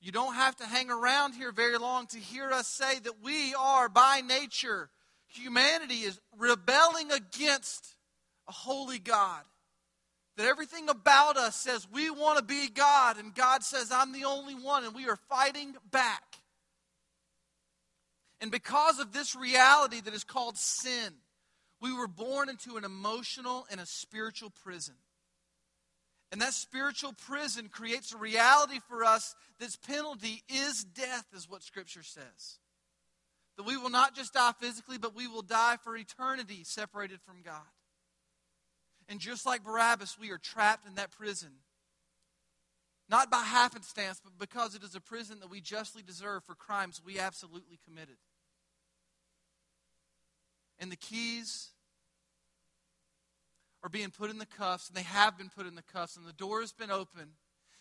You 0.00 0.10
don't 0.10 0.34
have 0.34 0.56
to 0.56 0.66
hang 0.66 0.90
around 0.90 1.34
here 1.34 1.52
very 1.52 1.78
long 1.78 2.06
to 2.08 2.18
hear 2.18 2.50
us 2.50 2.66
say 2.66 2.98
that 2.98 3.22
we 3.22 3.54
are, 3.54 3.88
by 3.88 4.20
nature, 4.20 4.90
humanity 5.28 6.00
is 6.00 6.20
rebelling 6.36 7.12
against 7.12 7.94
a 8.48 8.52
holy 8.52 8.98
God. 8.98 9.42
That 10.36 10.46
everything 10.46 10.88
about 10.88 11.36
us 11.36 11.54
says 11.54 11.86
we 11.92 12.10
want 12.10 12.38
to 12.38 12.44
be 12.44 12.68
God, 12.68 13.18
and 13.18 13.34
God 13.34 13.62
says, 13.62 13.92
I'm 13.92 14.12
the 14.12 14.24
only 14.24 14.54
one, 14.54 14.84
and 14.84 14.94
we 14.94 15.08
are 15.08 15.18
fighting 15.28 15.74
back. 15.90 16.22
And 18.40 18.50
because 18.50 18.98
of 18.98 19.12
this 19.12 19.36
reality 19.36 20.00
that 20.00 20.14
is 20.14 20.24
called 20.24 20.56
sin, 20.56 21.12
we 21.80 21.92
were 21.92 22.08
born 22.08 22.48
into 22.48 22.76
an 22.76 22.84
emotional 22.84 23.66
and 23.70 23.80
a 23.80 23.86
spiritual 23.86 24.50
prison. 24.50 24.94
And 26.32 26.40
that 26.40 26.54
spiritual 26.54 27.12
prison 27.12 27.68
creates 27.70 28.14
a 28.14 28.16
reality 28.16 28.80
for 28.88 29.04
us 29.04 29.36
that's 29.60 29.76
penalty 29.76 30.42
is 30.48 30.82
death, 30.82 31.26
is 31.36 31.48
what 31.48 31.62
Scripture 31.62 32.02
says. 32.02 32.58
That 33.58 33.66
we 33.66 33.76
will 33.76 33.90
not 33.90 34.16
just 34.16 34.32
die 34.32 34.52
physically, 34.58 34.96
but 34.96 35.14
we 35.14 35.28
will 35.28 35.42
die 35.42 35.76
for 35.84 35.94
eternity 35.94 36.64
separated 36.64 37.20
from 37.20 37.42
God. 37.44 37.60
And 39.10 39.20
just 39.20 39.44
like 39.44 39.62
Barabbas, 39.62 40.16
we 40.18 40.30
are 40.30 40.38
trapped 40.38 40.86
in 40.86 40.94
that 40.94 41.10
prison. 41.10 41.50
Not 43.10 43.30
by 43.30 43.42
happenstance, 43.42 44.18
but 44.24 44.38
because 44.38 44.74
it 44.74 44.82
is 44.82 44.94
a 44.94 45.00
prison 45.00 45.40
that 45.40 45.50
we 45.50 45.60
justly 45.60 46.02
deserve 46.02 46.44
for 46.44 46.54
crimes 46.54 47.02
we 47.04 47.18
absolutely 47.18 47.78
committed. 47.84 48.16
And 50.78 50.90
the 50.90 50.96
keys 50.96 51.71
are 53.82 53.88
being 53.88 54.10
put 54.10 54.30
in 54.30 54.38
the 54.38 54.46
cuffs, 54.46 54.88
and 54.88 54.96
they 54.96 55.02
have 55.02 55.36
been 55.36 55.50
put 55.50 55.66
in 55.66 55.74
the 55.74 55.82
cuffs, 55.82 56.16
and 56.16 56.26
the 56.26 56.32
door 56.32 56.60
has 56.60 56.72
been 56.72 56.90
opened. 56.90 57.32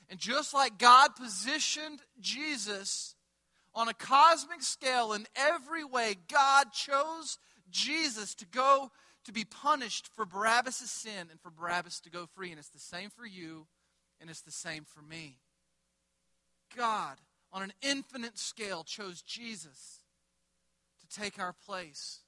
And 0.09 0.19
just 0.19 0.53
like 0.53 0.77
God 0.77 1.15
positioned 1.15 2.01
Jesus 2.19 3.15
on 3.73 3.87
a 3.87 3.93
cosmic 3.93 4.61
scale 4.61 5.13
in 5.13 5.25
every 5.35 5.83
way, 5.83 6.15
God 6.29 6.73
chose 6.73 7.37
Jesus 7.69 8.35
to 8.35 8.45
go 8.45 8.91
to 9.25 9.31
be 9.31 9.45
punished 9.45 10.09
for 10.15 10.25
Barabbas' 10.25 10.89
sin 10.89 11.27
and 11.29 11.39
for 11.39 11.51
Barabbas 11.51 11.99
to 12.01 12.09
go 12.09 12.27
free. 12.35 12.49
And 12.49 12.59
it's 12.59 12.69
the 12.69 12.79
same 12.79 13.09
for 13.09 13.25
you, 13.25 13.67
and 14.19 14.29
it's 14.29 14.41
the 14.41 14.51
same 14.51 14.83
for 14.83 15.01
me. 15.01 15.37
God, 16.75 17.17
on 17.53 17.61
an 17.61 17.73
infinite 17.81 18.37
scale, 18.37 18.83
chose 18.83 19.21
Jesus 19.21 19.99
to 21.01 21.19
take 21.19 21.39
our 21.39 21.53
place 21.53 22.21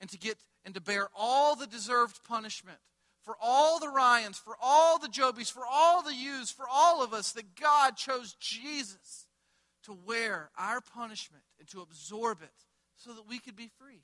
and 0.00 0.10
to 0.10 0.18
get 0.18 0.36
and 0.64 0.74
to 0.74 0.80
bear 0.80 1.08
all 1.14 1.56
the 1.56 1.66
deserved 1.66 2.22
punishment 2.24 2.78
for 3.22 3.36
all 3.40 3.78
the 3.78 3.88
Ryans, 3.88 4.38
for 4.38 4.56
all 4.60 4.98
the 4.98 5.08
Jobies, 5.08 5.52
for 5.52 5.64
all 5.70 6.02
the 6.02 6.14
yous, 6.14 6.50
for 6.50 6.66
all 6.70 7.02
of 7.02 7.12
us, 7.12 7.32
that 7.32 7.54
God 7.54 7.96
chose 7.96 8.34
Jesus 8.40 9.26
to 9.84 9.96
wear 10.06 10.50
our 10.58 10.80
punishment 10.80 11.44
and 11.58 11.68
to 11.68 11.80
absorb 11.80 12.42
it 12.42 12.50
so 12.96 13.12
that 13.12 13.28
we 13.28 13.38
could 13.38 13.56
be 13.56 13.68
free. 13.78 14.02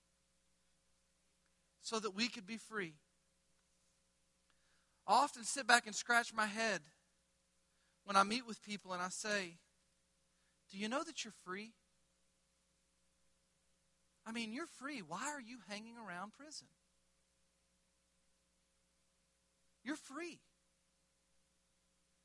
So 1.81 1.99
that 1.99 2.15
we 2.15 2.29
could 2.29 2.47
be 2.47 2.57
free. 2.57 2.95
I 5.07 5.15
often 5.15 5.45
sit 5.45 5.67
back 5.67 5.87
and 5.87 5.95
scratch 5.95 6.35
my 6.35 6.47
head 6.47 6.81
when 8.05 8.17
I 8.17 8.23
meet 8.23 8.47
with 8.47 8.63
people 8.63 8.93
and 8.93 9.03
I 9.03 9.09
say, 9.09 9.59
Do 10.71 10.79
you 10.79 10.89
know 10.89 11.05
that 11.05 11.25
you're 11.25 11.35
free? 11.45 11.73
I 14.27 14.33
mean, 14.33 14.53
you're 14.53 14.67
free. 14.67 15.03
Why 15.07 15.29
are 15.29 15.41
you 15.41 15.59
hanging 15.69 15.95
around 15.97 16.33
prison? 16.33 16.67
You're 19.85 19.97
free. 19.97 20.41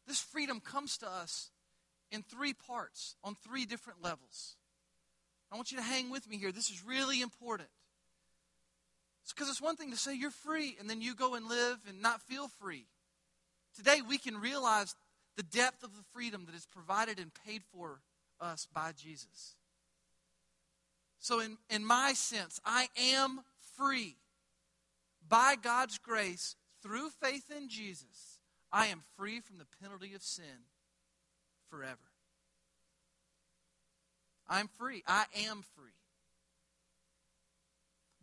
This 0.07 0.19
freedom 0.19 0.59
comes 0.59 0.97
to 0.97 1.07
us 1.09 1.51
in 2.11 2.23
three 2.23 2.53
parts, 2.53 3.15
on 3.23 3.35
three 3.35 3.65
different 3.65 4.03
levels. 4.03 4.55
I 5.51 5.55
want 5.55 5.71
you 5.71 5.77
to 5.77 5.83
hang 5.83 6.09
with 6.09 6.27
me 6.27 6.37
here. 6.37 6.51
This 6.51 6.69
is 6.69 6.83
really 6.83 7.21
important. 7.21 7.69
It's 9.23 9.33
because 9.33 9.49
it's 9.49 9.61
one 9.61 9.75
thing 9.75 9.91
to 9.91 9.97
say 9.97 10.15
you're 10.15 10.31
free 10.31 10.75
and 10.79 10.89
then 10.89 11.01
you 11.01 11.13
go 11.13 11.35
and 11.35 11.47
live 11.47 11.77
and 11.87 12.01
not 12.01 12.21
feel 12.21 12.47
free. 12.47 12.87
Today 13.75 14.01
we 14.01 14.17
can 14.17 14.37
realize 14.37 14.95
the 15.37 15.43
depth 15.43 15.83
of 15.83 15.95
the 15.95 16.03
freedom 16.13 16.45
that 16.47 16.55
is 16.55 16.65
provided 16.65 17.19
and 17.19 17.31
paid 17.45 17.61
for 17.71 18.01
us 18.39 18.67
by 18.73 18.91
Jesus. 18.91 19.55
So, 21.21 21.39
in, 21.39 21.57
in 21.69 21.85
my 21.85 22.13
sense, 22.13 22.59
I 22.65 22.89
am 23.13 23.41
free. 23.77 24.17
By 25.29 25.55
God's 25.55 25.99
grace, 25.99 26.55
through 26.81 27.09
faith 27.23 27.51
in 27.55 27.69
Jesus, 27.69 28.39
I 28.71 28.87
am 28.87 29.03
free 29.15 29.39
from 29.39 29.59
the 29.59 29.67
penalty 29.81 30.15
of 30.15 30.23
sin 30.23 30.65
forever. 31.69 31.95
I'm 34.49 34.67
free. 34.67 35.03
I 35.07 35.25
am 35.47 35.63
free. 35.75 35.91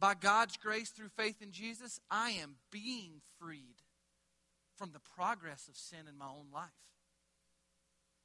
By 0.01 0.15
God's 0.15 0.57
grace 0.57 0.91
through 0.91 1.11
faith 1.17 1.41
in 1.41 1.53
Jesus, 1.53 2.01
I 2.11 2.31
am 2.31 2.57
being 2.73 3.21
freed 3.41 3.77
from 4.77 4.91
the 4.93 5.01
progress 5.17 5.69
of 5.69 5.77
sin 5.77 6.01
in 6.09 6.19
my 6.19 6.27
own 6.27 6.47
life. 6.53 6.69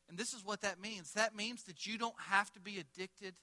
And 0.09 0.17
this 0.17 0.33
is 0.33 0.43
what 0.43 0.61
that 0.61 0.81
means 0.81 1.13
that 1.13 1.35
means 1.35 1.63
that 1.63 1.85
you 1.85 1.97
don't 1.97 2.19
have 2.27 2.51
to 2.53 2.59
be 2.59 2.79
addicted, 2.79 3.35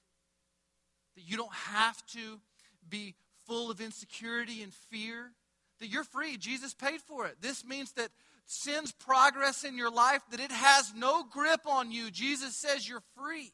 that 1.15 1.23
you 1.29 1.37
don't 1.37 1.53
have 1.53 2.05
to 2.07 2.39
be 2.87 3.15
full 3.45 3.71
of 3.71 3.81
insecurity 3.81 4.61
and 4.61 4.73
fear, 4.73 5.31
that 5.79 5.87
you're 5.87 6.03
free. 6.03 6.37
Jesus 6.37 6.73
paid 6.73 7.01
for 7.01 7.25
it. 7.25 7.37
This 7.41 7.65
means 7.65 7.93
that 7.93 8.09
sin's 8.45 8.91
progress 8.91 9.63
in 9.63 9.77
your 9.77 9.91
life, 9.91 10.21
that 10.31 10.39
it 10.39 10.51
has 10.51 10.93
no 10.95 11.23
grip 11.23 11.61
on 11.65 11.91
you. 11.91 12.11
Jesus 12.11 12.55
says 12.55 12.87
you're 12.87 13.03
free. 13.17 13.51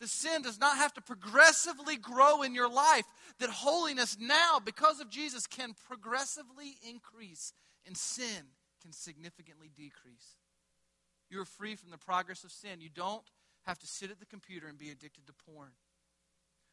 The 0.00 0.08
sin 0.08 0.42
does 0.42 0.58
not 0.58 0.76
have 0.76 0.92
to 0.94 1.00
progressively 1.00 1.96
grow 1.96 2.42
in 2.42 2.54
your 2.54 2.68
life. 2.68 3.04
That 3.38 3.50
holiness 3.50 4.16
now, 4.20 4.60
because 4.62 5.00
of 5.00 5.08
Jesus, 5.08 5.46
can 5.46 5.74
progressively 5.88 6.76
increase, 6.88 7.52
and 7.86 7.96
sin 7.96 8.50
can 8.82 8.92
significantly 8.92 9.70
decrease. 9.74 10.36
You 11.30 11.40
are 11.40 11.46
free 11.46 11.74
from 11.74 11.90
the 11.90 11.98
progress 11.98 12.44
of 12.44 12.52
sin. 12.52 12.80
You 12.80 12.90
don't 12.94 13.24
have 13.66 13.78
to 13.78 13.86
sit 13.86 14.10
at 14.10 14.20
the 14.20 14.26
computer 14.26 14.66
and 14.66 14.78
be 14.78 14.90
addicted 14.90 15.26
to 15.26 15.32
porn. 15.50 15.70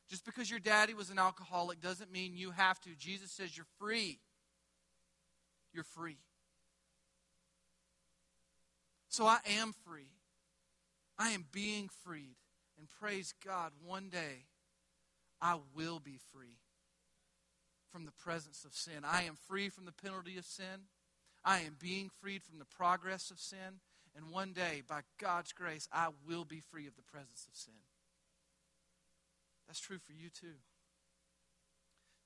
Just 0.10 0.26
because 0.26 0.50
your 0.50 0.60
daddy 0.60 0.94
was 0.94 1.10
an 1.10 1.20
alcoholic 1.20 1.80
doesn't 1.80 2.12
mean 2.12 2.36
you 2.36 2.52
have 2.52 2.80
to. 2.82 2.90
Jesus 2.98 3.32
says 3.32 3.56
you're 3.56 3.66
free. 3.80 4.20
You're 5.74 5.86
free. 5.86 6.18
So 9.08 9.26
I 9.26 9.40
am 9.60 9.74
free. 9.86 10.12
I 11.18 11.30
am 11.30 11.46
being 11.52 11.90
freed. 12.04 12.36
And 12.78 12.90
praise 13.00 13.34
God, 13.46 13.72
one 13.86 14.10
day 14.10 14.48
I 15.42 15.60
will 15.76 16.00
be 16.00 16.18
free 16.34 16.58
from 17.92 18.06
the 18.06 18.12
presence 18.12 18.64
of 18.66 18.74
sin. 18.74 19.04
I 19.06 19.24
am 19.24 19.36
free 19.48 19.70
from 19.70 19.86
the 19.86 19.92
penalty 19.92 20.38
of 20.38 20.46
sin. 20.46 20.88
I 21.44 21.60
am 21.60 21.76
being 21.80 22.10
freed 22.22 22.44
from 22.44 22.60
the 22.60 22.66
progress 22.66 23.32
of 23.32 23.40
sin. 23.40 23.80
And 24.16 24.30
one 24.30 24.54
day, 24.54 24.82
by 24.88 25.02
God's 25.20 25.54
grace, 25.54 25.88
I 25.92 26.10
will 26.28 26.44
be 26.44 26.60
free 26.60 26.88
of 26.88 26.96
the 26.96 27.02
presence 27.02 27.48
of 27.48 27.56
sin. 27.56 27.74
That's 29.68 29.80
true 29.80 30.00
for 30.00 30.12
you 30.12 30.30
too. 30.30 30.60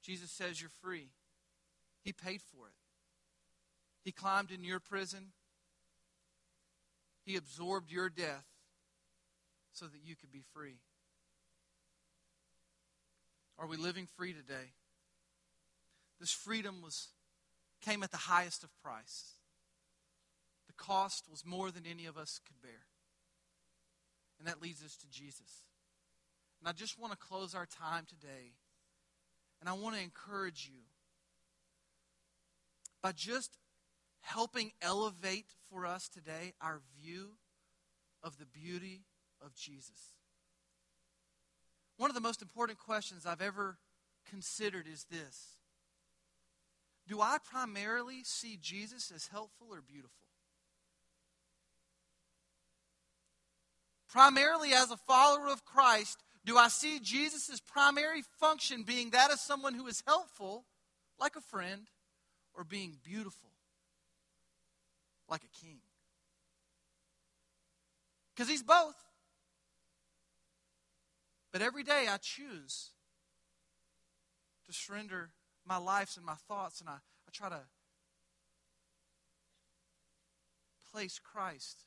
Jesus 0.01 0.31
says 0.31 0.61
you're 0.61 0.71
free. 0.81 1.09
He 2.03 2.11
paid 2.11 2.41
for 2.41 2.67
it. 2.67 2.73
He 4.03 4.11
climbed 4.11 4.51
in 4.51 4.63
your 4.63 4.79
prison. 4.79 5.31
He 7.23 7.35
absorbed 7.35 7.91
your 7.91 8.09
death 8.09 8.45
so 9.71 9.85
that 9.85 10.01
you 10.03 10.15
could 10.15 10.31
be 10.31 10.43
free. 10.53 10.77
Are 13.57 13.67
we 13.67 13.77
living 13.77 14.07
free 14.15 14.33
today? 14.33 14.73
This 16.19 16.31
freedom 16.31 16.81
was 16.81 17.09
came 17.81 18.03
at 18.03 18.11
the 18.11 18.17
highest 18.17 18.63
of 18.63 18.69
price. 18.81 19.33
Cost 20.77 21.25
was 21.29 21.45
more 21.45 21.71
than 21.71 21.83
any 21.85 22.05
of 22.05 22.17
us 22.17 22.39
could 22.45 22.61
bear. 22.61 22.85
And 24.39 24.47
that 24.47 24.61
leads 24.61 24.83
us 24.83 24.95
to 24.97 25.09
Jesus. 25.09 25.63
And 26.59 26.67
I 26.67 26.71
just 26.71 26.99
want 26.99 27.13
to 27.13 27.17
close 27.17 27.55
our 27.55 27.65
time 27.65 28.05
today. 28.07 28.53
And 29.61 29.69
I 29.69 29.73
want 29.73 29.95
to 29.95 30.01
encourage 30.01 30.69
you 30.71 30.81
by 33.01 33.11
just 33.11 33.57
helping 34.21 34.71
elevate 34.81 35.45
for 35.69 35.85
us 35.85 36.09
today 36.09 36.53
our 36.59 36.81
view 36.99 37.33
of 38.23 38.37
the 38.37 38.45
beauty 38.45 39.03
of 39.43 39.53
Jesus. 39.53 40.15
One 41.97 42.09
of 42.09 42.15
the 42.15 42.21
most 42.21 42.41
important 42.41 42.79
questions 42.79 43.25
I've 43.25 43.41
ever 43.41 43.77
considered 44.29 44.87
is 44.91 45.05
this 45.09 45.57
Do 47.07 47.21
I 47.21 47.37
primarily 47.43 48.23
see 48.23 48.57
Jesus 48.59 49.11
as 49.13 49.27
helpful 49.27 49.67
or 49.71 49.81
beautiful? 49.81 50.24
Primarily 54.15 54.71
as 54.71 54.91
a 54.91 54.95
follower 54.95 55.49
of 55.49 55.65
Christ, 55.65 56.23
do 56.45 56.57
I 56.57 56.69
see 56.69 57.01
Jesus' 57.01 57.59
primary 57.59 58.21
function 58.39 58.83
being 58.83 59.09
that 59.09 59.29
of 59.29 59.41
someone 59.41 59.73
who 59.73 59.87
is 59.87 60.01
helpful, 60.07 60.63
like 61.19 61.35
a 61.35 61.41
friend, 61.41 61.89
or 62.53 62.63
being 62.63 62.95
beautiful, 63.03 63.49
like 65.27 65.41
a 65.43 65.59
king? 65.61 65.79
Because 68.33 68.49
he's 68.49 68.63
both. 68.63 68.95
But 71.51 71.61
every 71.61 71.83
day 71.83 72.05
I 72.09 72.15
choose 72.15 72.91
to 74.65 74.71
surrender 74.71 75.31
my 75.67 75.75
life 75.75 76.15
and 76.15 76.25
my 76.25 76.35
thoughts, 76.47 76.79
and 76.79 76.89
I, 76.89 76.93
I 76.93 77.31
try 77.33 77.49
to 77.49 77.63
place 80.93 81.19
Christ. 81.19 81.81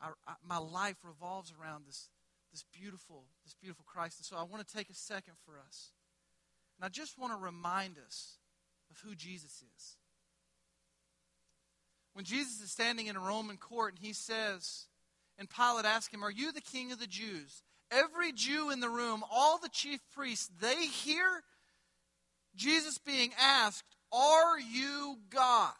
I, 0.00 0.08
I, 0.26 0.32
uh, 0.32 0.34
my 0.46 0.58
life 0.58 0.96
revolves 1.04 1.52
around 1.60 1.84
this, 1.86 2.08
this 2.52 2.64
beautiful, 2.72 3.24
this 3.44 3.54
beautiful 3.54 3.84
Christ. 3.86 4.18
And 4.18 4.26
so 4.26 4.36
I 4.36 4.42
want 4.42 4.66
to 4.66 4.76
take 4.76 4.90
a 4.90 4.94
second 4.94 5.34
for 5.44 5.54
us. 5.58 5.90
And 6.78 6.84
I 6.84 6.88
just 6.88 7.18
want 7.18 7.32
to 7.32 7.38
remind 7.38 7.96
us 8.06 8.38
of 8.90 8.98
who 9.00 9.14
Jesus 9.14 9.62
is. 9.76 9.96
When 12.14 12.24
Jesus 12.24 12.60
is 12.60 12.70
standing 12.70 13.06
in 13.06 13.16
a 13.16 13.20
Roman 13.20 13.56
court 13.56 13.94
and 13.94 14.04
he 14.04 14.12
says, 14.12 14.86
and 15.38 15.48
Pilate 15.48 15.84
asks 15.84 16.12
him, 16.12 16.24
Are 16.24 16.30
you 16.30 16.52
the 16.52 16.60
king 16.60 16.92
of 16.92 16.98
the 16.98 17.06
Jews? 17.06 17.62
every 17.90 18.32
Jew 18.32 18.70
in 18.70 18.80
the 18.80 18.88
room, 18.88 19.22
all 19.30 19.58
the 19.58 19.68
chief 19.68 20.00
priests, 20.14 20.50
they 20.60 20.86
hear 20.86 21.42
Jesus 22.54 22.98
being 22.98 23.32
asked, 23.40 23.96
Are 24.12 24.58
you 24.58 25.18
God? 25.30 25.72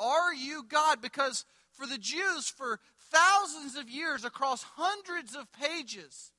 Are 0.00 0.34
you 0.34 0.64
God? 0.68 1.00
Because 1.00 1.44
for 1.74 1.86
the 1.86 1.98
Jews, 1.98 2.48
for 2.48 2.80
thousands 3.10 3.76
of 3.76 3.88
years, 3.88 4.24
across 4.24 4.62
hundreds 4.62 5.34
of 5.34 5.52
pages 5.52 6.32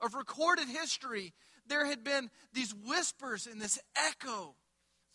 of 0.00 0.14
recorded 0.14 0.68
history, 0.68 1.32
there 1.66 1.86
had 1.86 2.04
been 2.04 2.30
these 2.52 2.74
whispers 2.74 3.46
and 3.46 3.60
this 3.60 3.78
echo 3.96 4.54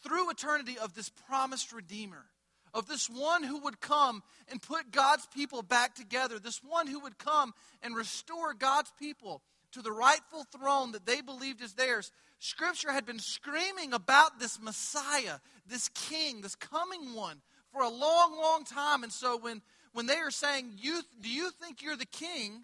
through 0.04 0.30
eternity 0.30 0.78
of 0.78 0.94
this 0.94 1.10
promised 1.10 1.72
Redeemer 1.72 2.26
of 2.74 2.88
this 2.88 3.10
one 3.10 3.44
who 3.44 3.60
would 3.60 3.82
come 3.82 4.22
and 4.50 4.62
put 4.62 4.92
God's 4.92 5.26
people 5.28 5.64
back 5.64 5.96
together, 5.96 6.38
this 6.38 6.62
one 6.64 6.88
who 6.88 7.00
would 7.00 7.18
come 7.18 7.54
and 7.82 7.96
restore 7.96 8.54
God's 8.54 8.92
people 9.00 9.42
to 9.72 9.82
the 9.82 9.92
rightful 9.92 10.46
throne 10.46 10.92
that 10.92 11.06
they 11.06 11.22
believed 11.22 11.62
is 11.62 11.74
theirs. 11.74 12.12
Scripture 12.40 12.92
had 12.92 13.06
been 13.06 13.20
screaming 13.20 13.94
about 13.94 14.40
this 14.40 14.62
Messiah, 14.62 15.40
this 15.66 15.90
king, 15.90 16.42
this 16.42 16.56
coming 16.56 17.14
one 17.14 17.42
for 17.72 17.82
a 17.82 17.90
long, 17.90 18.38
long 18.40 18.64
time. 18.64 19.04
And 19.04 19.12
so 19.12 19.38
when, 19.38 19.62
when 19.94 20.06
they 20.06 20.18
are 20.18 20.32
saying, 20.32 20.74
you, 20.78 21.02
Do 21.22 21.30
you 21.30 21.52
think 21.52 21.82
you're 21.82 21.96
the 21.96 22.06
king? 22.06 22.64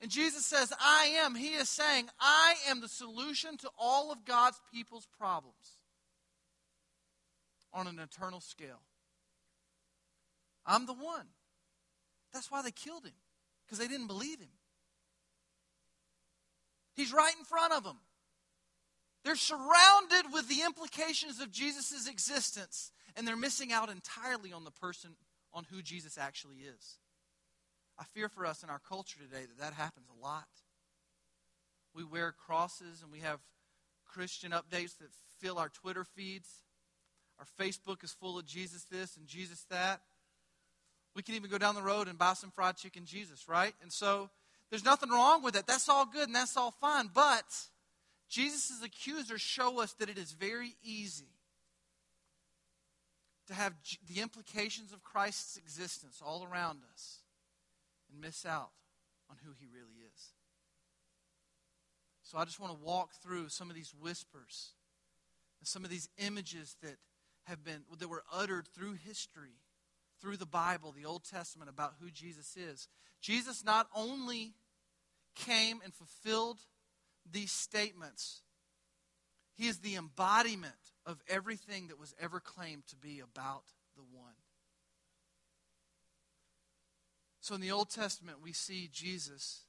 And 0.00 0.10
Jesus 0.10 0.46
says, 0.46 0.72
I 0.80 1.16
am. 1.24 1.34
He 1.34 1.54
is 1.54 1.68
saying, 1.68 2.08
I 2.20 2.54
am 2.68 2.80
the 2.80 2.88
solution 2.88 3.56
to 3.58 3.70
all 3.78 4.12
of 4.12 4.24
God's 4.24 4.60
people's 4.72 5.08
problems 5.18 5.78
on 7.72 7.86
an 7.86 7.98
eternal 7.98 8.40
scale. 8.40 8.80
I'm 10.64 10.86
the 10.86 10.94
one. 10.94 11.26
That's 12.32 12.50
why 12.50 12.62
they 12.62 12.70
killed 12.70 13.04
him, 13.04 13.14
because 13.64 13.78
they 13.78 13.88
didn't 13.88 14.06
believe 14.06 14.38
him. 14.38 14.50
He's 16.94 17.12
right 17.12 17.32
in 17.38 17.44
front 17.44 17.72
of 17.72 17.84
them. 17.84 17.98
They're 19.24 19.36
surrounded 19.36 20.32
with 20.32 20.48
the 20.48 20.62
implications 20.64 21.40
of 21.40 21.50
Jesus' 21.50 22.08
existence, 22.08 22.92
and 23.18 23.26
they're 23.26 23.36
missing 23.36 23.72
out 23.72 23.90
entirely 23.90 24.52
on 24.52 24.62
the 24.62 24.70
person, 24.70 25.10
on 25.52 25.66
who 25.72 25.82
Jesus 25.82 26.16
actually 26.16 26.58
is. 26.58 26.98
I 27.98 28.04
fear 28.04 28.28
for 28.28 28.46
us 28.46 28.62
in 28.62 28.70
our 28.70 28.80
culture 28.88 29.18
today 29.18 29.44
that 29.44 29.58
that 29.58 29.72
happens 29.72 30.06
a 30.08 30.24
lot. 30.24 30.46
We 31.92 32.04
wear 32.04 32.32
crosses 32.32 33.02
and 33.02 33.10
we 33.10 33.18
have 33.18 33.40
Christian 34.06 34.52
updates 34.52 34.96
that 34.98 35.08
fill 35.40 35.58
our 35.58 35.68
Twitter 35.68 36.04
feeds. 36.04 36.48
Our 37.40 37.46
Facebook 37.60 38.04
is 38.04 38.12
full 38.12 38.38
of 38.38 38.46
Jesus 38.46 38.84
this 38.84 39.16
and 39.16 39.26
Jesus 39.26 39.66
that. 39.68 40.00
We 41.16 41.22
can 41.22 41.34
even 41.34 41.50
go 41.50 41.58
down 41.58 41.74
the 41.74 41.82
road 41.82 42.06
and 42.06 42.16
buy 42.16 42.34
some 42.34 42.52
fried 42.52 42.76
chicken 42.76 43.04
Jesus, 43.04 43.48
right? 43.48 43.74
And 43.82 43.92
so 43.92 44.30
there's 44.70 44.84
nothing 44.84 45.10
wrong 45.10 45.42
with 45.42 45.56
it. 45.56 45.66
That's 45.66 45.88
all 45.88 46.06
good 46.06 46.28
and 46.28 46.36
that's 46.36 46.56
all 46.56 46.70
fine. 46.70 47.10
But 47.12 47.44
Jesus' 48.28 48.80
accusers 48.84 49.40
show 49.40 49.80
us 49.80 49.92
that 49.94 50.08
it 50.08 50.18
is 50.18 50.30
very 50.30 50.76
easy 50.84 51.37
to 53.48 53.54
have 53.54 53.74
the 54.06 54.20
implications 54.20 54.92
of 54.92 55.02
Christ's 55.02 55.56
existence 55.56 56.22
all 56.24 56.46
around 56.50 56.80
us 56.92 57.22
and 58.10 58.20
miss 58.20 58.46
out 58.46 58.70
on 59.30 59.36
who 59.44 59.52
he 59.58 59.66
really 59.66 60.04
is. 60.14 60.32
So 62.22 62.36
I 62.38 62.44
just 62.44 62.60
want 62.60 62.78
to 62.78 62.84
walk 62.84 63.12
through 63.22 63.48
some 63.48 63.70
of 63.70 63.76
these 63.76 63.94
whispers 63.98 64.72
and 65.60 65.66
some 65.66 65.82
of 65.82 65.90
these 65.90 66.08
images 66.18 66.76
that 66.82 66.96
have 67.44 67.64
been 67.64 67.82
that 67.98 68.08
were 68.08 68.24
uttered 68.30 68.68
through 68.68 68.94
history, 69.04 69.56
through 70.20 70.36
the 70.36 70.46
Bible, 70.46 70.92
the 70.92 71.06
Old 71.06 71.24
Testament 71.24 71.70
about 71.70 71.94
who 72.00 72.10
Jesus 72.10 72.54
is. 72.56 72.88
Jesus 73.22 73.64
not 73.64 73.88
only 73.96 74.52
came 75.34 75.80
and 75.82 75.94
fulfilled 75.94 76.58
these 77.30 77.50
statements, 77.50 78.42
he 79.56 79.66
is 79.66 79.78
the 79.78 79.96
embodiment 79.96 80.74
of 81.08 81.22
everything 81.26 81.88
that 81.88 81.98
was 81.98 82.14
ever 82.20 82.38
claimed 82.38 82.86
to 82.86 82.96
be 82.96 83.18
about 83.18 83.64
the 83.96 84.02
one. 84.02 84.34
So 87.40 87.54
in 87.54 87.62
the 87.62 87.72
Old 87.72 87.88
Testament, 87.88 88.42
we 88.42 88.52
see 88.52 88.90
Jesus 88.92 89.62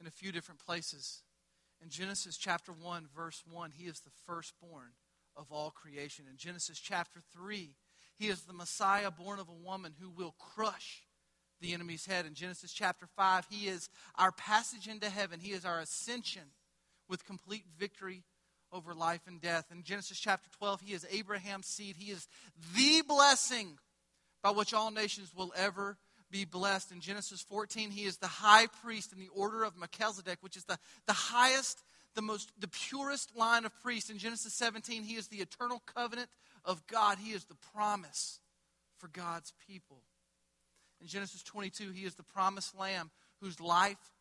in 0.00 0.08
a 0.08 0.10
few 0.10 0.32
different 0.32 0.58
places. 0.58 1.22
In 1.80 1.90
Genesis 1.90 2.36
chapter 2.36 2.72
1, 2.72 3.06
verse 3.14 3.44
1, 3.48 3.70
he 3.70 3.84
is 3.84 4.00
the 4.00 4.10
firstborn 4.26 4.90
of 5.36 5.46
all 5.52 5.70
creation. 5.70 6.24
In 6.28 6.36
Genesis 6.36 6.80
chapter 6.80 7.20
3, 7.32 7.76
he 8.18 8.26
is 8.26 8.40
the 8.42 8.52
Messiah 8.52 9.12
born 9.12 9.38
of 9.38 9.48
a 9.48 9.64
woman 9.64 9.94
who 10.00 10.10
will 10.10 10.34
crush 10.40 11.04
the 11.60 11.72
enemy's 11.72 12.06
head. 12.06 12.26
In 12.26 12.34
Genesis 12.34 12.72
chapter 12.72 13.06
5, 13.06 13.46
he 13.48 13.68
is 13.68 13.90
our 14.16 14.32
passage 14.32 14.88
into 14.88 15.08
heaven, 15.08 15.38
he 15.38 15.52
is 15.52 15.64
our 15.64 15.78
ascension 15.78 16.50
with 17.08 17.24
complete 17.24 17.64
victory 17.78 18.24
over 18.72 18.94
life 18.94 19.22
and 19.26 19.40
death. 19.40 19.66
In 19.70 19.82
Genesis 19.82 20.18
chapter 20.18 20.48
12, 20.58 20.80
he 20.82 20.92
is 20.94 21.06
Abraham's 21.10 21.66
seed. 21.66 21.96
He 21.98 22.10
is 22.10 22.28
the 22.74 23.02
blessing 23.06 23.78
by 24.42 24.50
which 24.50 24.74
all 24.74 24.90
nations 24.90 25.32
will 25.34 25.52
ever 25.56 25.96
be 26.30 26.44
blessed. 26.44 26.92
In 26.92 27.00
Genesis 27.00 27.42
14, 27.42 27.90
he 27.90 28.04
is 28.04 28.18
the 28.18 28.26
high 28.26 28.66
priest 28.66 29.12
in 29.12 29.18
the 29.18 29.28
order 29.28 29.64
of 29.64 29.76
Melchizedek, 29.76 30.38
which 30.40 30.56
is 30.56 30.64
the, 30.64 30.78
the 31.06 31.12
highest, 31.12 31.82
the 32.14 32.22
most, 32.22 32.52
the 32.58 32.68
purest 32.68 33.36
line 33.36 33.64
of 33.64 33.72
priests. 33.80 34.10
In 34.10 34.18
Genesis 34.18 34.54
17, 34.54 35.02
he 35.02 35.14
is 35.14 35.28
the 35.28 35.38
eternal 35.38 35.82
covenant 35.94 36.28
of 36.64 36.86
God. 36.86 37.18
He 37.18 37.32
is 37.32 37.44
the 37.44 37.56
promise 37.74 38.40
for 38.98 39.08
God's 39.08 39.52
people. 39.66 40.02
In 41.00 41.06
Genesis 41.06 41.42
22, 41.42 41.92
he 41.92 42.04
is 42.04 42.14
the 42.14 42.22
promised 42.22 42.78
lamb 42.78 43.10
whose 43.40 43.60
life 43.60 44.12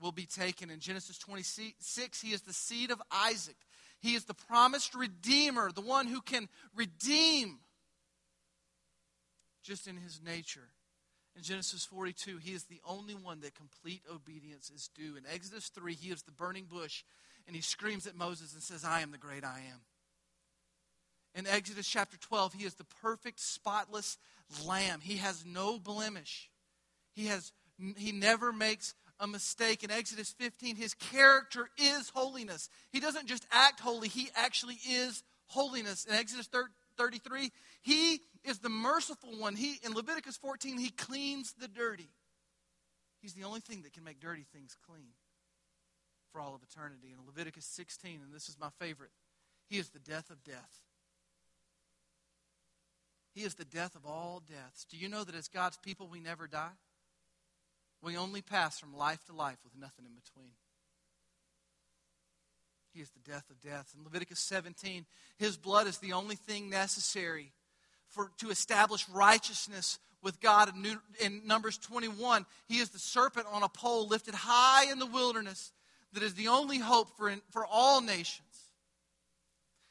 will 0.00 0.12
be 0.12 0.26
taken. 0.26 0.70
In 0.70 0.80
Genesis 0.80 1.18
26, 1.18 2.20
he 2.20 2.32
is 2.32 2.42
the 2.42 2.52
seed 2.52 2.90
of 2.90 3.02
Isaac. 3.10 3.56
He 4.00 4.14
is 4.14 4.24
the 4.24 4.34
promised 4.34 4.94
redeemer, 4.94 5.72
the 5.72 5.80
one 5.80 6.06
who 6.06 6.20
can 6.20 6.48
redeem 6.74 7.58
just 9.62 9.86
in 9.86 9.96
his 9.96 10.20
nature. 10.24 10.68
In 11.36 11.42
Genesis 11.42 11.84
42, 11.84 12.38
he 12.38 12.52
is 12.52 12.64
the 12.64 12.80
only 12.84 13.14
one 13.14 13.40
that 13.40 13.54
complete 13.54 14.02
obedience 14.12 14.70
is 14.74 14.88
due. 14.94 15.16
In 15.16 15.24
Exodus 15.32 15.68
3, 15.68 15.94
he 15.94 16.10
is 16.10 16.22
the 16.22 16.32
burning 16.32 16.64
bush, 16.64 17.04
and 17.46 17.54
he 17.54 17.62
screams 17.62 18.06
at 18.06 18.16
Moses 18.16 18.54
and 18.54 18.62
says, 18.62 18.84
I 18.84 19.02
am 19.02 19.12
the 19.12 19.18
great 19.18 19.44
I 19.44 19.62
am. 19.70 19.80
In 21.34 21.46
Exodus 21.46 21.86
chapter 21.86 22.16
12, 22.16 22.54
he 22.54 22.64
is 22.64 22.74
the 22.74 22.86
perfect, 23.02 23.38
spotless 23.38 24.18
lamb. 24.66 25.00
He 25.00 25.18
has 25.18 25.44
no 25.46 25.78
blemish. 25.78 26.50
He, 27.12 27.26
has, 27.26 27.52
he 27.96 28.10
never 28.10 28.52
makes 28.52 28.94
a 29.20 29.26
mistake. 29.26 29.84
In 29.84 29.90
Exodus 29.90 30.34
15, 30.38 30.76
his 30.76 30.94
character 30.94 31.68
is 31.78 32.10
holiness. 32.14 32.68
He 32.90 33.00
doesn't 33.00 33.26
just 33.26 33.46
act 33.50 33.80
holy, 33.80 34.08
he 34.08 34.30
actually 34.34 34.78
is 34.88 35.22
holiness. 35.46 36.04
In 36.04 36.14
Exodus 36.14 36.48
33, 36.96 37.50
he 37.82 38.20
is 38.44 38.58
the 38.58 38.68
merciful 38.68 39.30
one. 39.38 39.56
He 39.56 39.76
in 39.84 39.94
Leviticus 39.94 40.36
14, 40.36 40.78
he 40.78 40.90
cleans 40.90 41.54
the 41.58 41.68
dirty. 41.68 42.10
He's 43.20 43.34
the 43.34 43.44
only 43.44 43.60
thing 43.60 43.82
that 43.82 43.92
can 43.92 44.04
make 44.04 44.20
dirty 44.20 44.46
things 44.52 44.76
clean 44.86 45.12
for 46.32 46.40
all 46.40 46.54
of 46.54 46.62
eternity. 46.62 47.08
In 47.12 47.26
Leviticus 47.26 47.64
16, 47.64 48.20
and 48.22 48.32
this 48.32 48.48
is 48.48 48.56
my 48.60 48.68
favorite, 48.78 49.10
he 49.68 49.78
is 49.78 49.88
the 49.88 49.98
death 49.98 50.30
of 50.30 50.44
death. 50.44 50.82
He 53.34 53.44
is 53.44 53.54
the 53.54 53.64
death 53.64 53.94
of 53.94 54.06
all 54.06 54.42
deaths. 54.48 54.84
Do 54.90 54.96
you 54.96 55.08
know 55.08 55.24
that 55.24 55.34
as 55.34 55.48
God's 55.48 55.76
people, 55.76 56.08
we 56.08 56.20
never 56.20 56.46
die? 56.46 56.72
We 58.02 58.16
only 58.16 58.42
pass 58.42 58.78
from 58.78 58.96
life 58.96 59.24
to 59.26 59.32
life 59.32 59.58
with 59.64 59.74
nothing 59.74 60.04
in 60.06 60.12
between. 60.14 60.52
He 62.92 63.00
is 63.00 63.10
the 63.10 63.30
death 63.30 63.44
of 63.50 63.60
death. 63.60 63.92
In 63.96 64.04
Leviticus 64.04 64.40
17, 64.40 65.04
his 65.36 65.56
blood 65.56 65.86
is 65.86 65.98
the 65.98 66.12
only 66.12 66.36
thing 66.36 66.70
necessary 66.70 67.52
for, 68.08 68.30
to 68.38 68.50
establish 68.50 69.08
righteousness 69.08 69.98
with 70.22 70.40
God. 70.40 70.74
In, 70.74 70.82
New, 70.82 70.96
in 71.20 71.42
Numbers 71.46 71.78
21, 71.78 72.46
he 72.66 72.78
is 72.78 72.90
the 72.90 72.98
serpent 72.98 73.46
on 73.52 73.62
a 73.62 73.68
pole 73.68 74.08
lifted 74.08 74.34
high 74.34 74.90
in 74.90 74.98
the 74.98 75.06
wilderness 75.06 75.72
that 76.12 76.22
is 76.22 76.34
the 76.34 76.48
only 76.48 76.78
hope 76.78 77.16
for, 77.16 77.32
for 77.50 77.66
all 77.66 78.00
nations. 78.00 78.44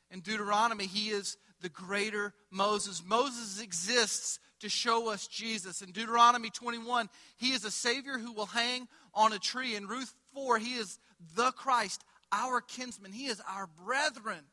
In 0.10 0.22
Deuteronomy, 0.22 0.86
he 0.86 1.10
is 1.10 1.38
the 1.62 1.70
greater 1.70 2.34
Moses. 2.50 3.04
Moses 3.06 3.62
exists 3.62 4.40
to 4.60 4.70
show 4.70 5.12
us 5.12 5.28
Jesus. 5.28 5.82
In 5.82 5.92
Deuteronomy 5.92 6.50
21, 6.50 7.10
he 7.38 7.52
is 7.52 7.64
a 7.64 7.72
Savior 7.72 8.18
who 8.18 8.34
will 8.34 8.48
hang 8.48 8.88
on 9.14 9.34
a 9.34 9.40
tree. 9.40 9.76
In 9.76 9.88
Ruth 9.88 10.14
4, 10.34 10.58
he 10.60 10.76
is 10.76 11.00
the 11.36 11.52
Christ, 11.52 12.04
our 12.32 12.62
kinsman. 12.62 13.12
He 13.12 13.28
is 13.28 13.42
our 13.48 13.68
brethren 13.86 14.46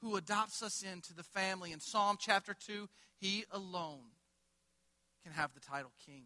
who 0.00 0.16
adopts 0.16 0.62
us 0.62 0.82
into 0.82 1.14
the 1.14 1.22
family. 1.22 1.72
In 1.72 1.80
Psalm 1.80 2.16
chapter 2.18 2.54
2, 2.54 2.88
he 3.18 3.44
alone 3.52 4.12
can 5.22 5.32
have 5.32 5.52
the 5.52 5.60
title 5.60 5.92
king. 6.06 6.24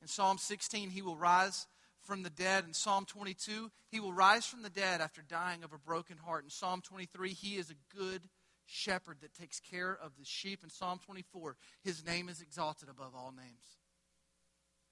In 0.00 0.08
Psalm 0.08 0.38
16, 0.38 0.90
he 0.90 1.02
will 1.02 1.16
rise 1.16 1.66
from 2.02 2.22
the 2.22 2.30
dead. 2.30 2.64
In 2.66 2.74
Psalm 2.74 3.04
22, 3.06 3.70
he 3.90 4.00
will 4.00 4.12
rise 4.12 4.46
from 4.46 4.62
the 4.62 4.70
dead 4.70 5.00
after 5.00 5.22
dying 5.22 5.62
of 5.62 5.72
a 5.72 5.78
broken 5.78 6.16
heart. 6.16 6.44
In 6.44 6.50
Psalm 6.50 6.80
23, 6.82 7.30
he 7.30 7.56
is 7.56 7.70
a 7.70 7.96
good 7.96 8.22
shepherd 8.66 9.18
that 9.20 9.34
takes 9.34 9.60
care 9.60 9.96
of 10.02 10.12
the 10.18 10.24
sheep. 10.24 10.60
In 10.62 10.70
Psalm 10.70 10.98
24, 11.04 11.56
his 11.82 12.04
name 12.04 12.28
is 12.28 12.40
exalted 12.40 12.88
above 12.88 13.14
all 13.14 13.32
names. 13.36 13.78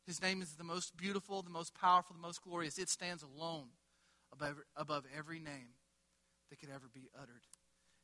His 0.06 0.22
name 0.22 0.42
is 0.42 0.54
the 0.54 0.64
most 0.64 0.96
beautiful, 0.96 1.42
the 1.42 1.50
most 1.50 1.74
powerful, 1.74 2.16
the 2.16 2.22
most 2.26 2.42
glorious. 2.42 2.78
It 2.78 2.88
stands 2.88 3.22
alone 3.22 3.68
above, 4.32 4.56
above 4.76 5.04
every 5.16 5.38
name 5.38 5.74
that 6.48 6.58
could 6.58 6.70
ever 6.70 6.88
be 6.92 7.08
uttered. 7.16 7.42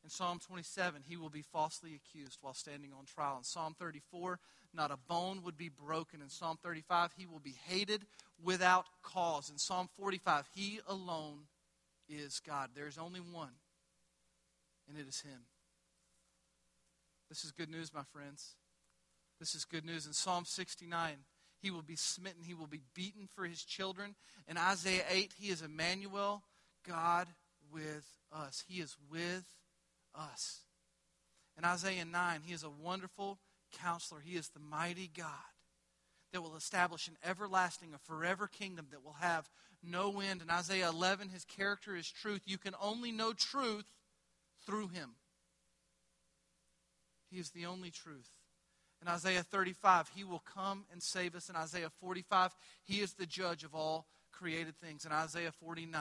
In 0.04 0.10
Psalm 0.10 0.38
27, 0.38 1.02
he 1.08 1.16
will 1.16 1.30
be 1.30 1.42
falsely 1.42 1.96
accused 1.96 2.38
while 2.40 2.54
standing 2.54 2.92
on 2.96 3.06
trial. 3.06 3.38
In 3.38 3.44
Psalm 3.44 3.74
34, 3.76 4.38
not 4.72 4.92
a 4.92 4.96
bone 4.96 5.42
would 5.42 5.56
be 5.56 5.68
broken. 5.68 6.22
In 6.22 6.28
Psalm 6.28 6.58
35, 6.62 7.10
he 7.16 7.26
will 7.26 7.40
be 7.40 7.56
hated 7.66 8.02
without 8.40 8.84
cause. 9.02 9.50
In 9.50 9.58
Psalm 9.58 9.88
45, 9.96 10.44
he 10.54 10.78
alone 10.86 11.46
is 12.08 12.40
God. 12.46 12.70
There 12.74 12.86
is 12.86 12.98
only 12.98 13.18
one, 13.18 13.50
and 14.88 14.96
it 14.96 15.08
is 15.08 15.22
him. 15.22 15.40
This 17.28 17.44
is 17.44 17.52
good 17.52 17.70
news, 17.70 17.92
my 17.92 18.04
friends. 18.12 18.54
This 19.38 19.54
is 19.54 19.64
good 19.64 19.84
news. 19.84 20.06
In 20.06 20.12
Psalm 20.12 20.44
69, 20.44 21.16
he 21.60 21.70
will 21.70 21.82
be 21.82 21.96
smitten, 21.96 22.42
he 22.42 22.54
will 22.54 22.66
be 22.66 22.82
beaten 22.94 23.28
for 23.34 23.44
his 23.44 23.62
children. 23.62 24.14
In 24.48 24.56
Isaiah 24.56 25.04
8, 25.10 25.34
he 25.38 25.48
is 25.50 25.62
Emmanuel, 25.62 26.42
God 26.86 27.28
with 27.72 28.06
us. 28.32 28.64
He 28.68 28.80
is 28.80 28.96
with 29.10 29.44
us. 30.14 30.60
In 31.58 31.64
Isaiah 31.64 32.04
9, 32.04 32.40
he 32.44 32.52
is 32.52 32.62
a 32.62 32.70
wonderful 32.70 33.38
counselor. 33.80 34.20
He 34.20 34.36
is 34.36 34.48
the 34.48 34.60
mighty 34.60 35.10
God 35.14 35.26
that 36.32 36.42
will 36.42 36.56
establish 36.56 37.08
an 37.08 37.16
everlasting, 37.24 37.94
a 37.94 37.98
forever 37.98 38.46
kingdom 38.46 38.86
that 38.90 39.04
will 39.04 39.16
have 39.20 39.48
no 39.82 40.20
end. 40.20 40.42
In 40.42 40.50
Isaiah 40.50 40.88
11, 40.88 41.30
his 41.30 41.44
character 41.44 41.96
is 41.96 42.10
truth. 42.10 42.42
You 42.44 42.58
can 42.58 42.74
only 42.80 43.12
know 43.12 43.32
truth 43.32 43.86
through 44.66 44.88
him. 44.88 45.10
He 47.30 47.38
is 47.38 47.50
the 47.50 47.66
only 47.66 47.90
truth. 47.90 48.30
In 49.02 49.08
Isaiah 49.08 49.42
35, 49.42 50.10
he 50.14 50.24
will 50.24 50.42
come 50.54 50.84
and 50.90 51.02
save 51.02 51.34
us. 51.34 51.48
In 51.50 51.56
Isaiah 51.56 51.90
45, 52.00 52.54
he 52.84 53.00
is 53.00 53.14
the 53.14 53.26
judge 53.26 53.62
of 53.62 53.74
all 53.74 54.06
created 54.32 54.76
things. 54.78 55.04
In 55.04 55.12
Isaiah 55.12 55.52
49, 55.52 56.00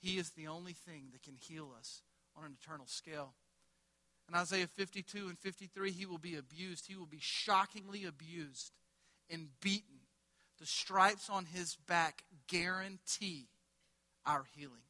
he 0.00 0.18
is 0.18 0.30
the 0.30 0.48
only 0.48 0.72
thing 0.72 1.08
that 1.12 1.22
can 1.22 1.36
heal 1.36 1.72
us 1.78 2.02
on 2.36 2.44
an 2.44 2.56
eternal 2.60 2.86
scale. 2.86 3.34
In 4.28 4.34
Isaiah 4.34 4.66
52 4.66 5.28
and 5.28 5.38
53, 5.38 5.90
he 5.90 6.06
will 6.06 6.18
be 6.18 6.36
abused. 6.36 6.86
He 6.86 6.96
will 6.96 7.06
be 7.06 7.18
shockingly 7.20 8.04
abused 8.04 8.72
and 9.28 9.48
beaten. 9.60 10.00
The 10.58 10.66
stripes 10.66 11.28
on 11.28 11.46
his 11.46 11.74
back 11.74 12.22
guarantee 12.46 13.48
our 14.26 14.44
healing. 14.54 14.84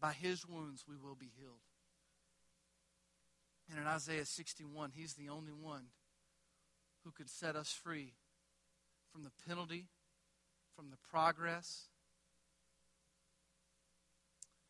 By 0.00 0.12
his 0.12 0.46
wounds, 0.46 0.84
we 0.88 0.96
will 0.96 1.16
be 1.16 1.30
healed. 1.38 1.65
And 3.70 3.78
in 3.80 3.86
Isaiah 3.86 4.24
61, 4.24 4.92
he's 4.94 5.14
the 5.14 5.28
only 5.28 5.52
one 5.52 5.86
who 7.04 7.10
could 7.10 7.28
set 7.28 7.56
us 7.56 7.72
free 7.72 8.14
from 9.12 9.24
the 9.24 9.32
penalty, 9.48 9.86
from 10.74 10.90
the 10.90 10.96
progress, 11.10 11.88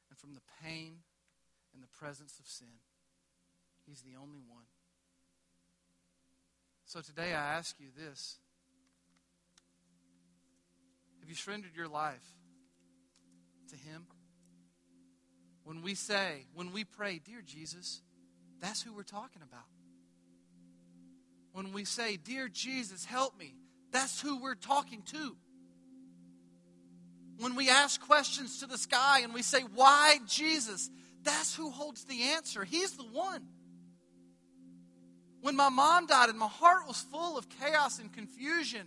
and 0.09 0.19
from 0.19 0.35
the 0.35 0.41
pain 0.63 0.99
and 1.75 1.83
the 1.83 1.89
presence 1.99 2.39
of 2.39 2.47
sin. 2.47 2.81
He's 3.87 4.03
the 4.03 4.17
only 4.21 4.41
one. 4.49 4.65
So 6.87 7.01
today 7.01 7.35
I 7.35 7.57
ask 7.57 7.77
you 7.79 7.89
this 7.97 8.39
Have 11.21 11.29
you 11.29 11.35
surrendered 11.35 11.75
your 11.77 11.89
life 11.89 12.25
to 13.71 13.77
Him? 13.77 14.07
When 15.65 15.83
we 15.83 15.97
say, 15.97 16.47
when 16.55 16.73
we 16.73 16.85
pray, 16.85 17.19
Dear 17.19 17.43
Jesus, 17.45 18.03
that's 18.61 18.83
who 18.83 18.93
we're 18.93 19.03
talking 19.03 19.43
about. 19.43 19.65
When 21.53 21.73
we 21.73 21.85
say, 21.85 22.17
Dear 22.17 22.49
Jesus, 22.49 23.05
help 23.05 23.39
me, 23.39 23.55
that's 23.93 24.21
who 24.21 24.41
we're 24.43 24.55
talking 24.55 25.03
to. 25.13 25.37
When 27.39 27.55
we 27.55 27.69
ask 27.69 28.01
questions 28.01 28.61
to 28.61 28.67
the 28.67 28.79
sky 28.79 29.21
and 29.21 29.35
we 29.35 29.43
say, 29.43 29.61
Why 29.75 30.19
Jesus? 30.27 30.91
That's 31.23 31.55
who 31.55 31.71
holds 31.71 32.05
the 32.05 32.23
answer. 32.23 32.65
He's 32.65 32.93
the 32.93 33.05
one. 33.05 33.43
When 35.41 35.57
my 35.57 35.69
mom 35.69 36.07
died 36.07 36.29
and 36.29 36.39
my 36.39 36.47
heart 36.49 36.87
was 36.87 37.01
full 37.01 37.37
of 37.37 37.49
chaos 37.49 37.99
and 37.99 38.13
confusion, 38.13 38.87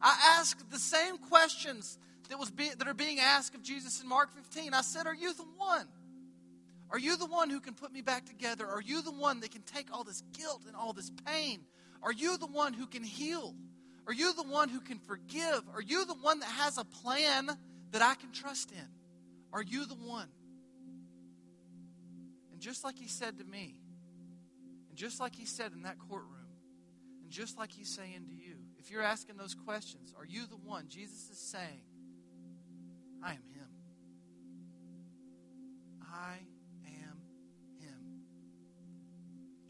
I 0.00 0.38
asked 0.38 0.70
the 0.70 0.78
same 0.78 1.18
questions 1.18 1.98
that, 2.28 2.38
was 2.38 2.50
be, 2.50 2.70
that 2.70 2.88
are 2.88 2.94
being 2.94 3.18
asked 3.18 3.54
of 3.54 3.62
Jesus 3.62 4.00
in 4.00 4.08
Mark 4.08 4.32
15. 4.34 4.72
I 4.72 4.80
said, 4.80 5.06
Are 5.06 5.14
you 5.14 5.34
the 5.34 5.44
one? 5.56 5.86
Are 6.90 6.98
you 6.98 7.16
the 7.16 7.26
one 7.26 7.50
who 7.50 7.60
can 7.60 7.74
put 7.74 7.92
me 7.92 8.02
back 8.02 8.26
together? 8.26 8.66
Are 8.66 8.80
you 8.80 9.02
the 9.02 9.12
one 9.12 9.40
that 9.40 9.52
can 9.52 9.62
take 9.62 9.92
all 9.92 10.02
this 10.02 10.22
guilt 10.32 10.62
and 10.66 10.74
all 10.74 10.92
this 10.92 11.10
pain? 11.24 11.60
Are 12.02 12.12
you 12.12 12.36
the 12.36 12.46
one 12.46 12.72
who 12.72 12.86
can 12.86 13.04
heal? 13.04 13.54
Are 14.06 14.12
you 14.12 14.34
the 14.34 14.42
one 14.42 14.68
who 14.68 14.80
can 14.80 14.98
forgive? 14.98 15.62
Are 15.72 15.82
you 15.82 16.04
the 16.04 16.14
one 16.14 16.40
that 16.40 16.48
has 16.48 16.78
a 16.78 16.84
plan 16.84 17.48
that 17.92 18.02
I 18.02 18.14
can 18.14 18.32
trust 18.32 18.72
in? 18.72 18.88
Are 19.52 19.62
you 19.62 19.86
the 19.86 19.94
one? 19.94 20.28
And 22.52 22.60
just 22.60 22.82
like 22.82 22.98
he 22.98 23.06
said 23.06 23.38
to 23.38 23.44
me, 23.44 23.76
and 24.88 24.98
just 24.98 25.20
like 25.20 25.34
he 25.34 25.46
said 25.46 25.72
in 25.72 25.82
that 25.82 25.98
courtroom, 25.98 26.34
and 27.22 27.30
just 27.30 27.56
like 27.56 27.70
he's 27.70 27.94
saying 27.94 28.26
to 28.26 28.34
you, 28.34 28.56
if 28.78 28.90
you're 28.90 29.02
asking 29.02 29.36
those 29.36 29.54
questions, 29.54 30.12
are 30.18 30.26
you 30.26 30.46
the 30.46 30.56
one? 30.56 30.86
Jesus 30.88 31.30
is 31.30 31.38
saying, 31.38 31.82
I 33.22 33.30
am 33.30 33.44
him. 33.54 33.68
I 36.02 36.38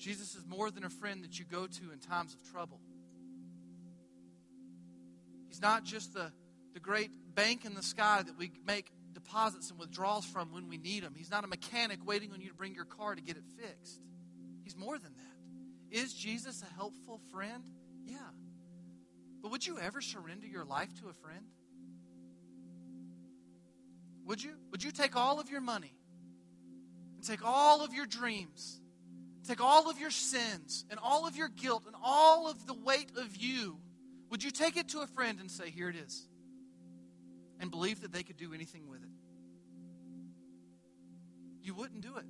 Jesus 0.00 0.34
is 0.34 0.46
more 0.46 0.70
than 0.70 0.84
a 0.84 0.90
friend 0.90 1.22
that 1.24 1.38
you 1.38 1.44
go 1.44 1.66
to 1.66 1.92
in 1.92 1.98
times 1.98 2.34
of 2.34 2.50
trouble. 2.50 2.80
He's 5.48 5.60
not 5.60 5.84
just 5.84 6.14
the, 6.14 6.32
the 6.72 6.80
great 6.80 7.10
bank 7.34 7.66
in 7.66 7.74
the 7.74 7.82
sky 7.82 8.22
that 8.24 8.38
we 8.38 8.50
make 8.66 8.90
deposits 9.12 9.70
and 9.70 9.78
withdrawals 9.78 10.24
from 10.24 10.52
when 10.52 10.68
we 10.68 10.78
need 10.78 11.02
them. 11.02 11.12
He's 11.14 11.30
not 11.30 11.44
a 11.44 11.46
mechanic 11.46 11.98
waiting 12.06 12.32
on 12.32 12.40
you 12.40 12.48
to 12.48 12.54
bring 12.54 12.74
your 12.74 12.86
car 12.86 13.14
to 13.14 13.20
get 13.20 13.36
it 13.36 13.44
fixed. 13.60 14.00
He's 14.64 14.76
more 14.76 14.98
than 14.98 15.12
that. 15.12 15.98
Is 15.98 16.14
Jesus 16.14 16.62
a 16.62 16.74
helpful 16.76 17.20
friend? 17.30 17.64
Yeah. 18.06 18.16
But 19.42 19.50
would 19.50 19.66
you 19.66 19.78
ever 19.78 20.00
surrender 20.00 20.46
your 20.46 20.64
life 20.64 20.88
to 21.02 21.08
a 21.08 21.12
friend? 21.12 21.44
Would 24.24 24.42
you? 24.42 24.52
Would 24.70 24.82
you 24.82 24.92
take 24.92 25.16
all 25.16 25.40
of 25.40 25.50
your 25.50 25.60
money 25.60 25.92
and 27.16 27.26
take 27.26 27.44
all 27.44 27.84
of 27.84 27.92
your 27.92 28.06
dreams, 28.06 28.79
take 29.50 29.60
all 29.60 29.90
of 29.90 29.98
your 29.98 30.10
sins 30.10 30.84
and 30.90 31.00
all 31.02 31.26
of 31.26 31.36
your 31.36 31.48
guilt 31.48 31.84
and 31.86 31.96
all 32.02 32.48
of 32.48 32.66
the 32.66 32.74
weight 32.74 33.10
of 33.16 33.36
you? 33.36 33.78
Would 34.30 34.44
you 34.44 34.50
take 34.50 34.76
it 34.76 34.88
to 34.90 35.00
a 35.00 35.06
friend 35.06 35.40
and 35.40 35.50
say, 35.50 35.70
Here 35.70 35.88
it 35.88 35.96
is? 35.96 36.26
And 37.58 37.70
believe 37.70 38.02
that 38.02 38.12
they 38.12 38.22
could 38.22 38.36
do 38.36 38.54
anything 38.54 38.88
with 38.88 39.02
it? 39.02 39.08
You 41.62 41.74
wouldn't 41.74 42.00
do 42.00 42.16
it. 42.16 42.24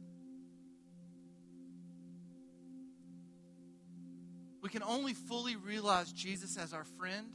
We 4.63 4.69
can 4.69 4.83
only 4.83 5.15
fully 5.15 5.57
realize 5.57 6.13
Jesus 6.13 6.57
as 6.57 6.73
our 6.73 6.85
friend 6.85 7.27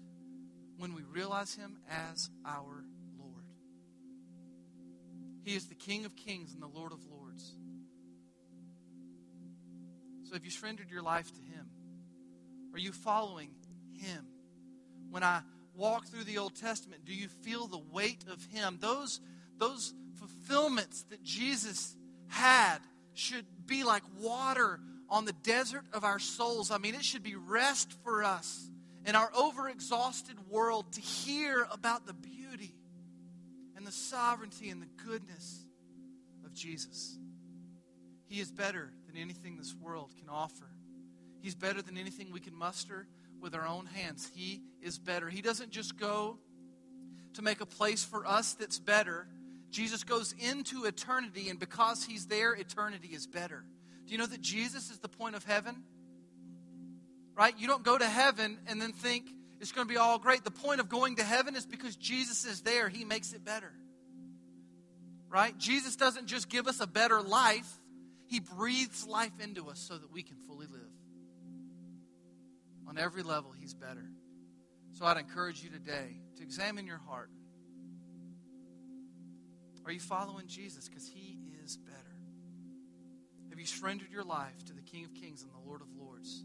when 0.77 0.93
we 0.93 1.01
realize 1.03 1.55
him 1.55 1.77
as 2.11 2.29
our 2.45 2.83
Lord. 3.17 3.45
He 5.43 5.55
is 5.55 5.67
the 5.67 5.75
King 5.75 6.05
of 6.05 6.15
kings 6.15 6.53
and 6.53 6.61
the 6.61 6.67
Lord 6.67 6.91
of 6.91 6.99
lords. 7.05 7.14
So 10.25 10.33
have 10.33 10.43
you 10.43 10.51
surrendered 10.51 10.89
your 10.89 11.03
life 11.03 11.31
to 11.31 11.41
him? 11.41 11.67
Are 12.73 12.79
you 12.79 12.91
following 12.91 13.51
him? 13.93 14.25
When 15.11 15.23
I 15.23 15.41
walk 15.75 16.07
through 16.07 16.23
the 16.23 16.39
Old 16.39 16.55
Testament, 16.55 17.05
do 17.05 17.13
you 17.13 17.27
feel 17.27 17.67
the 17.67 17.81
weight 17.91 18.25
of 18.31 18.43
him? 18.45 18.79
Those, 18.81 19.21
those 19.57 19.93
fulfillments 20.15 21.03
that 21.09 21.23
Jesus 21.23 21.95
had 22.27 22.79
should 23.13 23.45
be 23.65 23.83
like 23.83 24.03
water 24.19 24.79
on 25.09 25.25
the 25.25 25.33
desert 25.33 25.85
of 25.93 26.03
our 26.03 26.19
souls. 26.19 26.71
I 26.71 26.79
mean, 26.79 26.95
it 26.95 27.05
should 27.05 27.23
be 27.23 27.35
rest 27.35 27.93
for 28.03 28.23
us 28.23 28.69
in 29.05 29.15
our 29.15 29.29
overexhausted 29.31 30.49
world 30.49 30.91
to 30.93 31.01
hear 31.01 31.67
about 31.71 32.07
the 32.07 32.13
beauty 32.13 32.73
and 33.77 33.85
the 33.85 33.91
sovereignty 33.91 34.69
and 34.69 34.81
the 34.81 34.89
goodness 35.05 35.65
of 36.43 36.53
Jesus. 36.53 37.17
He 38.35 38.41
is 38.41 38.51
better 38.51 38.91
than 39.07 39.15
anything 39.15 39.55
this 39.55 39.73
world 39.73 40.13
can 40.19 40.27
offer. 40.27 40.67
He's 41.39 41.55
better 41.55 41.81
than 41.81 41.97
anything 41.97 42.33
we 42.33 42.41
can 42.41 42.53
muster 42.53 43.07
with 43.39 43.55
our 43.55 43.65
own 43.65 43.85
hands. 43.85 44.29
He 44.35 44.61
is 44.81 44.99
better. 44.99 45.29
He 45.29 45.41
doesn't 45.41 45.71
just 45.71 45.97
go 45.97 46.37
to 47.35 47.41
make 47.41 47.61
a 47.61 47.65
place 47.65 48.03
for 48.03 48.27
us 48.27 48.53
that's 48.55 48.77
better. 48.77 49.25
Jesus 49.71 50.03
goes 50.03 50.35
into 50.37 50.83
eternity, 50.83 51.47
and 51.47 51.57
because 51.57 52.03
He's 52.03 52.25
there, 52.25 52.53
eternity 52.53 53.07
is 53.07 53.25
better. 53.25 53.63
Do 54.05 54.11
you 54.11 54.17
know 54.17 54.25
that 54.25 54.41
Jesus 54.41 54.91
is 54.91 54.99
the 54.99 55.07
point 55.07 55.37
of 55.37 55.45
heaven? 55.45 55.83
Right? 57.35 57.57
You 57.57 57.67
don't 57.67 57.83
go 57.83 57.97
to 57.97 58.05
heaven 58.05 58.57
and 58.67 58.81
then 58.81 58.91
think 58.91 59.29
it's 59.61 59.71
going 59.71 59.87
to 59.87 59.93
be 59.93 59.97
all 59.97 60.19
great. 60.19 60.43
The 60.43 60.51
point 60.51 60.81
of 60.81 60.89
going 60.89 61.15
to 61.15 61.23
heaven 61.23 61.55
is 61.55 61.65
because 61.65 61.95
Jesus 61.95 62.43
is 62.43 62.63
there, 62.63 62.89
He 62.89 63.05
makes 63.05 63.31
it 63.31 63.45
better. 63.45 63.71
Right? 65.29 65.57
Jesus 65.57 65.95
doesn't 65.95 66.27
just 66.27 66.49
give 66.49 66.67
us 66.67 66.81
a 66.81 66.87
better 66.87 67.21
life, 67.21 67.79
He 68.27 68.39
breathes 68.39 69.05
life 69.05 69.39
into 69.39 69.69
us 69.69 69.79
so 69.79 69.97
that 69.97 70.11
we 70.11 70.23
can 70.23 70.37
fully 70.37 70.67
live. 70.67 70.81
On 72.87 72.97
every 72.97 73.23
level, 73.23 73.51
He's 73.51 73.73
better. 73.73 74.05
So 74.93 75.05
I'd 75.05 75.17
encourage 75.17 75.63
you 75.63 75.69
today 75.69 76.21
to 76.37 76.43
examine 76.43 76.87
your 76.87 77.01
heart. 77.07 77.29
Are 79.85 79.91
you 79.91 79.99
following 79.99 80.47
Jesus? 80.47 80.87
Because 80.87 81.07
He 81.07 81.37
is 81.63 81.77
better. 81.77 82.15
Have 83.49 83.59
you 83.59 83.65
surrendered 83.65 84.11
your 84.11 84.23
life 84.23 84.65
to 84.65 84.73
the 84.73 84.81
King 84.81 85.05
of 85.05 85.13
Kings 85.13 85.43
and 85.43 85.51
the 85.51 85.65
Lord 85.65 85.81
of 85.81 85.87
Lords 85.97 86.43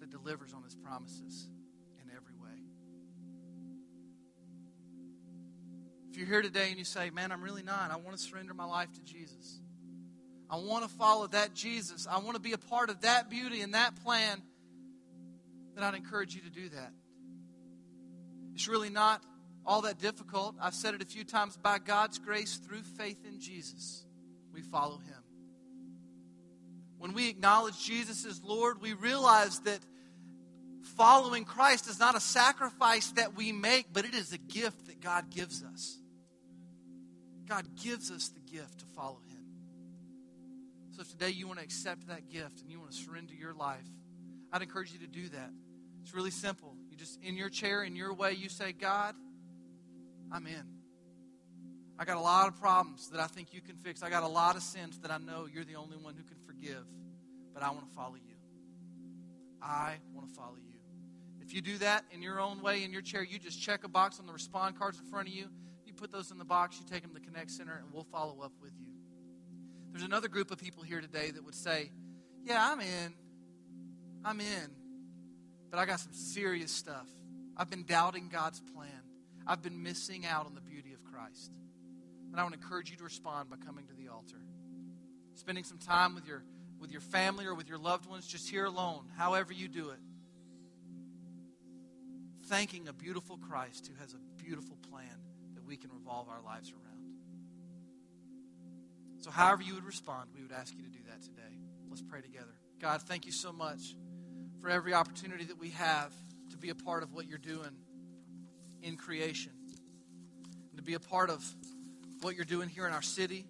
that 0.00 0.10
delivers 0.10 0.52
on 0.52 0.64
his 0.64 0.74
promises 0.74 1.48
in 2.02 2.10
every 2.10 2.34
way? 2.34 2.58
If 6.10 6.16
you're 6.16 6.26
here 6.26 6.42
today 6.42 6.70
and 6.70 6.78
you 6.78 6.84
say, 6.84 7.10
Man, 7.10 7.30
I'm 7.30 7.42
really 7.42 7.62
not, 7.62 7.90
I 7.90 7.96
want 7.96 8.16
to 8.16 8.22
surrender 8.22 8.52
my 8.52 8.64
life 8.64 8.92
to 8.94 9.02
Jesus. 9.02 9.60
I 10.52 10.56
want 10.56 10.84
to 10.84 10.90
follow 10.90 11.26
that 11.28 11.54
Jesus. 11.54 12.06
I 12.06 12.18
want 12.18 12.34
to 12.34 12.40
be 12.40 12.52
a 12.52 12.58
part 12.58 12.90
of 12.90 13.00
that 13.00 13.30
beauty 13.30 13.62
and 13.62 13.72
that 13.72 13.96
plan. 14.04 14.42
Then 15.74 15.82
I'd 15.82 15.94
encourage 15.94 16.34
you 16.34 16.42
to 16.42 16.50
do 16.50 16.68
that. 16.68 16.92
It's 18.54 18.68
really 18.68 18.90
not 18.90 19.22
all 19.64 19.80
that 19.82 19.98
difficult. 19.98 20.56
I've 20.60 20.74
said 20.74 20.92
it 20.92 21.02
a 21.02 21.06
few 21.06 21.24
times 21.24 21.56
by 21.56 21.78
God's 21.78 22.18
grace 22.18 22.56
through 22.56 22.82
faith 22.82 23.24
in 23.26 23.40
Jesus, 23.40 24.04
we 24.52 24.60
follow 24.60 24.98
him. 24.98 25.22
When 26.98 27.14
we 27.14 27.30
acknowledge 27.30 27.82
Jesus 27.82 28.26
as 28.26 28.42
Lord, 28.42 28.82
we 28.82 28.92
realize 28.92 29.60
that 29.60 29.78
following 30.96 31.46
Christ 31.46 31.88
is 31.88 31.98
not 31.98 32.14
a 32.14 32.20
sacrifice 32.20 33.10
that 33.12 33.34
we 33.34 33.52
make, 33.52 33.86
but 33.90 34.04
it 34.04 34.14
is 34.14 34.34
a 34.34 34.38
gift 34.38 34.86
that 34.86 35.00
God 35.00 35.30
gives 35.30 35.64
us. 35.64 35.98
God 37.48 37.64
gives 37.82 38.10
us 38.10 38.28
the 38.28 38.40
gift 38.52 38.80
to 38.80 38.84
follow 38.94 39.20
Him. 39.28 39.31
If 41.02 41.08
today 41.08 41.30
you 41.30 41.48
want 41.48 41.58
to 41.58 41.64
accept 41.64 42.06
that 42.06 42.30
gift 42.30 42.60
and 42.60 42.70
you 42.70 42.78
want 42.78 42.92
to 42.92 42.96
surrender 42.96 43.34
your 43.34 43.52
life, 43.52 43.88
I'd 44.52 44.62
encourage 44.62 44.92
you 44.92 45.00
to 45.00 45.08
do 45.08 45.28
that. 45.30 45.50
It's 46.00 46.14
really 46.14 46.30
simple. 46.30 46.76
You 46.90 46.96
just, 46.96 47.20
in 47.24 47.36
your 47.36 47.48
chair, 47.48 47.82
in 47.82 47.96
your 47.96 48.14
way, 48.14 48.34
you 48.34 48.48
say, 48.48 48.70
God, 48.70 49.16
I'm 50.30 50.46
in. 50.46 50.62
I 51.98 52.04
got 52.04 52.18
a 52.18 52.20
lot 52.20 52.46
of 52.46 52.60
problems 52.60 53.08
that 53.08 53.18
I 53.18 53.26
think 53.26 53.52
you 53.52 53.60
can 53.60 53.74
fix. 53.78 54.04
I 54.04 54.10
got 54.10 54.22
a 54.22 54.28
lot 54.28 54.54
of 54.54 54.62
sins 54.62 55.00
that 55.00 55.10
I 55.10 55.18
know 55.18 55.48
you're 55.52 55.64
the 55.64 55.74
only 55.74 55.96
one 55.96 56.14
who 56.14 56.22
can 56.22 56.36
forgive. 56.46 56.84
But 57.52 57.64
I 57.64 57.70
want 57.70 57.88
to 57.88 57.94
follow 57.96 58.14
you. 58.14 58.36
I 59.60 59.94
want 60.14 60.28
to 60.28 60.34
follow 60.36 60.54
you. 60.54 60.78
If 61.40 61.52
you 61.52 61.62
do 61.62 61.78
that 61.78 62.04
in 62.12 62.22
your 62.22 62.38
own 62.38 62.62
way, 62.62 62.84
in 62.84 62.92
your 62.92 63.02
chair, 63.02 63.24
you 63.24 63.40
just 63.40 63.60
check 63.60 63.82
a 63.82 63.88
box 63.88 64.20
on 64.20 64.26
the 64.26 64.32
respond 64.32 64.78
cards 64.78 65.00
in 65.00 65.06
front 65.06 65.26
of 65.26 65.34
you. 65.34 65.48
You 65.84 65.94
put 65.94 66.12
those 66.12 66.30
in 66.30 66.38
the 66.38 66.44
box, 66.44 66.78
you 66.78 66.86
take 66.88 67.02
them 67.02 67.12
to 67.12 67.18
the 67.18 67.26
Connect 67.26 67.50
Center, 67.50 67.76
and 67.82 67.92
we'll 67.92 68.04
follow 68.04 68.40
up 68.40 68.52
with 68.62 68.72
you. 68.78 68.91
There's 69.92 70.04
another 70.04 70.28
group 70.28 70.50
of 70.50 70.58
people 70.58 70.82
here 70.82 71.00
today 71.00 71.30
that 71.30 71.44
would 71.44 71.54
say, 71.54 71.90
Yeah, 72.44 72.72
I'm 72.72 72.80
in. 72.80 73.14
I'm 74.24 74.40
in. 74.40 74.70
But 75.70 75.78
I 75.78 75.86
got 75.86 76.00
some 76.00 76.12
serious 76.12 76.70
stuff. 76.70 77.08
I've 77.56 77.70
been 77.70 77.84
doubting 77.84 78.28
God's 78.28 78.60
plan. 78.74 78.90
I've 79.46 79.62
been 79.62 79.82
missing 79.82 80.26
out 80.26 80.46
on 80.46 80.54
the 80.54 80.60
beauty 80.60 80.92
of 80.92 81.04
Christ. 81.04 81.50
And 82.30 82.40
I 82.40 82.44
want 82.44 82.54
to 82.54 82.60
encourage 82.60 82.90
you 82.90 82.96
to 82.96 83.04
respond 83.04 83.50
by 83.50 83.56
coming 83.56 83.86
to 83.86 83.94
the 83.94 84.08
altar. 84.08 84.36
Spending 85.34 85.64
some 85.64 85.78
time 85.78 86.14
with 86.14 86.26
your, 86.26 86.42
with 86.80 86.90
your 86.90 87.00
family 87.00 87.46
or 87.46 87.54
with 87.54 87.68
your 87.68 87.78
loved 87.78 88.08
ones, 88.08 88.26
just 88.26 88.48
here 88.48 88.64
alone, 88.64 89.04
however 89.16 89.52
you 89.52 89.68
do 89.68 89.90
it. 89.90 89.98
thanking 92.52 92.86
a 92.86 92.92
beautiful 92.92 93.38
Christ 93.38 93.88
who 93.88 93.98
has 93.98 94.12
a 94.12 94.42
beautiful 94.42 94.76
plan 94.90 95.16
that 95.54 95.64
we 95.64 95.78
can 95.78 95.90
revolve 95.90 96.28
our 96.28 96.42
lives 96.42 96.70
around. 96.70 96.91
So, 99.22 99.30
however 99.30 99.62
you 99.62 99.74
would 99.74 99.84
respond, 99.84 100.30
we 100.34 100.42
would 100.42 100.50
ask 100.50 100.74
you 100.74 100.82
to 100.82 100.90
do 100.90 100.98
that 101.08 101.22
today. 101.22 101.56
Let's 101.88 102.02
pray 102.02 102.20
together. 102.20 102.52
God, 102.80 103.02
thank 103.02 103.24
you 103.24 103.30
so 103.30 103.52
much 103.52 103.94
for 104.60 104.68
every 104.68 104.94
opportunity 104.94 105.44
that 105.44 105.58
we 105.58 105.70
have 105.70 106.12
to 106.50 106.56
be 106.56 106.70
a 106.70 106.74
part 106.74 107.04
of 107.04 107.12
what 107.14 107.28
you're 107.28 107.38
doing 107.38 107.70
in 108.82 108.96
creation, 108.96 109.52
to 110.76 110.82
be 110.82 110.94
a 110.94 111.00
part 111.00 111.30
of 111.30 111.44
what 112.20 112.34
you're 112.34 112.44
doing 112.44 112.68
here 112.68 112.84
in 112.84 112.92
our 112.92 113.02
city. 113.02 113.46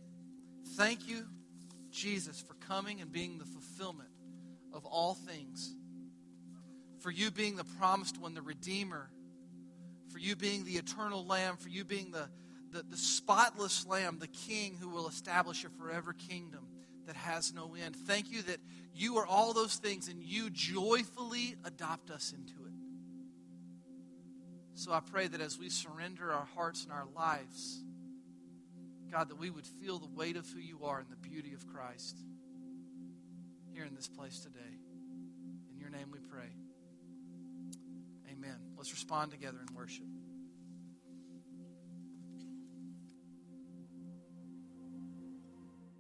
Thank 0.77 1.09
you, 1.09 1.25
Jesus, 1.91 2.43
for 2.43 2.53
coming 2.55 3.01
and 3.01 3.11
being 3.11 3.39
the 3.39 3.47
fulfillment 3.47 4.11
of 4.75 4.85
all 4.85 5.15
things. 5.15 5.75
For 7.01 7.11
you 7.11 7.31
being 7.31 7.57
the 7.57 7.65
promised 7.65 8.21
one, 8.21 8.35
the 8.35 8.43
Redeemer. 8.43 9.11
For 10.11 10.19
you 10.19 10.37
being 10.37 10.65
the 10.65 10.73
eternal 10.73 11.27
Lamb. 11.27 11.57
For 11.57 11.71
you 11.71 11.85
being 11.85 12.11
the, 12.11 12.29
the, 12.73 12.83
the 12.83 12.97
spotless 12.97 13.87
Lamb, 13.87 14.19
the 14.19 14.27
King 14.27 14.77
who 14.81 14.89
will 14.89 15.07
establish 15.07 15.65
a 15.65 15.69
forever 15.69 16.15
kingdom 16.15 16.67
that 17.07 17.17
has 17.17 17.53
no 17.53 17.75
end. 17.75 17.95
Thank 17.95 18.31
you 18.31 18.43
that 18.43 18.59
you 18.95 19.19
are 19.19 19.27
all 19.27 19.53
those 19.53 19.77
things 19.77 20.09
and 20.09 20.23
you 20.23 20.51
joyfully 20.51 21.57
adopt 21.65 22.11
us 22.11 22.33
into 22.33 22.67
it. 22.67 22.73
So 24.75 24.93
I 24.93 25.01
pray 25.01 25.29
that 25.29 25.41
as 25.41 25.59
we 25.59 25.69
surrender 25.69 26.33
our 26.33 26.47
hearts 26.55 26.85
and 26.85 26.93
our 26.93 27.07
lives, 27.15 27.83
God, 29.11 29.29
that 29.29 29.39
we 29.39 29.51
would 29.51 29.67
feel 29.67 29.99
the 29.99 30.09
weight 30.17 30.37
of 30.37 30.49
who 30.49 30.59
you 30.59 30.85
are 30.85 30.99
and 30.99 31.09
the 31.11 31.29
beauty 31.29 31.53
of 31.53 31.67
Christ 31.67 32.19
here 33.75 33.85
in 33.85 33.95
this 33.95 34.09
place 34.09 34.41
today. 34.41 34.79
In 35.73 35.79
your 35.79 35.91
name 35.91 36.09
we 36.11 36.19
pray. 36.19 36.49
Amen. 38.33 38.57
Let's 38.77 38.93
respond 38.93 39.31
together 39.31 39.59
in 39.69 39.77
worship. 39.77 40.07